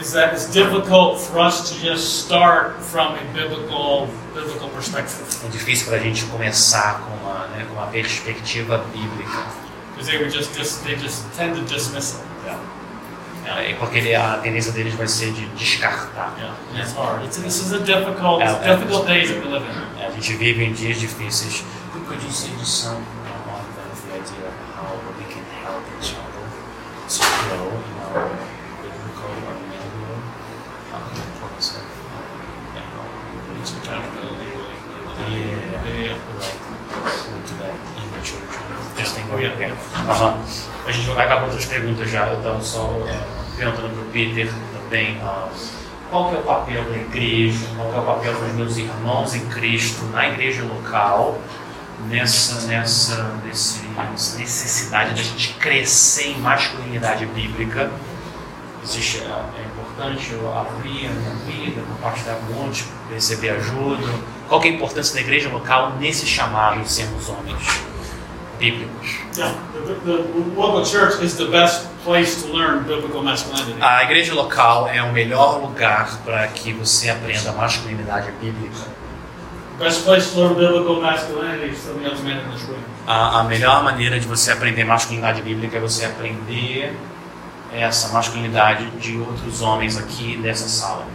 Is 0.00 0.12
that 0.12 0.34
it's 0.34 0.46
difficult 0.50 1.18
for 1.20 1.38
us 1.38 1.68
to 1.70 1.74
just 1.78 2.24
start 2.24 2.74
from 2.80 3.14
a 3.14 3.20
biblical 3.32 4.08
biblical 4.34 4.68
perspective 4.70 5.22
É 5.44 5.48
difícil 5.48 5.86
para 5.86 5.96
a 5.96 6.00
gente 6.00 6.24
começar 6.24 7.00
com 7.00 7.14
uma, 7.24 7.46
né, 7.48 7.64
com 7.68 7.74
uma 7.74 7.86
perspectiva 7.86 8.84
bíblica. 8.92 9.38
Because 9.94 10.10
they 10.10 10.18
would 10.18 10.32
just 10.32 10.52
dis, 10.58 10.78
they 10.78 10.96
just 10.96 11.24
tend 11.36 11.54
to 11.56 11.62
dismiss 11.62 12.14
it. 12.14 12.24
É, 13.46 13.74
porque 13.74 13.98
ele- 13.98 14.14
a 14.14 14.38
tendência 14.38 14.72
deles 14.72 14.94
vai 14.94 15.06
ser 15.06 15.30
de 15.32 15.46
descartar. 15.48 16.32
Yeah, 16.38 16.82
it's 16.82 16.92
hard. 16.96 17.24
It's, 17.24 17.36
this 17.36 17.60
is 17.60 17.72
a 17.74 17.78
difficult, 17.78 18.42
it's 18.42 18.52
yeah. 18.52 18.74
difficult 18.74 19.06
days 19.06 19.28
that 19.28 19.44
we 19.44 19.52
live 19.52 19.64
in. 19.64 20.00
É, 20.00 20.06
a 20.06 20.10
gente 20.10 20.32
vive 20.34 20.64
em 20.64 20.72
dias 20.72 20.98
difíceis. 20.98 21.62
Could 22.08 22.22
you 22.22 22.30
say 22.32 22.50
Aham. 40.08 40.38
A 40.86 40.92
gente 40.92 41.08
vai 41.08 41.24
acabar 41.24 41.40
com 41.40 41.46
outras 41.46 41.64
perguntas 41.64 42.10
já. 42.10 42.26
Eu 42.26 42.38
estava 42.38 42.60
só 42.60 42.90
é, 43.08 43.18
perguntando 43.56 43.88
para 43.88 44.02
o 44.02 44.04
Peter 44.06 44.50
também. 44.72 45.18
ah, 45.22 45.48
qual 46.10 46.28
que 46.28 46.36
é 46.36 46.38
o 46.38 46.42
papel 46.42 46.84
da 46.84 46.96
igreja? 46.96 47.66
Qual 47.74 47.90
que 47.90 47.96
é 47.96 48.00
o 48.00 48.04
papel 48.04 48.34
dos 48.34 48.52
meus 48.52 48.76
irmãos 48.76 49.34
em 49.34 49.46
Cristo 49.46 50.04
na 50.12 50.28
igreja 50.28 50.62
local? 50.62 51.40
Nessa, 52.08 52.66
nessa, 52.66 53.40
nesse, 53.44 53.80
nessa 53.86 54.36
necessidade 54.36 55.10
da 55.10 55.22
gente 55.22 55.54
crescer 55.54 56.32
em 56.32 56.38
masculinidade 56.38 57.24
bíblica. 57.26 57.90
Existe, 58.82 59.18
é, 59.18 59.22
é 59.22 59.64
importante 59.64 60.32
eu 60.32 60.52
abrir 60.52 61.06
a 61.06 61.10
minha 61.10 61.34
vida, 61.46 61.82
compartilhar 61.82 62.34
com 62.34 62.62
outros, 62.62 62.84
receber 63.10 63.50
ajuda. 63.50 64.06
Qual 64.48 64.60
que 64.60 64.68
é 64.68 64.72
a 64.72 64.74
importância 64.74 65.14
da 65.14 65.20
igreja 65.20 65.48
local 65.48 65.94
nesse 65.98 66.26
chamado 66.26 66.82
de 66.82 66.92
sermos 66.92 67.26
homens 67.30 67.93
bíblicos? 68.58 69.18
Yeah, 69.36 69.54
the, 69.72 69.94
the, 69.94 70.22
the 70.22 70.60
local 70.60 70.84
church 70.84 71.22
is 71.22 71.36
the 71.36 71.46
best 71.46 71.88
place 72.04 72.42
to 72.42 72.52
learn 72.52 72.84
biblical 72.84 73.22
masculinity. 73.22 73.80
A 73.80 74.04
igreja 74.04 74.34
local 74.34 74.88
é 74.88 75.02
o 75.02 75.12
melhor 75.12 75.60
lugar 75.60 76.18
para 76.24 76.46
que 76.48 76.72
você 76.72 77.10
aprenda 77.10 77.52
masculinidade 77.52 78.30
bíblica. 78.40 78.94
A, 83.06 83.40
a 83.40 83.44
melhor 83.44 83.82
maneira 83.82 84.20
de 84.20 84.26
você 84.26 84.52
aprender 84.52 84.84
masculinidade 84.84 85.42
bíblica 85.42 85.78
é 85.78 85.80
você 85.80 86.04
aprender 86.04 86.96
essa 87.72 88.08
masculinidade 88.12 88.88
de 88.92 89.18
outros 89.18 89.60
homens 89.62 89.98
aqui 89.98 90.36
nessa 90.36 90.68
sala. 90.68 91.06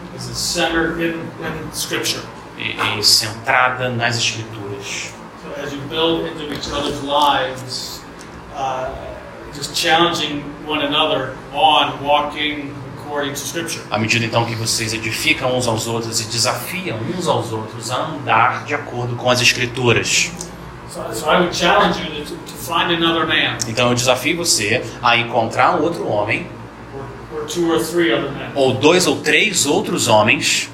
E, 2.58 3.00
e 3.00 3.04
centrada 3.04 3.90
nas 3.90 4.18
escrituras. 4.18 5.14
As 5.60 5.74
you 5.74 5.82
build 5.90 6.26
into 6.26 6.54
each 6.54 6.72
other's 6.72 7.04
lives, 7.04 8.02
uh, 8.56 8.96
just 9.54 9.76
challenging 9.76 10.42
one 10.66 10.82
another 10.82 11.36
on 11.54 12.02
walking 12.02 12.74
according 12.98 13.34
to 13.34 13.40
Scripture. 13.40 13.82
À 13.92 13.98
medida 13.98 14.26
então 14.26 14.46
que 14.46 14.56
vocês 14.56 14.94
edificam 14.94 15.58
uns 15.58 15.68
aos 15.68 15.86
outros 15.88 16.22
e 16.22 16.26
desafiam 16.26 16.98
uns 16.98 17.28
aos 17.28 17.52
outros 17.52 17.92
a 17.92 18.06
andar 18.06 18.64
de 18.66 18.74
acordo 18.74 19.16
com 19.16 19.30
as 19.30 19.42
escrituras. 19.42 20.32
So, 20.90 21.14
so 21.14 21.30
I 21.30 21.40
would 21.42 21.54
challenge 21.56 22.00
you 22.00 22.26
to, 22.26 22.36
to 22.36 22.54
find 22.54 22.92
another 22.92 23.28
man, 23.28 23.58
Então 23.68 23.90
eu 23.90 23.96
desafio 23.96 24.38
você 24.38 24.84
a 25.04 25.18
encontrar 25.18 25.76
um 25.76 25.84
outro 25.84 26.08
homem, 26.08 26.48
or, 26.96 27.42
or 27.42 27.46
two 27.46 27.72
or 27.72 27.84
three 27.84 28.14
other 28.14 28.32
men, 28.32 28.52
ou 28.56 28.74
dois 28.74 29.06
ou 29.08 29.22
três 29.22 29.66
outros 29.66 30.08
homens, 30.08 30.70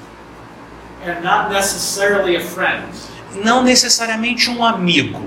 and 1.04 1.22
not 1.22 1.50
necessarily 1.52 2.36
a 2.36 2.40
friend, 2.40 2.84
não 3.34 3.62
necessariamente 3.62 4.50
um 4.50 4.64
amigo, 4.64 5.22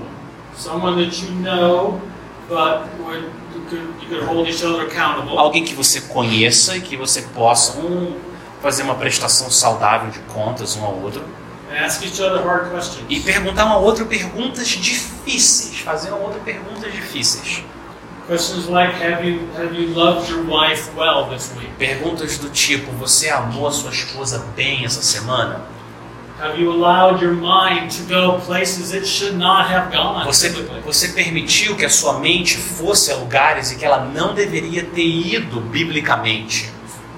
someone 0.56 1.04
that 1.04 1.24
you 1.24 1.32
know, 1.42 2.00
but 2.48 2.88
would, 3.00 3.24
you, 3.54 3.60
could, 3.68 4.02
you 4.02 4.08
could 4.08 4.24
hold 4.24 4.48
each 4.48 4.64
other 4.64 4.82
accountable. 4.86 5.38
alguém 5.38 5.64
que 5.64 5.74
você 5.74 6.00
conheça 6.02 6.76
e 6.76 6.80
que 6.80 6.96
você 6.96 7.22
possa 7.34 7.78
um, 7.78 8.14
fazer 8.60 8.82
uma 8.82 8.94
prestação 8.94 9.50
saudável 9.50 10.10
de 10.10 10.18
contas 10.32 10.76
um 10.76 10.84
ao 10.84 10.94
outro 10.96 11.22
and 11.70 11.84
ask 11.84 12.04
each 12.04 12.20
other 12.20 12.42
hard 12.42 12.70
questions. 12.70 13.04
e 13.08 13.20
perguntar 13.20 13.66
um 13.66 13.70
ao 13.70 13.82
outro 13.82 14.06
perguntas 14.06 14.68
difíceis, 14.68 15.78
fazer 15.80 16.10
um 16.10 16.14
ao 16.14 16.22
outro 16.22 16.40
perguntas 16.40 16.92
difíceis. 16.92 17.64
Questions 18.26 18.68
like, 18.68 18.94
have 19.02 19.26
you 19.26 19.48
have 19.56 19.74
you 19.74 19.92
loved 19.92 20.30
your 20.30 20.44
wife 20.44 20.88
well 20.96 21.26
this 21.28 21.50
week? 21.56 21.68
Perguntas 21.78 22.38
do 22.38 22.48
tipo: 22.50 22.92
você 22.92 23.28
amou 23.28 23.66
a 23.66 23.72
sua 23.72 23.90
esposa 23.90 24.46
bem 24.54 24.84
essa 24.84 25.02
semana? 25.02 25.62
Have 26.40 26.58
you 26.58 26.72
allowed 26.72 27.20
your 27.20 27.34
mind 27.34 27.90
to 27.90 28.02
go 28.04 28.38
places 28.46 28.94
it 28.94 29.06
should 29.06 29.36
not 29.36 29.70
have 29.70 29.94
gone? 29.94 30.24
Você, 30.24 30.48
você 30.82 31.08
permitiu 31.08 31.76
que 31.76 31.84
a 31.84 31.90
sua 31.90 32.18
mente 32.18 32.56
fosse 32.56 33.12
a 33.12 33.16
lugares 33.16 33.70
em 33.70 33.76
que 33.76 33.84
ela 33.84 34.06
não 34.06 34.32
deveria 34.32 34.82
ter 34.84 35.04
ido 35.04 35.60
biblicamente? 35.60 36.72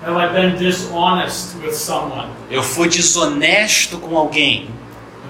Have 0.04 0.16
I 0.18 0.26
been 0.32 0.56
dishonest 0.56 1.54
with 1.62 1.72
someone? 1.72 2.30
Eu 2.50 2.64
fui 2.64 2.88
desonesto 2.88 3.98
com 3.98 4.18
alguém. 4.18 4.68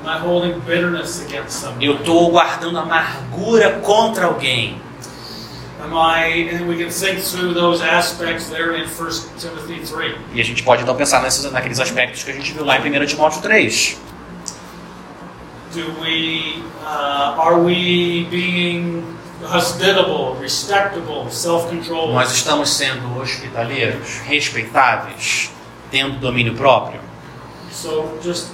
Am 0.02 0.10
I 0.10 0.18
holding 0.18 0.58
bitterness 0.60 1.20
against 1.20 1.50
someone? 1.50 1.84
Eu 1.84 1.96
estou 1.96 2.30
guardando 2.30 2.78
amargura 2.78 3.72
contra 3.82 4.24
alguém. 4.24 4.80
E 10.34 10.40
a 10.40 10.44
gente 10.44 10.62
pode 10.62 10.82
então 10.82 10.94
pensar 10.94 11.22
nesses, 11.22 11.50
naqueles 11.50 11.80
aspectos 11.80 12.22
que 12.24 12.30
a 12.30 12.34
gente 12.34 12.52
viu 12.52 12.64
lá 12.64 12.78
em 12.78 13.02
1 13.02 13.06
Timóteo 13.06 13.42
3. 13.42 13.98
Do 15.74 16.00
we? 16.02 16.62
Uh, 16.82 17.40
are 17.40 17.60
we 17.60 18.26
being 18.30 19.02
hospitable, 19.42 20.34
respectable, 20.38 21.30
self-controlled? 21.30 22.12
Nós 22.12 22.30
estamos 22.30 22.68
sendo 22.70 23.18
hospitaleiros, 23.18 24.18
respeitáveis, 24.26 25.50
tendo 25.90 26.18
domínio 26.18 26.54
próprio. 26.54 27.00
So 27.70 28.18
just 28.22 28.50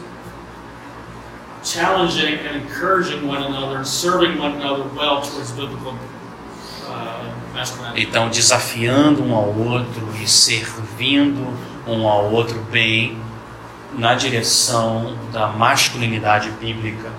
challenging 1.64 2.38
and 2.46 2.62
encouraging 2.62 3.26
one 3.26 3.42
another 3.42 3.78
and 3.78 3.86
serving 3.86 4.38
one 4.38 4.52
another 4.60 4.84
well 4.94 5.20
towards 5.20 5.50
biblical. 5.50 5.94
Então, 7.96 8.28
desafiando 8.28 9.24
um 9.24 9.34
ao 9.34 9.52
outro 9.54 10.08
e 10.22 10.28
servindo 10.28 11.56
um 11.86 12.06
ao 12.06 12.30
outro 12.30 12.60
bem 12.70 13.18
na 13.92 14.14
direção 14.14 15.16
da 15.32 15.48
masculinidade 15.48 16.50
bíblica. 16.52 17.10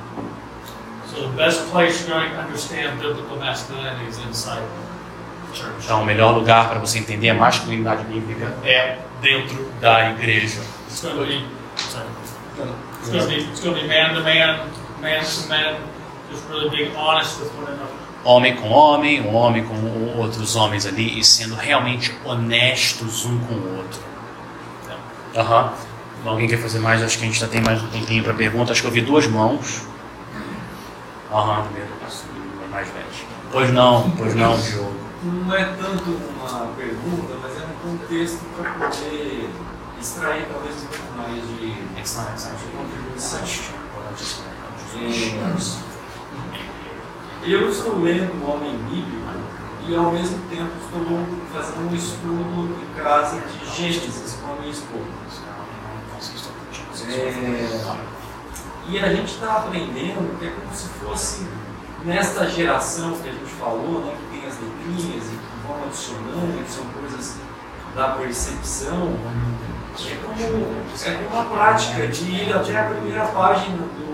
Então, 5.84 6.02
o 6.02 6.06
melhor 6.06 6.36
lugar 6.36 6.70
para 6.70 6.80
você 6.80 7.00
entender 7.00 7.30
a 7.30 7.34
masculinidade 7.34 8.04
bíblica 8.04 8.56
é 8.64 9.00
dentro 9.22 9.70
da 9.82 10.12
igreja. 10.12 10.62
It's 10.90 11.02
going 13.62 13.74
to 13.74 13.82
be 13.82 13.88
man 13.88 14.14
to 14.14 14.22
man, 14.22 14.70
man 15.02 15.24
to 15.24 15.48
man, 15.48 15.82
just 16.30 16.48
really 16.50 16.70
being 16.70 16.96
honest 16.96 17.40
with 17.40 17.50
one 17.56 17.68
another. 17.68 18.09
Homem 18.24 18.56
com 18.56 18.70
homem, 18.70 19.22
um 19.22 19.34
homem 19.34 19.64
com 19.64 20.18
outros 20.18 20.56
homens 20.56 20.86
ali 20.86 21.20
e 21.20 21.24
sendo 21.24 21.56
realmente 21.56 22.14
honestos 22.26 23.26
um 23.26 23.40
com 23.40 23.54
o 23.54 23.78
outro. 23.78 24.02
Aham. 25.36 25.74
Alguém 26.26 26.48
quer 26.48 26.58
fazer 26.58 26.80
mais? 26.80 27.02
Acho 27.02 27.18
que 27.18 27.24
a 27.24 27.28
gente 27.28 27.42
ainda 27.42 27.54
tem 27.54 27.62
mais 27.62 27.82
um 27.82 27.88
tempinho 27.88 28.24
para 28.24 28.34
pergunta. 28.34 28.74
Acho 28.74 28.82
que 28.82 28.88
eu 28.88 28.92
vi 28.92 29.02
duas 29.02 29.26
mãos. 29.28 29.84
Aham, 31.32 31.64
primeiro. 31.64 31.90
Mais 32.70 32.88
velho. 32.90 33.06
Pois 33.52 33.72
não, 33.72 34.12
pois 34.12 34.36
não, 34.36 34.60
Diogo. 34.60 35.00
Não 35.24 35.56
é 35.56 35.66
tanto 35.66 36.12
uma 36.12 36.68
pergunta, 36.78 37.36
mas 37.42 37.52
é 37.58 37.66
um 37.66 37.98
contexto 37.98 38.40
para 38.56 38.72
poder 38.72 39.50
extrair 40.00 40.46
talvez 40.52 40.76
um 40.76 40.88
pouco 40.88 41.18
mais 41.18 41.42
de, 41.48 41.74
de 41.74 42.72
contribuição. 42.72 43.40
É, 44.96 46.69
eu 47.44 47.70
estou 47.70 48.00
lendo 48.00 48.34
o 48.44 48.52
Homem 48.52 48.78
Bíblico 48.90 49.20
e 49.88 49.96
ao 49.96 50.12
mesmo 50.12 50.38
tempo 50.50 50.72
estou 50.84 51.26
fazendo 51.54 51.92
um 51.92 51.96
estudo 51.96 52.78
em 52.84 53.02
casa 53.02 53.40
de 53.40 53.76
Gênesis 53.76 54.38
com 54.42 54.52
a 54.52 54.56
minha 54.58 54.72
esposa. 54.72 55.50
É, 57.12 57.96
e 58.88 59.00
a 59.00 59.14
gente 59.14 59.34
está 59.34 59.58
aprendendo 59.58 60.38
que 60.38 60.46
é 60.46 60.52
como 60.52 60.76
se 60.76 60.90
fosse 60.90 61.48
nesta 62.04 62.48
geração 62.48 63.18
que 63.18 63.30
a 63.30 63.32
gente 63.32 63.52
falou, 63.52 64.06
né, 64.06 64.16
que 64.16 64.40
tem 64.40 64.48
as 64.48 64.56
letrinhas 64.60 65.26
e 65.26 65.38
que 65.38 65.68
vão 65.68 65.84
adicionando, 65.86 66.64
que 66.64 66.72
são 66.72 66.86
coisas 66.86 67.38
da 67.96 68.10
percepção, 68.10 69.16
é 70.06 70.16
como, 70.24 70.42
é 71.04 71.12
como 71.12 71.28
uma 71.30 71.46
prática 71.46 72.08
de 72.08 72.24
ir 72.32 72.54
até 72.54 72.80
a 72.80 72.84
primeira 72.86 73.26
página 73.26 73.78
do 73.78 74.09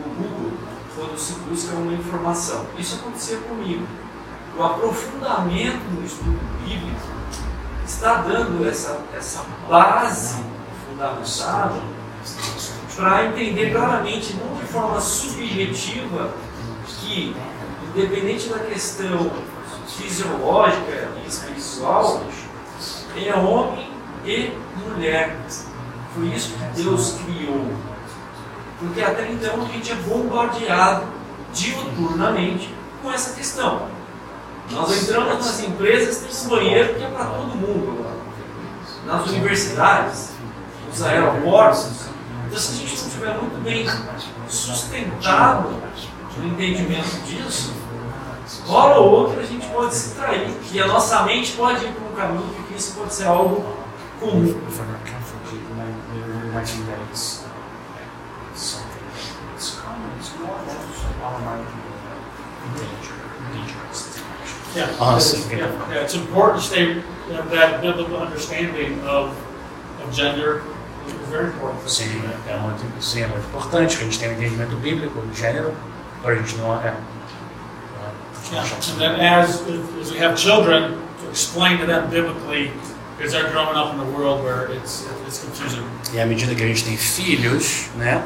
quando 1.06 1.18
se 1.18 1.34
busca 1.34 1.76
uma 1.76 1.94
informação. 1.94 2.66
Isso 2.78 2.96
acontecia 2.96 3.38
comigo. 3.38 3.86
O 4.58 4.64
aprofundamento 4.64 5.84
no 5.92 6.06
estudo 6.06 6.40
bíblico 6.64 7.00
está 7.86 8.16
dando 8.22 8.68
essa, 8.68 9.00
essa 9.16 9.46
base 9.70 10.44
fundamentada 10.88 11.76
para 12.96 13.26
entender 13.26 13.72
claramente, 13.72 14.36
não 14.38 14.56
de 14.56 14.64
forma 14.64 15.00
subjetiva, 15.00 16.34
que, 16.88 17.36
independente 17.90 18.50
da 18.50 18.60
questão 18.60 19.30
fisiológica 19.88 21.12
e 21.24 21.28
espiritual, 21.28 22.24
é 23.18 23.36
homem 23.36 23.92
e 24.26 24.54
mulher. 24.88 25.38
Foi 26.14 26.28
isso 26.28 26.54
que 26.54 26.84
Deus 26.84 27.18
criou. 27.26 27.95
Porque 28.80 29.02
até 29.02 29.32
então 29.32 29.62
a 29.62 29.66
gente 29.66 29.92
é 29.92 29.96
bombardeado 29.96 31.06
diuturnamente 31.54 32.74
com 33.02 33.12
essa 33.12 33.34
questão. 33.34 33.88
Nós 34.72 35.04
entramos 35.04 35.46
nas 35.46 35.60
empresas, 35.62 36.18
tem 36.18 36.46
um 36.46 36.50
banheiro 36.50 36.96
que 36.96 37.04
é 37.04 37.08
para 37.08 37.26
todo 37.26 37.56
mundo. 37.56 38.06
Nas 39.06 39.28
universidades, 39.28 40.32
nos 40.88 41.04
aeroportos. 41.04 42.06
Então, 42.48 42.60
se 42.60 42.72
a 42.72 42.76
gente 42.76 42.98
não 42.98 43.08
estiver 43.08 43.38
muito 43.38 43.64
bem 43.64 43.86
sustentado 44.48 45.70
no 46.38 46.48
entendimento 46.48 47.24
disso, 47.26 47.74
hora 48.68 49.00
ou 49.00 49.12
outra 49.12 49.42
a 49.42 49.46
gente 49.46 49.68
pode 49.68 49.94
se 49.94 50.16
trair. 50.16 50.52
E 50.72 50.82
a 50.82 50.88
nossa 50.88 51.24
mente 51.24 51.54
pode 51.54 51.86
ir 51.86 51.92
para 51.92 52.08
um 52.08 52.16
caminho 52.16 52.56
que 52.68 52.76
isso 52.76 52.96
pode 52.96 53.14
ser 53.14 53.28
algo 53.28 53.64
comum. 54.20 54.60
Our 61.26 61.40
mind 61.42 61.66
can 61.68 62.74
be 62.74 62.80
danger, 62.80 63.18
dangerous. 63.54 64.22
Yeah, 64.76 64.96
Ah, 65.00 65.18
it's, 65.18 65.50
yeah, 65.50 65.58
yeah, 65.90 66.04
it's 66.04 66.16
important 66.16 66.62
to 66.62 66.68
stay, 66.68 67.02
have 67.34 67.50
that 67.52 67.82
biblical 67.82 68.18
understanding 68.18 69.00
of, 69.02 69.34
of 70.02 70.14
gender. 70.14 70.64
It's 71.08 71.30
very 71.30 71.48
important. 71.48 71.82
for 71.82 71.90
Sim, 71.90 72.22
é 72.48 72.58
muito, 72.58 73.02
sim, 73.02 73.22
é 73.22 73.28
muito 73.28 73.46
importante 73.48 73.98
que 73.98 74.04
a 74.04 74.06
gente 74.06 74.20
tenha 74.20 74.32
um 74.32 74.36
entendimento 74.36 74.76
bíblico 74.78 75.22
de 75.28 75.40
gênero, 75.40 75.74
para 76.22 76.34
a 76.34 76.36
gente 76.36 76.56
não 76.58 76.74
é. 76.76 76.94
Yeah, 78.52 78.62
and 78.64 79.00
then 79.00 79.20
as, 79.22 79.62
as 80.00 80.12
we 80.12 80.20
have 80.20 80.38
children, 80.38 80.98
to 81.22 81.30
explain 81.32 81.80
to 81.80 81.88
them 81.88 82.10
biblically, 82.12 82.72
because 83.18 83.32
they're 83.34 83.50
growing 83.52 83.76
up 83.76 83.94
in 83.94 84.00
a 84.00 84.06
world 84.16 84.44
where 84.44 84.70
it's, 84.72 85.08
it's 85.26 85.40
confusing. 85.40 85.84
E 86.14 86.20
à 86.20 86.26
medida 86.28 86.54
que 86.54 86.64
a 86.64 86.68
gente 86.68 86.84
tem 86.84 86.96
filhos, 86.98 87.90
né? 87.96 88.24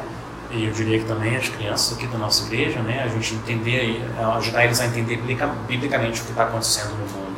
E 0.52 0.64
eu 0.64 0.72
diria 0.72 0.98
que 0.98 1.04
também 1.04 1.36
as 1.36 1.48
crianças 1.48 1.96
aqui 1.96 2.06
da 2.08 2.18
nossa 2.18 2.44
igreja, 2.46 2.80
né? 2.80 3.02
A 3.04 3.08
gente 3.08 3.34
entender, 3.34 3.84
e 3.84 4.04
ajudar 4.36 4.64
eles 4.64 4.80
a 4.80 4.86
entender 4.86 5.16
biblica- 5.16 5.46
biblicamente 5.68 6.20
o 6.20 6.24
que 6.24 6.30
está 6.30 6.42
acontecendo 6.44 6.90
no 6.90 7.06
mundo. 7.06 7.36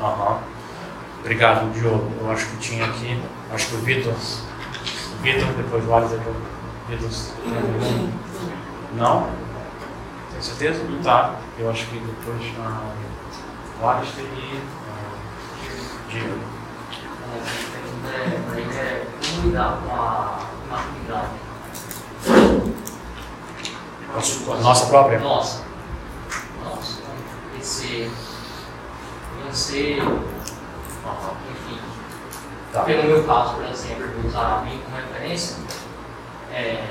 Aham. 0.00 0.38
Obrigado, 1.20 1.70
Diogo. 1.72 2.10
Eu 2.20 2.30
acho 2.30 2.46
que 2.46 2.56
tinha 2.58 2.84
aqui, 2.86 3.20
acho 3.52 3.66
que 3.68 3.74
o 3.74 3.78
Vitor, 3.78 4.12
o 4.12 5.22
Vitor, 5.22 5.48
depois 5.54 5.86
o 5.86 5.94
Alisson, 5.94 6.18
Vitor, 6.88 7.10
não? 8.94 9.28
Tem 10.32 10.40
certeza? 10.40 10.82
Tá. 11.02 11.34
Eu 11.58 11.70
acho 11.70 11.86
que 11.86 11.98
depois 11.98 12.42
ah, 12.60 12.92
o 13.82 13.88
Alisson 13.88 14.20
e 14.20 14.60
ah, 14.88 15.10
Diego. 16.10 16.38
A 17.22 17.38
pergunta 17.72 18.08
é 18.80 19.06
como 19.20 19.48
lidar 19.48 19.78
com 19.82 21.45
a 24.52 24.56
nossa 24.62 24.86
própria? 24.86 25.18
Nossa. 25.18 25.62
Nossa. 26.64 27.02
Esse. 27.58 28.10
Não 29.44 29.52
ser. 29.52 29.98
Enfim. 29.98 31.80
Tá. 32.72 32.82
Pelo 32.82 33.02
meu 33.04 33.24
caso, 33.24 33.54
por 33.54 33.64
exemplo, 33.66 34.08
vou 34.16 34.26
usar 34.26 34.58
a 34.58 34.60
mim 34.62 34.80
como 34.84 34.96
referência. 34.96 35.56
É, 36.52 36.84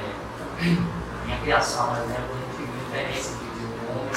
minha 1.26 1.38
criação, 1.42 1.88
por 1.88 1.98
exemplo, 1.98 2.24
eu 2.32 2.58
tive 2.58 2.72
referência 2.92 3.32
de 3.36 3.66
um 3.66 3.92
homem 3.92 4.12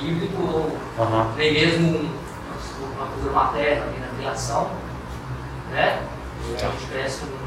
bíblico 0.00 0.42
ou 0.42 0.78
Aham. 0.98 1.32
nem 1.36 1.52
mesmo 1.52 2.10
uma 2.94 3.06
cultura 3.06 3.32
materna 3.32 3.84
ali 3.86 3.98
na 3.98 4.08
criação, 4.16 4.70
né? 5.70 6.02
A 6.44 6.56
gente 6.56 6.86
cresce 6.86 7.20
com 7.20 7.44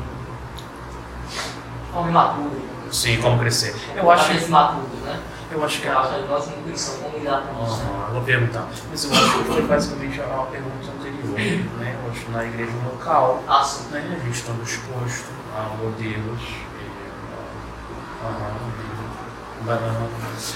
um 1.93 1.97
homem 1.99 2.11
maturo. 2.13 2.61
Sim, 2.91 3.21
como 3.21 3.37
crescer. 3.39 3.75
Eu 3.95 4.09
acho, 4.11 4.25
Talvez 4.25 4.49
maturo, 4.49 4.87
né? 5.03 5.19
eu 5.51 5.63
acho 5.65 5.81
que 5.81 5.87
Eu 5.87 5.97
acho 5.99 6.13
que 6.13 6.27
nós 6.27 6.47
não 6.47 6.57
intuição 6.59 6.95
como 6.99 7.17
lidar 7.17 7.41
com 7.41 7.63
isso. 7.65 7.77
né? 7.83 8.03
Eu 8.07 8.13
vou 8.13 8.21
perguntar. 8.23 8.67
Mas 8.89 9.03
eu 9.03 9.11
acho 9.11 9.37
que 9.37 9.43
foi 9.45 9.61
basicamente 9.63 10.21
a 10.21 10.47
pergunta 10.51 10.91
anterior, 10.91 11.39
né? 11.79 11.95
Eu 12.03 12.11
acho 12.11 12.31
na 12.31 12.45
igreja 12.45 12.71
local, 12.85 13.43
Ah, 13.47 13.63
sim. 13.63 13.83
né? 13.91 14.17
A 14.21 14.23
gente 14.25 14.35
está 14.39 14.53
exposto 14.63 15.29
a 15.55 15.61
modelos. 15.83 16.41
E, 16.41 16.85
uh, 18.23 18.27
uh, 18.27 19.65
but 19.65 19.79
uh, 19.81 20.07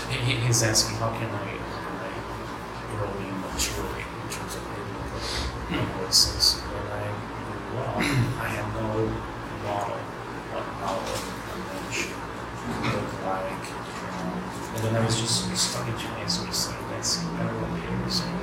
he, 0.09 0.35
he's 0.47 0.63
asking 0.63 0.97
how 0.97 1.09
can 1.09 1.27
I, 1.27 1.59
grow 2.97 3.09
in 3.19 3.33
maturity 3.41 4.05
in 4.23 4.29
terms 4.29 4.55
of 4.55 4.61
biblical 5.69 6.11
since 6.11 6.61
when 6.61 6.85
I 6.91 7.03
grew 7.69 7.79
up, 7.81 7.97
I 8.41 8.47
had 8.47 8.67
no 8.73 9.09
model 9.63 9.99
what 10.51 10.65
our 10.83 10.99
convention 11.51 12.13
looked 12.83 13.23
like. 13.25 13.65
Then 14.81 14.95
I 14.95 15.05
was 15.05 15.19
just 15.19 15.55
starting 15.55 15.93
to 15.93 16.07
answer 16.19 16.43
the 16.45 16.51
same. 16.51 16.75
Saying. 17.01 18.41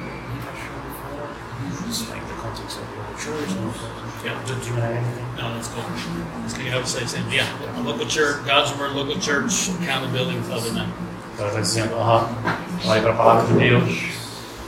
Like 2.11 2.27
the 2.29 2.35
context 2.35 2.79
of 2.79 2.87
your 2.95 3.05
church. 3.19 3.51
And 3.51 3.73
yeah, 4.25 4.45
do, 4.47 4.53
you 4.55 4.75
have 4.75 4.93
anything? 4.93 5.27
No, 5.37 5.55
that's 5.55 5.69
good. 5.69 5.85
That's 6.43 6.55
good. 6.55 6.65
You 6.65 6.71
have 6.73 6.85
to 6.85 6.89
say, 6.89 7.07
same. 7.07 7.31
yeah, 7.31 7.47
local 7.83 8.07
church, 8.07 8.45
God's 8.47 8.79
word, 8.79 8.93
local 8.93 9.19
church, 9.21 9.69
accountability 9.81 10.39
with 10.39 10.51
other 10.51 10.73
men. 10.73 10.93
Ela 11.39 11.49
está 11.49 11.61
dizendo, 11.61 11.95
aham, 11.95 12.29
olhe 12.85 13.01
para 13.01 13.13
a 13.13 13.17
palavra 13.17 13.47
de 13.47 13.59
Deus, 13.59 14.13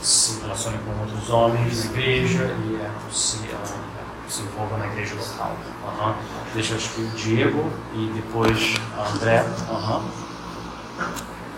se 0.01 0.41
relacione 0.41 0.77
com 0.79 1.01
outros 1.01 1.29
homens 1.29 1.85
igreja 1.85 2.55
e 2.65 2.75
é, 2.75 2.89
se, 3.11 3.39
ah, 3.53 3.77
se 4.27 4.41
envolva 4.41 4.77
na 4.77 4.87
igreja 4.87 5.15
local. 5.15 5.57
Aham. 5.85 6.15
Deixa 6.53 6.73
eu 6.73 6.77
acho 6.77 6.89
que 6.89 7.01
o 7.01 7.07
Diego 7.09 7.71
e 7.93 8.11
depois 8.15 8.75
a 8.97 9.09
André. 9.09 9.45
Aham. 9.69 10.05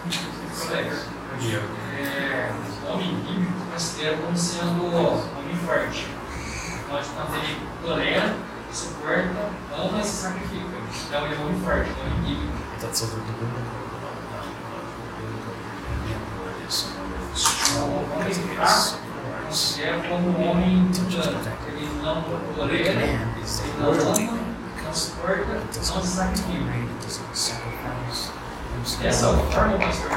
Colega, 0.03 0.97
Diego. 1.39 1.65
é, 1.97 2.51
o 2.83 2.93
homem 2.93 3.15
bíblico 3.15 3.53
considera 3.71 4.17
como 4.17 4.37
sendo 4.37 4.85
homem 4.93 5.55
forte. 5.65 6.07
Pode 6.89 7.07
ele 7.37 7.57
tolera, 7.81 8.35
suporta, 8.71 9.49
ama 9.73 9.99
e 9.99 10.03
se 10.03 10.21
sacrifica. 10.23 10.65
Então 11.07 11.25
ele 11.25 11.35
é 11.35 11.37
homem 11.39 11.61
forte, 11.61 11.89
é 11.89 12.01
homem 12.01 12.21
bíblico. 12.21 12.53
Dizendo 12.91 13.11
do 13.11 13.21
biblical. 13.31 13.83
O 17.75 18.13
homem 18.13 18.33
fraco 18.33 18.97
considera 19.47 19.97
como 20.09 20.29
um 20.29 20.51
homem 20.51 20.91
plano. 20.91 21.41
Ele 21.67 21.89
não 22.03 22.21
tolera, 22.55 22.89
ele 22.91 23.17
não 23.79 23.91
ama, 23.91 24.39
não 24.83 24.93
suporta, 24.93 25.53
não 25.73 25.83
se 26.01 26.07
sacrifica. 26.07 26.73
Dessa 28.99 29.29
forma, 29.29 29.77
pastor, 29.77 30.11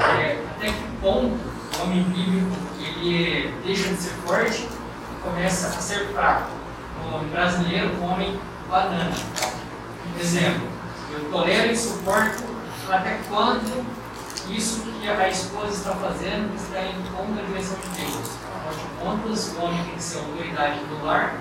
é, 0.00 0.42
até 0.56 0.68
que 0.68 0.82
ponto 1.02 1.36
o 1.36 1.82
homem 1.82 2.02
bíblico 2.04 2.56
ele 2.80 3.54
deixa 3.62 3.90
de 3.90 3.96
ser 3.96 4.14
forte 4.24 4.62
e 4.62 5.22
começa 5.22 5.66
a 5.66 5.72
ser 5.72 6.06
fraco? 6.14 6.50
O 7.04 7.14
homem 7.14 7.28
brasileiro, 7.28 7.94
o 8.00 8.04
homem 8.04 8.40
banana. 8.70 9.12
Exemplo, 10.18 10.66
eu 11.12 11.30
tolero 11.30 11.70
e 11.70 11.76
suporto 11.76 12.42
até 12.88 13.20
quando 13.28 13.84
isso 14.48 14.80
que 14.80 15.06
a 15.06 15.28
esposa 15.28 15.72
está 15.72 15.94
fazendo 15.94 16.54
está 16.56 16.82
indo 16.84 17.14
contra 17.14 17.42
a 17.42 17.46
direção 17.46 17.76
de 17.76 18.00
Deus. 18.00 18.30
Afinal 18.54 18.74
de 18.74 19.04
contas, 19.04 19.54
o 19.54 19.60
homem 19.60 19.84
tem 19.84 19.94
que 19.94 20.02
ser 20.02 20.18
autoridade 20.20 20.80
do 20.86 21.04
lar 21.04 21.34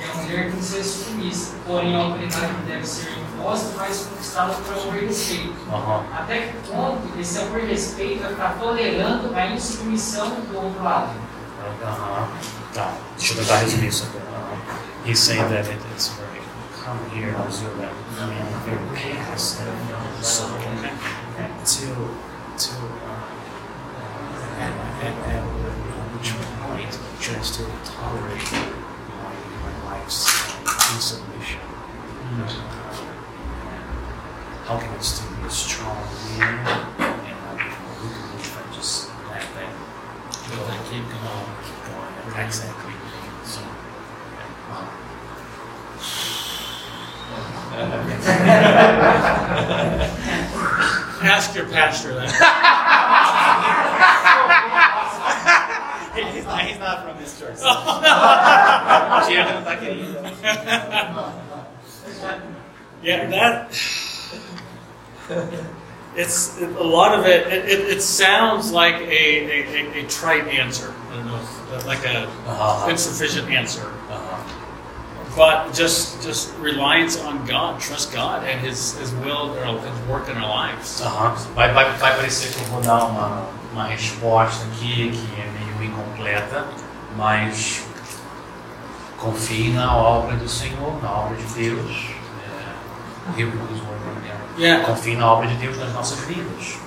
e 0.00 0.04
a 0.04 0.14
mulher 0.14 0.50
que 0.50 0.62
ser 0.62 0.84
submissa. 0.84 1.54
Porém, 1.66 1.94
a 1.94 1.98
autoridade 1.98 2.54
que 2.54 2.62
deve 2.66 2.86
ser 2.86 3.18
imposta, 3.18 3.74
mas 3.76 4.06
conquistada 4.06 4.54
por 4.54 4.74
amor 4.74 5.02
e 5.02 5.06
respeito. 5.06 5.54
Aham. 5.72 6.04
Até 6.12 6.40
que 6.48 6.68
ponto 6.68 7.18
esse 7.18 7.38
amor 7.38 7.60
e 7.60 7.66
respeito 7.66 8.22
vai 8.22 8.30
ficar 8.30 8.58
tolerando 8.58 9.34
a 9.34 9.46
insubmissão 9.46 10.28
do 10.28 10.56
outro 10.56 10.82
lado? 10.82 11.12
Aham. 11.82 12.28
Tá, 12.74 12.92
deixa 13.16 13.32
eu 13.32 13.38
tentar 13.38 13.56
resumir 13.56 13.88
isso 13.88 14.04
aqui. 14.04 14.18
Aham. 14.18 15.06
He's 15.06 15.20
saying 15.20 15.48
that 15.50 15.68
it, 15.68 15.78
it's 15.94 16.08
very 16.08 16.42
common 16.82 17.08
here 17.10 17.28
in 17.28 17.34
Brazil 17.34 17.70
that 17.78 17.92
men 18.18 18.30
are 18.42 18.60
very 18.66 19.14
passive, 19.14 19.72
so 20.20 20.48
to 21.64 21.86
to 22.58 22.72
uh, 23.06 23.26
at, 24.58 24.72
at, 25.02 25.14
at 25.30 25.42
which 26.12 26.34
point 26.60 26.98
should 27.20 27.36
I 27.36 27.42
still 27.42 27.70
tolerate 27.84 28.50
my, 28.52 28.75
my 30.06 30.12
wife's 30.12 30.30
insubmission? 30.94 31.58
how 34.66 34.76
can 34.78 34.90
I 34.90 34.98
still 35.00 35.30
be 35.36 35.42
a 35.46 35.50
strong 35.50 35.96
man 36.38 36.66
and 36.98 37.36
not 37.42 37.56
be 37.58 37.64
more 37.64 37.96
weak 38.02 38.16
if 38.38 38.56
I 38.56 38.58
just 38.74 39.08
let 39.30 39.42
that 39.54 39.72
go 40.50 40.58
and 40.64 40.80
keep 40.86 41.02
going, 41.02 41.50
keep 41.64 41.80
going. 41.86 42.14
Exactly. 42.46 42.94
So, 43.44 43.60
um, 44.62 44.86
Ask 51.22 51.54
your 51.56 51.66
pastor 51.66 52.14
that. 52.14 52.30
He's 56.16 56.44
not, 56.46 56.62
he's 56.62 56.78
not 56.78 57.04
from 57.04 57.18
this 57.18 57.38
church. 57.38 57.58
Diego 59.26 59.52
não 59.52 59.62
tá 59.62 59.76
querido. 59.76 60.16
Yeah, 63.02 63.26
that. 63.30 63.70
It's 66.16 66.58
it, 66.60 66.70
a 66.76 66.82
lot 66.82 67.12
of 67.18 67.26
it. 67.26 67.46
It, 67.46 67.64
it, 67.68 67.80
it 67.98 68.02
sounds 68.02 68.72
like 68.72 68.94
a, 68.94 69.04
a, 69.04 69.98
a, 70.00 70.04
a 70.04 70.08
trite 70.08 70.48
answer. 70.48 70.94
I 71.10 71.16
don't 71.16 71.26
know, 71.26 71.86
like 71.86 72.04
a 72.06 72.26
Uh-huh. 72.48 72.88
insufficient 72.90 73.50
answer. 73.50 73.86
Uh-huh. 74.10 75.36
But 75.36 75.74
just 75.74 76.22
just 76.22 76.56
reliance 76.58 77.20
on 77.20 77.44
God, 77.44 77.78
trust 77.80 78.12
God 78.14 78.44
and 78.48 78.60
His 78.60 78.96
His 78.98 79.12
will, 79.16 79.52
or 79.58 79.78
His 79.78 80.08
work 80.08 80.28
in 80.30 80.36
our 80.38 80.48
lives. 80.48 81.02
Aham. 81.02 81.36
Vai, 81.54 81.70
vai, 81.74 81.90
vai 81.98 82.16
parecer 82.16 82.48
que 82.54 82.60
eu 82.62 82.68
vou 82.68 82.80
dar 82.80 83.04
uma, 83.04 83.46
uma 83.72 83.84
resposta 83.84 84.64
aqui 84.72 85.10
que 85.12 85.40
é 85.40 85.46
meio 85.52 85.90
incompleta, 85.92 86.64
mas 87.16 87.84
confie 89.18 89.70
na 89.72 89.96
obra 89.96 90.36
do 90.36 90.48
Senhor, 90.48 91.02
na 91.02 91.10
obra 91.10 91.36
de 91.36 91.44
Deus. 91.54 92.10
É. 93.38 93.42
Yeah, 94.58 94.84
Confie 94.84 95.16
na 95.16 95.32
obra 95.32 95.48
de 95.48 95.56
Deus 95.56 95.76
nas 95.78 95.92
nossas 95.92 96.18
vidas. 96.20 96.78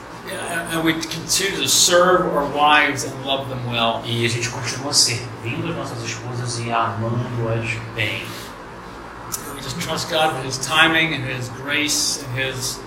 and 0.72 0.84
we 0.84 0.94
continue 0.94 1.58
to 1.58 1.68
serve 1.68 2.28
our 2.36 2.46
wives 2.46 3.04
and 3.04 3.26
love 3.26 3.50
them 3.50 3.66
well. 3.68 4.02
E 4.06 4.26
a 4.26 4.30
gente 4.30 4.50
continua 4.50 4.94
servindo 4.94 5.70
as 5.70 5.76
nossas 5.76 6.04
esposas 6.04 6.60
e 6.60 6.72
amando-as 6.72 7.68
bem. 7.96 8.24
We 9.56 9.62
just 9.62 9.80
trust 9.82 10.10
God 10.10 10.36
for 10.36 10.44
His 10.44 10.58
timing 10.60 11.14
and 11.16 11.24
His 11.26 11.50
grace 11.50 12.24
and 12.24 12.38
His 12.40 12.80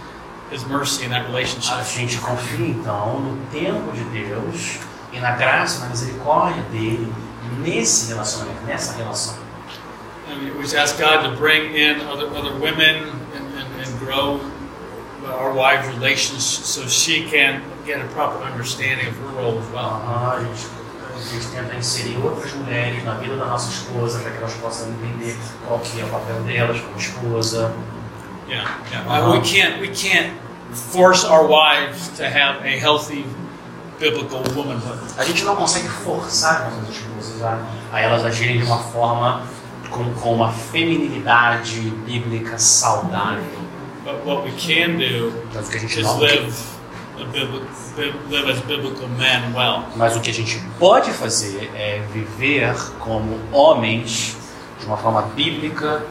His 0.50 0.64
mercy 0.66 1.04
in 1.04 1.10
that 1.10 1.26
relationship. 1.26 1.74
A 1.74 1.82
gente 1.82 2.18
confia 2.18 2.66
então 2.68 3.20
no 3.20 3.36
tempo 3.50 3.90
de 3.92 4.04
Deus 4.04 4.78
e 5.12 5.18
na 5.18 5.32
graça, 5.32 5.80
na 5.80 5.88
misericórdia 5.88 6.62
dele 6.70 7.12
nesse 7.60 8.08
relacionamento, 8.08 8.62
nessa 8.66 8.92
relação. 8.96 9.34
And 10.30 10.36
we- 10.44 10.50
we 10.52 10.76
ask 10.76 10.96
God 10.98 11.22
to 11.24 11.36
bring 11.36 11.74
in 11.76 12.00
other 12.08 12.26
other 12.36 12.52
women 12.58 13.12
and, 13.34 13.44
and, 13.58 13.80
and 13.82 13.98
grow 13.98 14.40
our 15.26 15.52
wives' 15.52 15.88
relations 15.88 16.42
so 16.42 16.86
she 16.88 17.24
can 17.30 17.60
get 17.86 18.00
a 18.00 18.04
proper 18.14 18.42
understanding 18.44 19.08
of 19.08 19.16
her 19.18 19.28
role 19.40 19.58
as 19.58 19.68
well. 19.72 20.00
Aham, 20.04 20.36
a, 20.36 20.40
gente, 20.40 20.66
a 21.14 21.32
gente 21.32 21.46
tenta 21.48 21.74
inserir 21.74 22.16
outras 22.24 22.52
mulheres 22.54 23.04
na 23.04 23.14
vida 23.14 23.36
da 23.36 23.46
nossa 23.46 23.70
esposa 23.70 24.20
para 24.20 24.30
que 24.30 24.38
elas 24.38 24.54
possam 24.54 24.88
entender 24.88 25.36
qual 25.66 25.78
que 25.80 26.00
é 26.00 26.04
o 26.04 26.08
papel 26.08 26.40
delas 26.44 26.80
como 26.80 26.96
esposa. 26.98 27.72
Yeah, 28.48 28.78
yeah. 28.90 29.26
Uh, 29.26 29.32
we 29.32 29.40
can't 29.40 29.80
we 29.80 29.88
can't 29.88 30.32
force 30.72 31.24
our 31.24 31.46
wives 31.46 32.08
to 32.16 32.24
have 32.24 32.64
a 32.64 32.78
healthy 32.78 33.24
biblical 33.98 34.42
womanhood. 34.54 34.98
A 35.18 35.24
gente 35.24 35.44
não 35.44 35.54
consegue 35.56 35.88
forçar 35.88 36.66
as 36.66 36.74
nossas 36.76 36.96
esposas 36.96 37.11
a, 37.42 37.58
a 37.92 38.00
elas 38.00 38.24
agirem 38.24 38.58
de 38.58 38.64
uma 38.64 38.78
forma 38.78 39.42
com, 39.90 40.12
com 40.14 40.34
uma 40.34 40.52
feminilidade 40.52 41.80
bíblica 42.06 42.58
saudável. 42.58 43.62
But 44.04 44.26
what 44.26 44.44
we 44.44 44.52
can 44.52 44.96
do 44.98 45.32
Mas 45.54 45.68
o 45.68 45.70
que 45.70 45.76
a 45.76 45.80
gente 45.80 46.00
is 46.00 46.06
não 46.06 46.18
live 46.18 46.52
a 47.18 48.30
live 48.30 48.50
as 48.50 48.60
biblical 48.62 49.08
men 49.08 49.54
well. 49.54 49.84
Mas 49.96 50.16
o 50.16 50.20
que 50.20 50.30
a 50.30 50.34
gente 50.34 50.60
pode 50.78 51.12
fazer 51.12 51.70
é 51.74 52.02
viver 52.12 52.74
como 52.98 53.38
homens 53.52 54.36
de 54.80 54.86
uma 54.86 54.96
forma 54.96 55.22
bíblica 55.34 56.02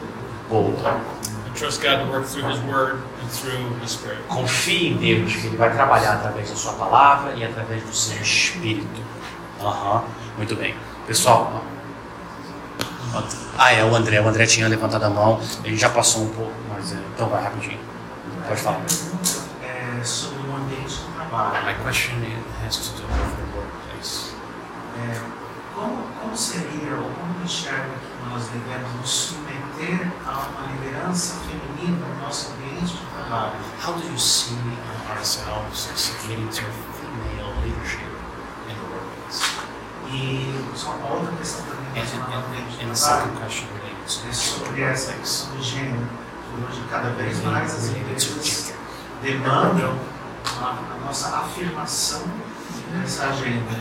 boa. 0.50 1.02
And 1.48 1.54
trust 1.56 1.82
God 1.82 2.06
to 2.06 2.12
work 2.12 2.28
through 2.28 2.50
His 2.50 2.60
Word 2.64 3.02
and 3.22 3.28
through 3.30 3.84
His 3.84 3.92
Spirit. 3.92 4.22
Confie 4.30 4.90
em 4.90 4.98
Deus 4.98 5.36
que 5.36 5.48
Ele 5.48 5.58
vai 5.58 5.74
trabalhar 5.74 6.14
através 6.14 6.50
da 6.50 6.56
sua 6.56 6.74
palavra 6.74 7.34
e 7.36 7.44
através 7.44 7.84
do 7.84 7.94
seu 7.94 8.22
espírito. 8.22 9.02
Aham, 9.60 10.04
muito 10.38 10.56
bem. 10.56 10.76
Pessoal, 11.12 11.62
ah 13.58 13.74
é, 13.74 13.84
o 13.84 13.94
André, 13.94 14.22
o 14.22 14.30
André 14.30 14.46
tinha 14.46 14.66
levantado 14.70 15.04
a 15.04 15.10
mão, 15.10 15.42
ele 15.62 15.76
já 15.76 15.90
passou 15.90 16.24
um 16.24 16.30
pouco, 16.30 16.54
mas 16.70 16.94
é, 16.94 16.96
então 17.14 17.28
vai 17.28 17.44
rapidinho. 17.44 17.78
Pode 18.48 18.62
falar. 18.62 18.80
É 19.62 20.02
sobre 20.06 20.40
o 20.50 20.56
ambiente 20.56 20.88
de 20.88 21.04
trabalho. 21.14 21.66
My 21.66 21.74
question 21.84 22.16
has 22.66 22.78
to 22.78 22.96
do 22.96 23.04
with 23.04 23.36
the 23.36 23.58
workplace. 23.58 24.32
É, 25.04 25.20
como, 25.76 26.02
como 26.22 26.38
seria 26.38 26.96
ou 26.96 27.10
como 27.10 27.44
enxerga 27.44 27.90
que 27.90 28.30
nós 28.30 28.46
devemos 28.46 28.94
nos 29.02 29.10
submeter 29.10 30.08
a 30.26 30.48
uma 30.48 30.72
liderança 30.72 31.36
feminina 31.42 32.08
no 32.08 32.22
nosso 32.22 32.54
ambiente 32.54 32.94
de 32.94 33.06
trabalho? 33.18 33.52
How 33.86 33.96
do 33.96 34.08
you 34.08 34.18
see 34.18 34.56
ourselves 35.10 35.90
submitting 35.94 36.48
to 36.48 36.64
female 37.02 37.54
leadership? 37.66 38.11
E 40.14 40.64
só 40.76 40.92
uma 40.92 41.14
outra 41.14 41.32
questão 41.38 41.66
também 41.66 41.82
trabalho 42.06 42.96
second 42.96 43.38
question 43.40 43.68
related 43.68 44.06
to 44.08 44.28
é 44.28 44.34
sobre 44.34 44.82
essa 44.82 45.14
questão 45.14 45.56
do 45.56 45.64
gênero. 45.64 46.08
Hoje, 46.70 46.84
cada 46.90 47.12
vez 47.12 47.42
mais 47.44 47.74
as 47.74 47.90
empresas 47.92 48.74
demandam 49.22 49.98
a, 50.60 50.66
a 50.66 51.06
nossa 51.06 51.30
afirmação 51.38 52.24
nessa 52.92 53.28
agenda. 53.28 53.72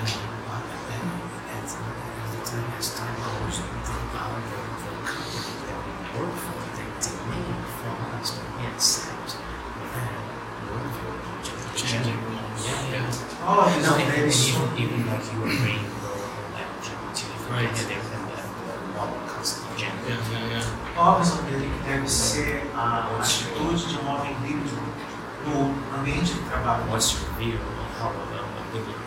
A 13.42 13.70
No, 13.80 13.98
even, 13.98 14.30
even 14.76 15.06
like 15.06 15.32
you 15.32 15.40
were 15.40 15.48
bringing 15.48 15.89
Yeah, 17.60 17.68
yeah, 20.08 20.48
yeah. 20.48 20.64
qual 20.94 21.16
a 21.16 21.18
visão 21.18 21.42
dele 21.44 21.68
que 21.68 21.90
deve 21.90 22.08
ser 22.08 22.62
a 22.74 23.18
atitude 23.18 23.86
de 23.86 23.98
um 23.98 24.08
homem 24.08 24.34
líder 24.42 24.72
no 25.46 25.98
ambiente 25.98 26.32
de 26.32 26.40
trabalho? 26.48 26.84
What's 26.90 27.12
your 27.12 27.30
view 27.34 27.58
on 27.58 27.86
how 28.00 28.08
a, 28.08 28.72
biblical 28.72 29.00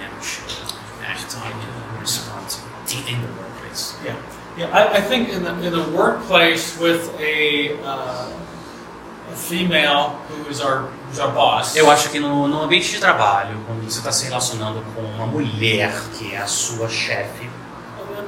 man 0.00 0.10
should 0.20 0.74
act 1.06 1.36
in 1.36 2.00
responsibility 2.00 3.12
in 3.12 3.22
the 3.22 3.28
workplace? 3.40 3.96
Yeah, 4.04 4.16
yeah. 4.56 4.76
I, 4.76 4.96
I 4.96 5.00
think 5.00 5.28
in 5.28 5.44
the 5.44 5.52
in 5.64 5.72
the 5.72 5.96
workplace 5.96 6.76
with 6.80 7.14
a, 7.20 7.78
uh, 7.84 8.32
a 9.30 9.36
female 9.36 10.18
who 10.28 10.50
is 10.50 10.60
our 10.60 10.90
who's 11.08 11.18
our 11.18 11.32
boss. 11.32 11.76
Eu 11.76 11.90
acho 11.90 12.10
que 12.10 12.20
no, 12.20 12.46
no 12.46 12.62
ambiente 12.62 12.90
de 12.90 12.98
trabalho, 12.98 13.58
quando 13.66 13.84
você 13.84 13.98
está 13.98 14.12
se 14.12 14.26
relacionando 14.26 14.82
com 14.94 15.02
uma 15.02 15.26
mulher 15.26 15.92
que 16.18 16.34
é 16.34 16.38
a 16.38 16.46
sua 16.46 16.88
chefe, 16.88 17.48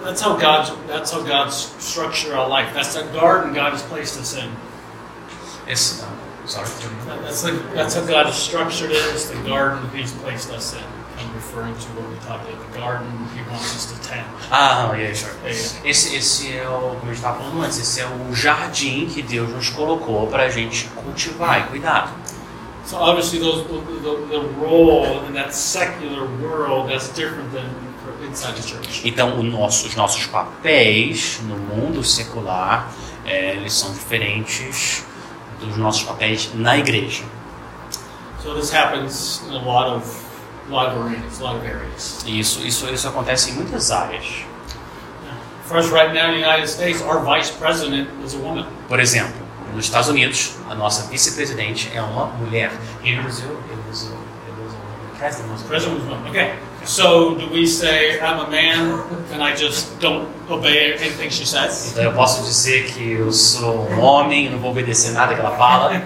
That's 0.03 0.23
how 0.23 0.35
God. 0.35 0.67
That's 0.89 1.11
how 1.11 1.23
God's 1.23 1.75
structure 1.79 2.35
our 2.35 2.49
life. 2.49 2.73
That's 2.73 2.95
the 2.95 3.03
garden 3.13 3.53
God 3.53 3.73
has 3.73 3.83
placed 3.83 4.19
us 4.19 4.35
in. 4.35 4.51
esse, 5.71 6.05
sorry, 6.47 6.69
That's 7.23 7.45
like 7.45 7.75
that's 7.75 7.95
how 7.95 8.05
God 8.05 8.27
has 8.27 8.37
structured 8.37 8.91
it. 8.91 9.03
It's 9.13 9.31
the 9.31 9.41
garden 9.49 9.89
He's 9.91 10.13
placed 10.13 10.51
us 10.51 10.75
in. 10.75 10.85
I'm 11.19 11.35
referring 11.35 11.75
to 11.75 11.89
what 11.95 12.09
we 12.09 12.17
talked 12.27 12.49
about. 12.49 12.73
The 12.73 12.79
garden 12.79 13.07
He 13.37 13.43
wants 13.51 13.77
us 13.77 13.93
to 13.93 14.09
tend. 14.09 14.27
Ah, 14.51 14.95
yeah, 14.95 15.13
sure. 15.13 15.31
Yeah, 15.45 15.51
yeah. 15.51 15.91
Esse, 15.91 16.17
esse 16.17 16.57
é 16.57 16.69
o, 16.69 16.97
como 16.99 17.11
eu 17.11 17.13
estava 17.13 17.39
falando 17.39 17.63
antes, 17.63 17.79
esse 17.79 18.01
é 18.01 18.07
o 18.07 18.35
jardim 18.35 19.07
que 19.07 19.23
Deus 19.23 19.51
nos 19.51 19.69
colocou 19.69 20.27
para 20.27 20.45
a 20.45 20.51
gente 20.51 20.89
cultivar 20.89 21.61
e 21.61 21.63
cuidar. 21.65 22.13
So 22.91 22.97
obviously, 22.97 23.39
those 23.39 23.63
the, 23.69 24.27
the, 24.31 24.41
role 24.59 25.23
in 25.27 25.35
that 25.35 25.55
secular 25.55 26.27
world 26.43 26.91
that's 26.91 27.09
different 27.15 27.53
than 27.53 27.71
inside 28.27 28.57
the 28.57 28.67
church. 28.67 29.03
Então, 29.05 29.39
o 29.39 29.45
nosso, 29.45 29.87
os 29.87 29.95
nossos 29.95 30.27
papéis 30.27 31.41
no 31.45 31.57
mundo 31.57 32.03
secular, 32.03 32.93
é, 33.25 33.55
eles 33.55 33.75
são 33.75 33.93
diferentes 33.93 35.05
dos 35.61 35.77
nossos 35.77 36.03
papéis 36.03 36.51
na 36.53 36.79
igreja. 36.79 37.23
So 38.43 38.55
this 38.55 38.73
happens 38.75 39.41
in 39.47 39.55
a 39.55 39.63
lot 39.63 39.87
of 39.87 40.05
lot 40.69 40.89
of 40.89 41.01
arenas, 41.01 41.41
a 41.41 41.45
lot 41.45 41.59
of 41.59 41.65
areas. 41.65 42.25
Isso, 42.27 42.61
isso, 42.67 42.93
isso 42.93 43.07
acontece 43.07 43.53
em 43.53 43.55
muitas 43.55 43.93
áreas. 43.93 44.27
For 45.65 45.79
us 45.79 45.93
right 45.93 46.13
now 46.13 46.33
in 46.33 46.41
the 46.41 46.45
United 46.45 46.69
States, 46.69 47.01
our 47.03 47.21
vice 47.21 47.53
president 47.53 48.09
is 48.25 48.35
a 48.35 48.39
woman. 48.39 48.67
Por 48.89 48.99
exemplo, 48.99 49.50
nos 49.75 49.85
Estados 49.87 50.09
Unidos, 50.09 50.57
a 50.69 50.75
nossa 50.75 51.09
vice-presidente 51.11 51.91
é 51.95 52.03
uma 52.03 52.27
mulher. 52.27 52.71
E 53.03 53.15
no 53.15 53.23
Brasil, 53.23 53.49
ele 53.71 53.81
was 53.89 54.07
a, 54.07 55.19
president. 55.19 55.51
was 55.53 55.63
President 55.63 56.01
was. 56.09 56.31
Okay. 56.31 56.55
So 56.85 57.35
do 57.35 57.51
we 57.53 57.67
say 57.67 58.19
I'm 58.21 58.41
a 58.41 58.49
man 58.49 59.03
and 59.35 59.43
I 59.43 59.55
just 59.55 59.99
don't 60.01 60.29
obey 60.49 60.95
anything 60.95 61.31
she 61.31 61.45
says? 61.47 61.91
Então 61.93 62.05
eu 62.05 62.13
posso 62.13 62.43
dizer 62.43 62.85
que 62.93 63.13
eu 63.13 63.31
sou 63.33 63.87
um 63.91 64.01
homem, 64.01 64.47
eu 64.47 64.53
não 64.53 64.59
vou 64.59 64.71
obedecer 64.71 65.13
nada 65.13 65.35
que 65.35 65.41
ela 65.41 65.57
fala. 65.57 66.03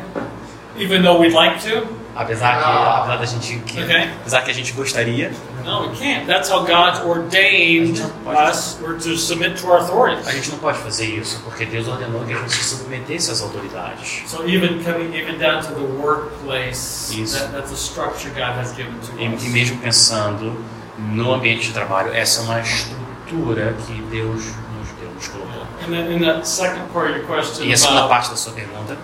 even 0.77 1.03
though 1.03 1.21
we'd 1.21 1.33
like 1.33 1.61
to. 1.63 1.87
Apesar 2.17 2.59
que, 2.59 2.65
apesar 2.65 3.17
da 3.17 3.27
gente, 3.27 3.59
que, 3.67 3.83
Okay. 3.83 4.09
apesar 4.21 4.43
que 4.43 4.51
a 4.51 4.55
gente 4.55 4.73
gostaria, 4.73 5.33
No, 5.65 5.89
we 5.89 5.97
can't. 5.97 6.27
That's 6.27 6.49
how 6.51 6.65
God's 6.67 7.01
ordained 7.01 7.99
us. 8.27 8.79
We're 8.81 8.99
to 9.01 9.17
submit 9.17 9.57
to 9.59 9.69
our 9.69 9.79
a 9.79 9.83
authorities. 9.83 10.27
gente 10.31 10.51
não 10.51 10.59
pode 10.59 10.79
fazer 10.79 11.07
isso, 11.07 11.41
porque 11.43 11.65
Deus 11.65 11.89
ordenou 11.89 12.25
que 12.25 12.35
a 12.35 12.39
gente 12.39 12.53
se 12.53 12.77
submetesse 12.77 13.31
às 13.31 13.41
autoridades. 13.41 14.23
So 14.27 14.45
even 14.47 14.83
coming 14.85 15.15
even 15.15 15.39
down 15.39 15.63
to 15.63 15.73
the 15.75 15.81
workplace, 16.03 17.13
Isso. 17.15 17.39
that, 17.39 17.53
that's 17.53 17.73
a 17.73 17.77
structure 17.77 18.31
God 18.31 18.57
has 18.59 18.73
given 18.75 18.93
to 19.01 19.19
E, 19.19 19.29
us. 19.35 19.43
e 19.45 19.49
mesmo 19.49 19.79
pensando 19.79 20.55
no 20.99 21.33
ambiente 21.33 21.69
de 21.69 21.73
trabalho, 21.73 22.13
essa 22.13 22.41
é 22.41 22.45
uma 22.45 22.61
estrutura 22.61 23.75
que 23.87 23.95
Deus 24.11 24.45
nos 24.45 24.89
deu, 25.01 25.11
nos 25.15 25.29
colocou. 25.29 25.63
And 25.87 25.91
then 25.91 26.13
in 26.13 26.21
that 26.21 26.47
second 26.47 26.89
part 26.93 27.11
of 27.11 27.17
your 27.17 27.27
question 27.27 27.65
E 27.67 27.73
a 27.73 27.77
segunda 27.77 28.01
about, 28.01 28.09
parte 28.11 28.31
da 28.31 28.37
sua 28.37 28.53
pergunta, 28.53 28.97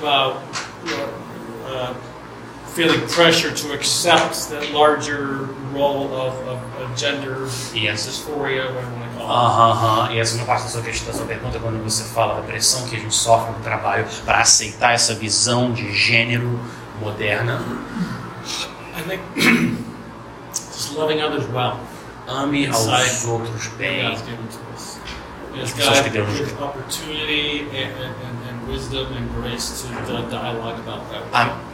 about 0.00 0.36
uh, 1.66 1.94
feeling 2.74 3.00
pressure 3.08 3.52
to 3.52 3.72
accept 3.72 4.48
that 4.50 4.70
larger 4.72 5.48
role 5.76 6.06
of, 6.14 6.34
of, 6.48 6.58
of 6.82 6.94
gender 6.96 7.46
Yes. 7.74 8.06
dysphoria, 8.06 8.66
whatever 8.66 8.90
you 8.90 8.98
want 9.00 9.12
to 9.12 9.18
call 9.18 9.26
it. 9.26 9.30
Aham, 9.30 9.70
aham. 9.72 10.12
E 10.12 10.20
a 10.20 10.24
segunda 10.24 10.46
parte 10.46 10.62
da 10.64 10.68
sua, 10.70 10.82
questão, 10.82 11.12
da 11.12 11.18
sua 11.18 11.26
pergunta, 11.26 11.58
quando 11.58 11.82
você 11.82 12.04
fala 12.04 12.34
da 12.36 12.42
pressão 12.42 12.86
que 12.88 12.96
a 12.96 12.98
gente 12.98 13.14
sofre 13.14 13.52
no 13.52 13.60
trabalho 13.60 14.06
para 14.24 14.40
aceitar 14.40 14.92
essa 14.94 15.14
visão 15.14 15.72
de 15.72 15.92
gênero 15.92 16.58
moderna, 17.00 17.60
I 18.96 19.02
think 19.02 19.22
just 20.54 20.94
loving 20.96 21.20
others 21.22 21.44
well. 21.52 21.78
ame 22.28 22.66
aos 22.66 22.86
Inside. 22.86 23.26
outros 23.30 23.66
bem. 23.78 24.16
Yes, 25.54 25.72
pessoas 25.72 26.00
que 26.00 26.10
Deus 26.10 26.28
nos 26.28 26.52
deu. 26.52 26.64
opportunity 26.66 27.66
and, 27.70 27.90
and, 27.96 28.12
and, 28.26 28.36
and 28.50 28.70
wisdom 28.70 29.06
and 29.16 29.26
grace 29.40 29.82
to 29.82 29.88
the 30.04 30.22
dialogue 30.28 30.78
about 30.86 31.00
that. 31.10 31.22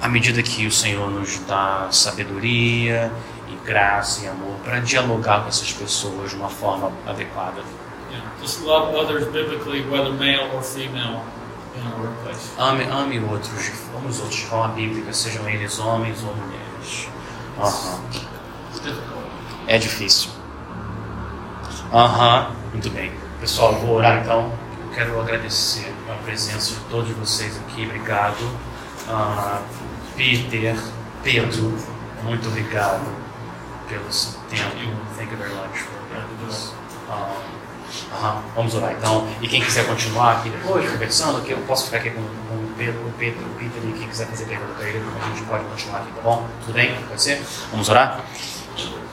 À, 0.00 0.09
medida 0.09 0.40
que 0.42 0.66
o 0.66 0.70
Senhor 0.70 1.11
nos 1.11 1.38
dá 1.48 1.88
sabedoria 1.90 3.11
graça 3.64 4.24
e 4.24 4.28
amor 4.28 4.56
para 4.64 4.80
dialogar 4.80 5.42
com 5.42 5.48
essas 5.48 5.72
pessoas 5.72 6.30
de 6.30 6.36
uma 6.36 6.48
forma 6.48 6.92
adequada. 7.06 7.62
Yeah, 8.10 8.30
just 8.40 8.62
love 8.62 8.94
others 8.94 9.26
biblically, 9.26 9.82
whether 9.88 10.12
male 10.12 10.54
or 10.54 10.62
female, 10.62 11.22
in 11.76 11.86
our 11.86 12.00
workplace. 12.00 12.50
Ame, 12.58 12.84
ame 12.84 13.20
outros, 13.20 13.72
ame 13.96 14.08
os 14.08 14.20
outros 14.20 14.36
de 14.36 14.46
forma 14.46 14.74
bíblica, 14.74 15.12
sejam 15.12 15.48
eles 15.48 15.78
homens 15.78 16.22
ou 16.22 16.34
mulheres. 16.34 17.08
Difficult. 18.72 19.22
É 19.66 19.78
difícil. 19.78 20.30
Aham, 21.92 22.50
muito 22.72 22.90
bem. 22.90 23.12
Pessoal, 23.40 23.74
vou 23.74 23.96
orar 23.96 24.22
então. 24.22 24.52
Eu 24.84 24.94
quero 24.94 25.20
agradecer 25.20 25.92
a 26.10 26.14
presença 26.24 26.74
de 26.74 26.80
todos 26.90 27.10
vocês 27.12 27.56
aqui. 27.58 27.84
Obrigado. 27.84 28.50
Ah, 29.08 29.60
Peter, 30.16 30.76
Pedro, 31.22 31.76
muito 32.24 32.48
obrigado 32.48 33.22
tempo. 34.49 34.72
Thank 35.16 35.30
you 35.30 35.38
very 35.38 35.55
much 35.55 35.78
for 35.78 36.03
aham, 38.12 38.43
Vamos 38.55 38.74
orar 38.74 38.93
então. 38.93 39.26
E 39.40 39.49
quem 39.49 39.62
quiser 39.62 39.86
continuar 39.86 40.38
aqui 40.38 40.51
depois, 40.51 40.90
conversando, 40.90 41.38
aqui, 41.38 41.51
eu 41.51 41.59
posso 41.59 41.86
ficar 41.86 41.99
aqui 41.99 42.11
com, 42.11 42.20
com 42.20 42.55
o 42.55 42.72
Pedro, 42.76 43.01
o 43.07 43.12
Pedro, 43.18 43.40
o 43.45 43.55
Peter, 43.59 43.82
e 43.84 43.93
quem 43.99 44.09
quiser 44.09 44.26
fazer 44.26 44.45
pergunta 44.45 44.72
para 44.74 44.88
ele, 44.88 44.99
a 44.99 45.28
gente 45.28 45.43
pode 45.43 45.64
continuar 45.64 45.99
aqui, 45.99 46.12
tá 46.12 46.22
bom? 46.22 46.47
Tudo 46.64 46.74
bem? 46.74 46.95
Pode 47.09 47.22
ser? 47.22 47.43
Vamos 47.70 47.88
orar? 47.88 48.20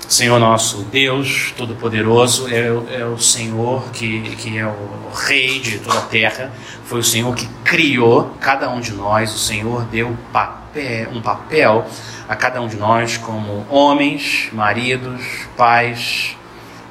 Senhor 0.08 0.40
nosso 0.40 0.84
Deus 0.86 1.54
Todo-Poderoso, 1.56 2.48
é, 2.48 3.00
é 3.00 3.06
o 3.06 3.20
Senhor 3.20 3.92
que, 3.92 4.36
que 4.38 4.58
é 4.58 4.66
o, 4.66 4.70
o 4.70 5.12
Rei 5.14 5.60
de 5.60 5.78
toda 5.80 6.00
a 6.00 6.02
terra, 6.02 6.52
foi 6.86 7.00
o 7.00 7.04
Senhor 7.04 7.36
que 7.36 7.48
criou 7.64 8.36
cada 8.40 8.70
um 8.72 8.80
de 8.80 8.92
nós, 8.94 9.32
o 9.32 9.38
Senhor 9.38 9.84
deu 9.84 10.18
papel, 10.34 11.12
um 11.12 11.22
papel 11.22 11.86
a 12.30 12.36
cada 12.36 12.62
um 12.62 12.68
de 12.68 12.78
nós 12.78 13.18
como 13.18 13.66
homens, 13.72 14.50
maridos, 14.54 15.20
pais, 15.58 16.38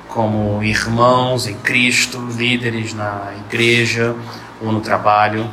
como 0.08 0.60
irmãos 0.64 1.46
em 1.46 1.54
Cristo, 1.54 2.18
líderes 2.36 2.92
na 2.92 3.32
igreja 3.46 4.16
ou 4.60 4.72
no 4.72 4.80
trabalho. 4.80 5.48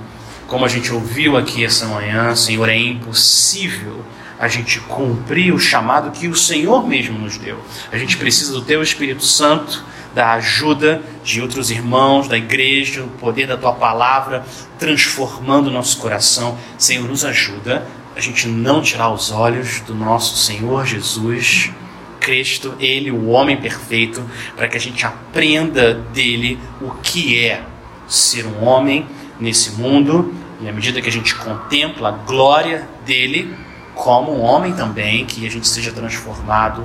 Como 0.47 0.65
a 0.65 0.67
gente 0.67 0.91
ouviu 0.91 1.38
aqui 1.38 1.63
essa 1.63 1.86
manhã, 1.86 2.36
Senhor, 2.36 2.67
é 2.67 2.75
impossível 2.75 4.03
a 4.39 4.47
gente 4.47 4.79
cumprir 4.79 5.53
o 5.53 5.59
chamado 5.59 6.09
que 6.09 6.27
o 6.27 6.36
Senhor 6.36 6.88
mesmo 6.88 7.19
nos 7.19 7.38
deu. 7.38 7.63
A 7.91 7.97
gente 7.97 8.17
precisa 8.17 8.53
do 8.53 8.63
Teu 8.63 8.81
Espírito 8.81 9.23
Santo, 9.23 9.86
da 10.15 10.33
ajuda 10.33 11.03
de 11.23 11.41
outros 11.41 11.69
irmãos, 11.69 12.27
da 12.27 12.38
igreja, 12.38 13.03
o 13.03 13.09
poder 13.09 13.45
da 13.45 13.55
Tua 13.55 13.73
palavra 13.73 14.43
transformando 14.79 15.67
o 15.67 15.71
nosso 15.71 15.99
coração. 15.99 16.57
Senhor, 16.75 17.07
nos 17.07 17.23
ajuda 17.23 17.86
a 18.16 18.22
gente 18.22 18.47
não 18.47 18.82
tirar 18.82 19.11
os 19.11 19.32
olhos 19.32 19.82
do 19.82 19.93
nosso 19.93 20.38
Senhor 20.38 20.86
Jesus. 20.86 21.72
Cristo, 22.20 22.74
Ele, 22.80 23.11
o 23.11 23.28
homem 23.28 23.55
perfeito, 23.57 24.24
para 24.55 24.68
que 24.68 24.76
a 24.76 24.80
gente 24.80 25.05
aprenda 25.05 25.93
dele 25.93 26.57
o 26.82 26.89
que 27.03 27.45
é 27.45 27.61
ser 28.07 28.47
um 28.47 28.63
homem 28.63 29.05
nesse 29.39 29.74
mundo, 29.74 30.34
e 30.59 30.68
à 30.68 30.72
medida 30.72 31.01
que 31.01 31.09
a 31.09 31.11
gente 31.11 31.36
contempla 31.36 32.09
a 32.09 32.11
glória 32.11 32.88
dele, 33.05 33.53
como 33.93 34.36
um 34.36 34.41
homem 34.41 34.74
também, 34.74 35.24
que 35.26 35.45
a 35.45 35.51
gente 35.51 35.68
seja 35.68 35.91
transformado 35.91 36.84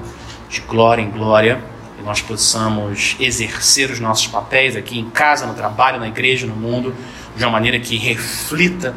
de 0.51 0.61
glória 0.61 1.01
em 1.01 1.11
glória, 1.11 1.62
e 1.99 2.03
nós 2.03 2.20
possamos 2.20 3.16
exercer 3.18 3.91
os 3.91 3.99
nossos 3.99 4.26
papéis 4.26 4.76
aqui 4.76 4.99
em 4.99 5.09
casa, 5.09 5.47
no 5.47 5.55
trabalho, 5.55 5.99
na 5.99 6.09
igreja, 6.09 6.47
no 6.47 6.55
mundo, 6.55 6.95
de 7.35 7.43
uma 7.43 7.53
maneira 7.53 7.78
que 7.78 7.97
reflita 7.97 8.95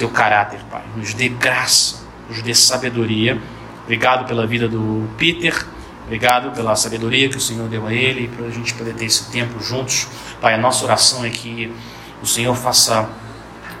teu 0.00 0.08
caráter, 0.08 0.60
Pai. 0.70 0.82
Nos 0.96 1.12
dê 1.12 1.28
graça, 1.28 2.02
nos 2.28 2.40
dê 2.42 2.54
sabedoria. 2.54 3.38
Obrigado 3.84 4.26
pela 4.26 4.46
vida 4.46 4.66
do 4.66 5.06
Peter. 5.18 5.54
Obrigado 6.04 6.52
pela 6.52 6.74
sabedoria 6.74 7.28
que 7.28 7.36
o 7.36 7.40
Senhor 7.40 7.68
deu 7.68 7.86
a 7.86 7.92
ele 7.92 8.24
e 8.24 8.28
para 8.28 8.46
a 8.46 8.50
gente 8.50 8.72
poder 8.74 8.94
ter 8.94 9.04
esse 9.04 9.30
tempo 9.30 9.62
juntos. 9.62 10.08
Pai, 10.40 10.54
a 10.54 10.58
nossa 10.58 10.84
oração 10.84 11.24
é 11.24 11.28
que 11.28 11.70
o 12.22 12.26
Senhor 12.26 12.56
faça 12.56 13.08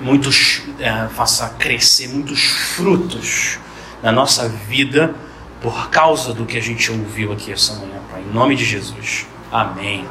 muitos, 0.00 0.62
eh, 0.78 1.08
faça 1.14 1.48
crescer 1.58 2.08
muitos 2.08 2.44
frutos 2.44 3.58
na 4.02 4.12
nossa 4.12 4.48
vida 4.48 5.14
por 5.60 5.88
causa 5.88 6.32
do 6.34 6.44
que 6.44 6.56
a 6.58 6.62
gente 6.62 6.90
ouviu 6.92 7.32
aqui 7.32 7.50
essa 7.50 7.74
manhã, 7.74 8.00
Pai. 8.10 8.20
Em 8.20 8.32
nome 8.32 8.54
de 8.54 8.64
Jesus. 8.64 9.26
Amém. 9.50 10.06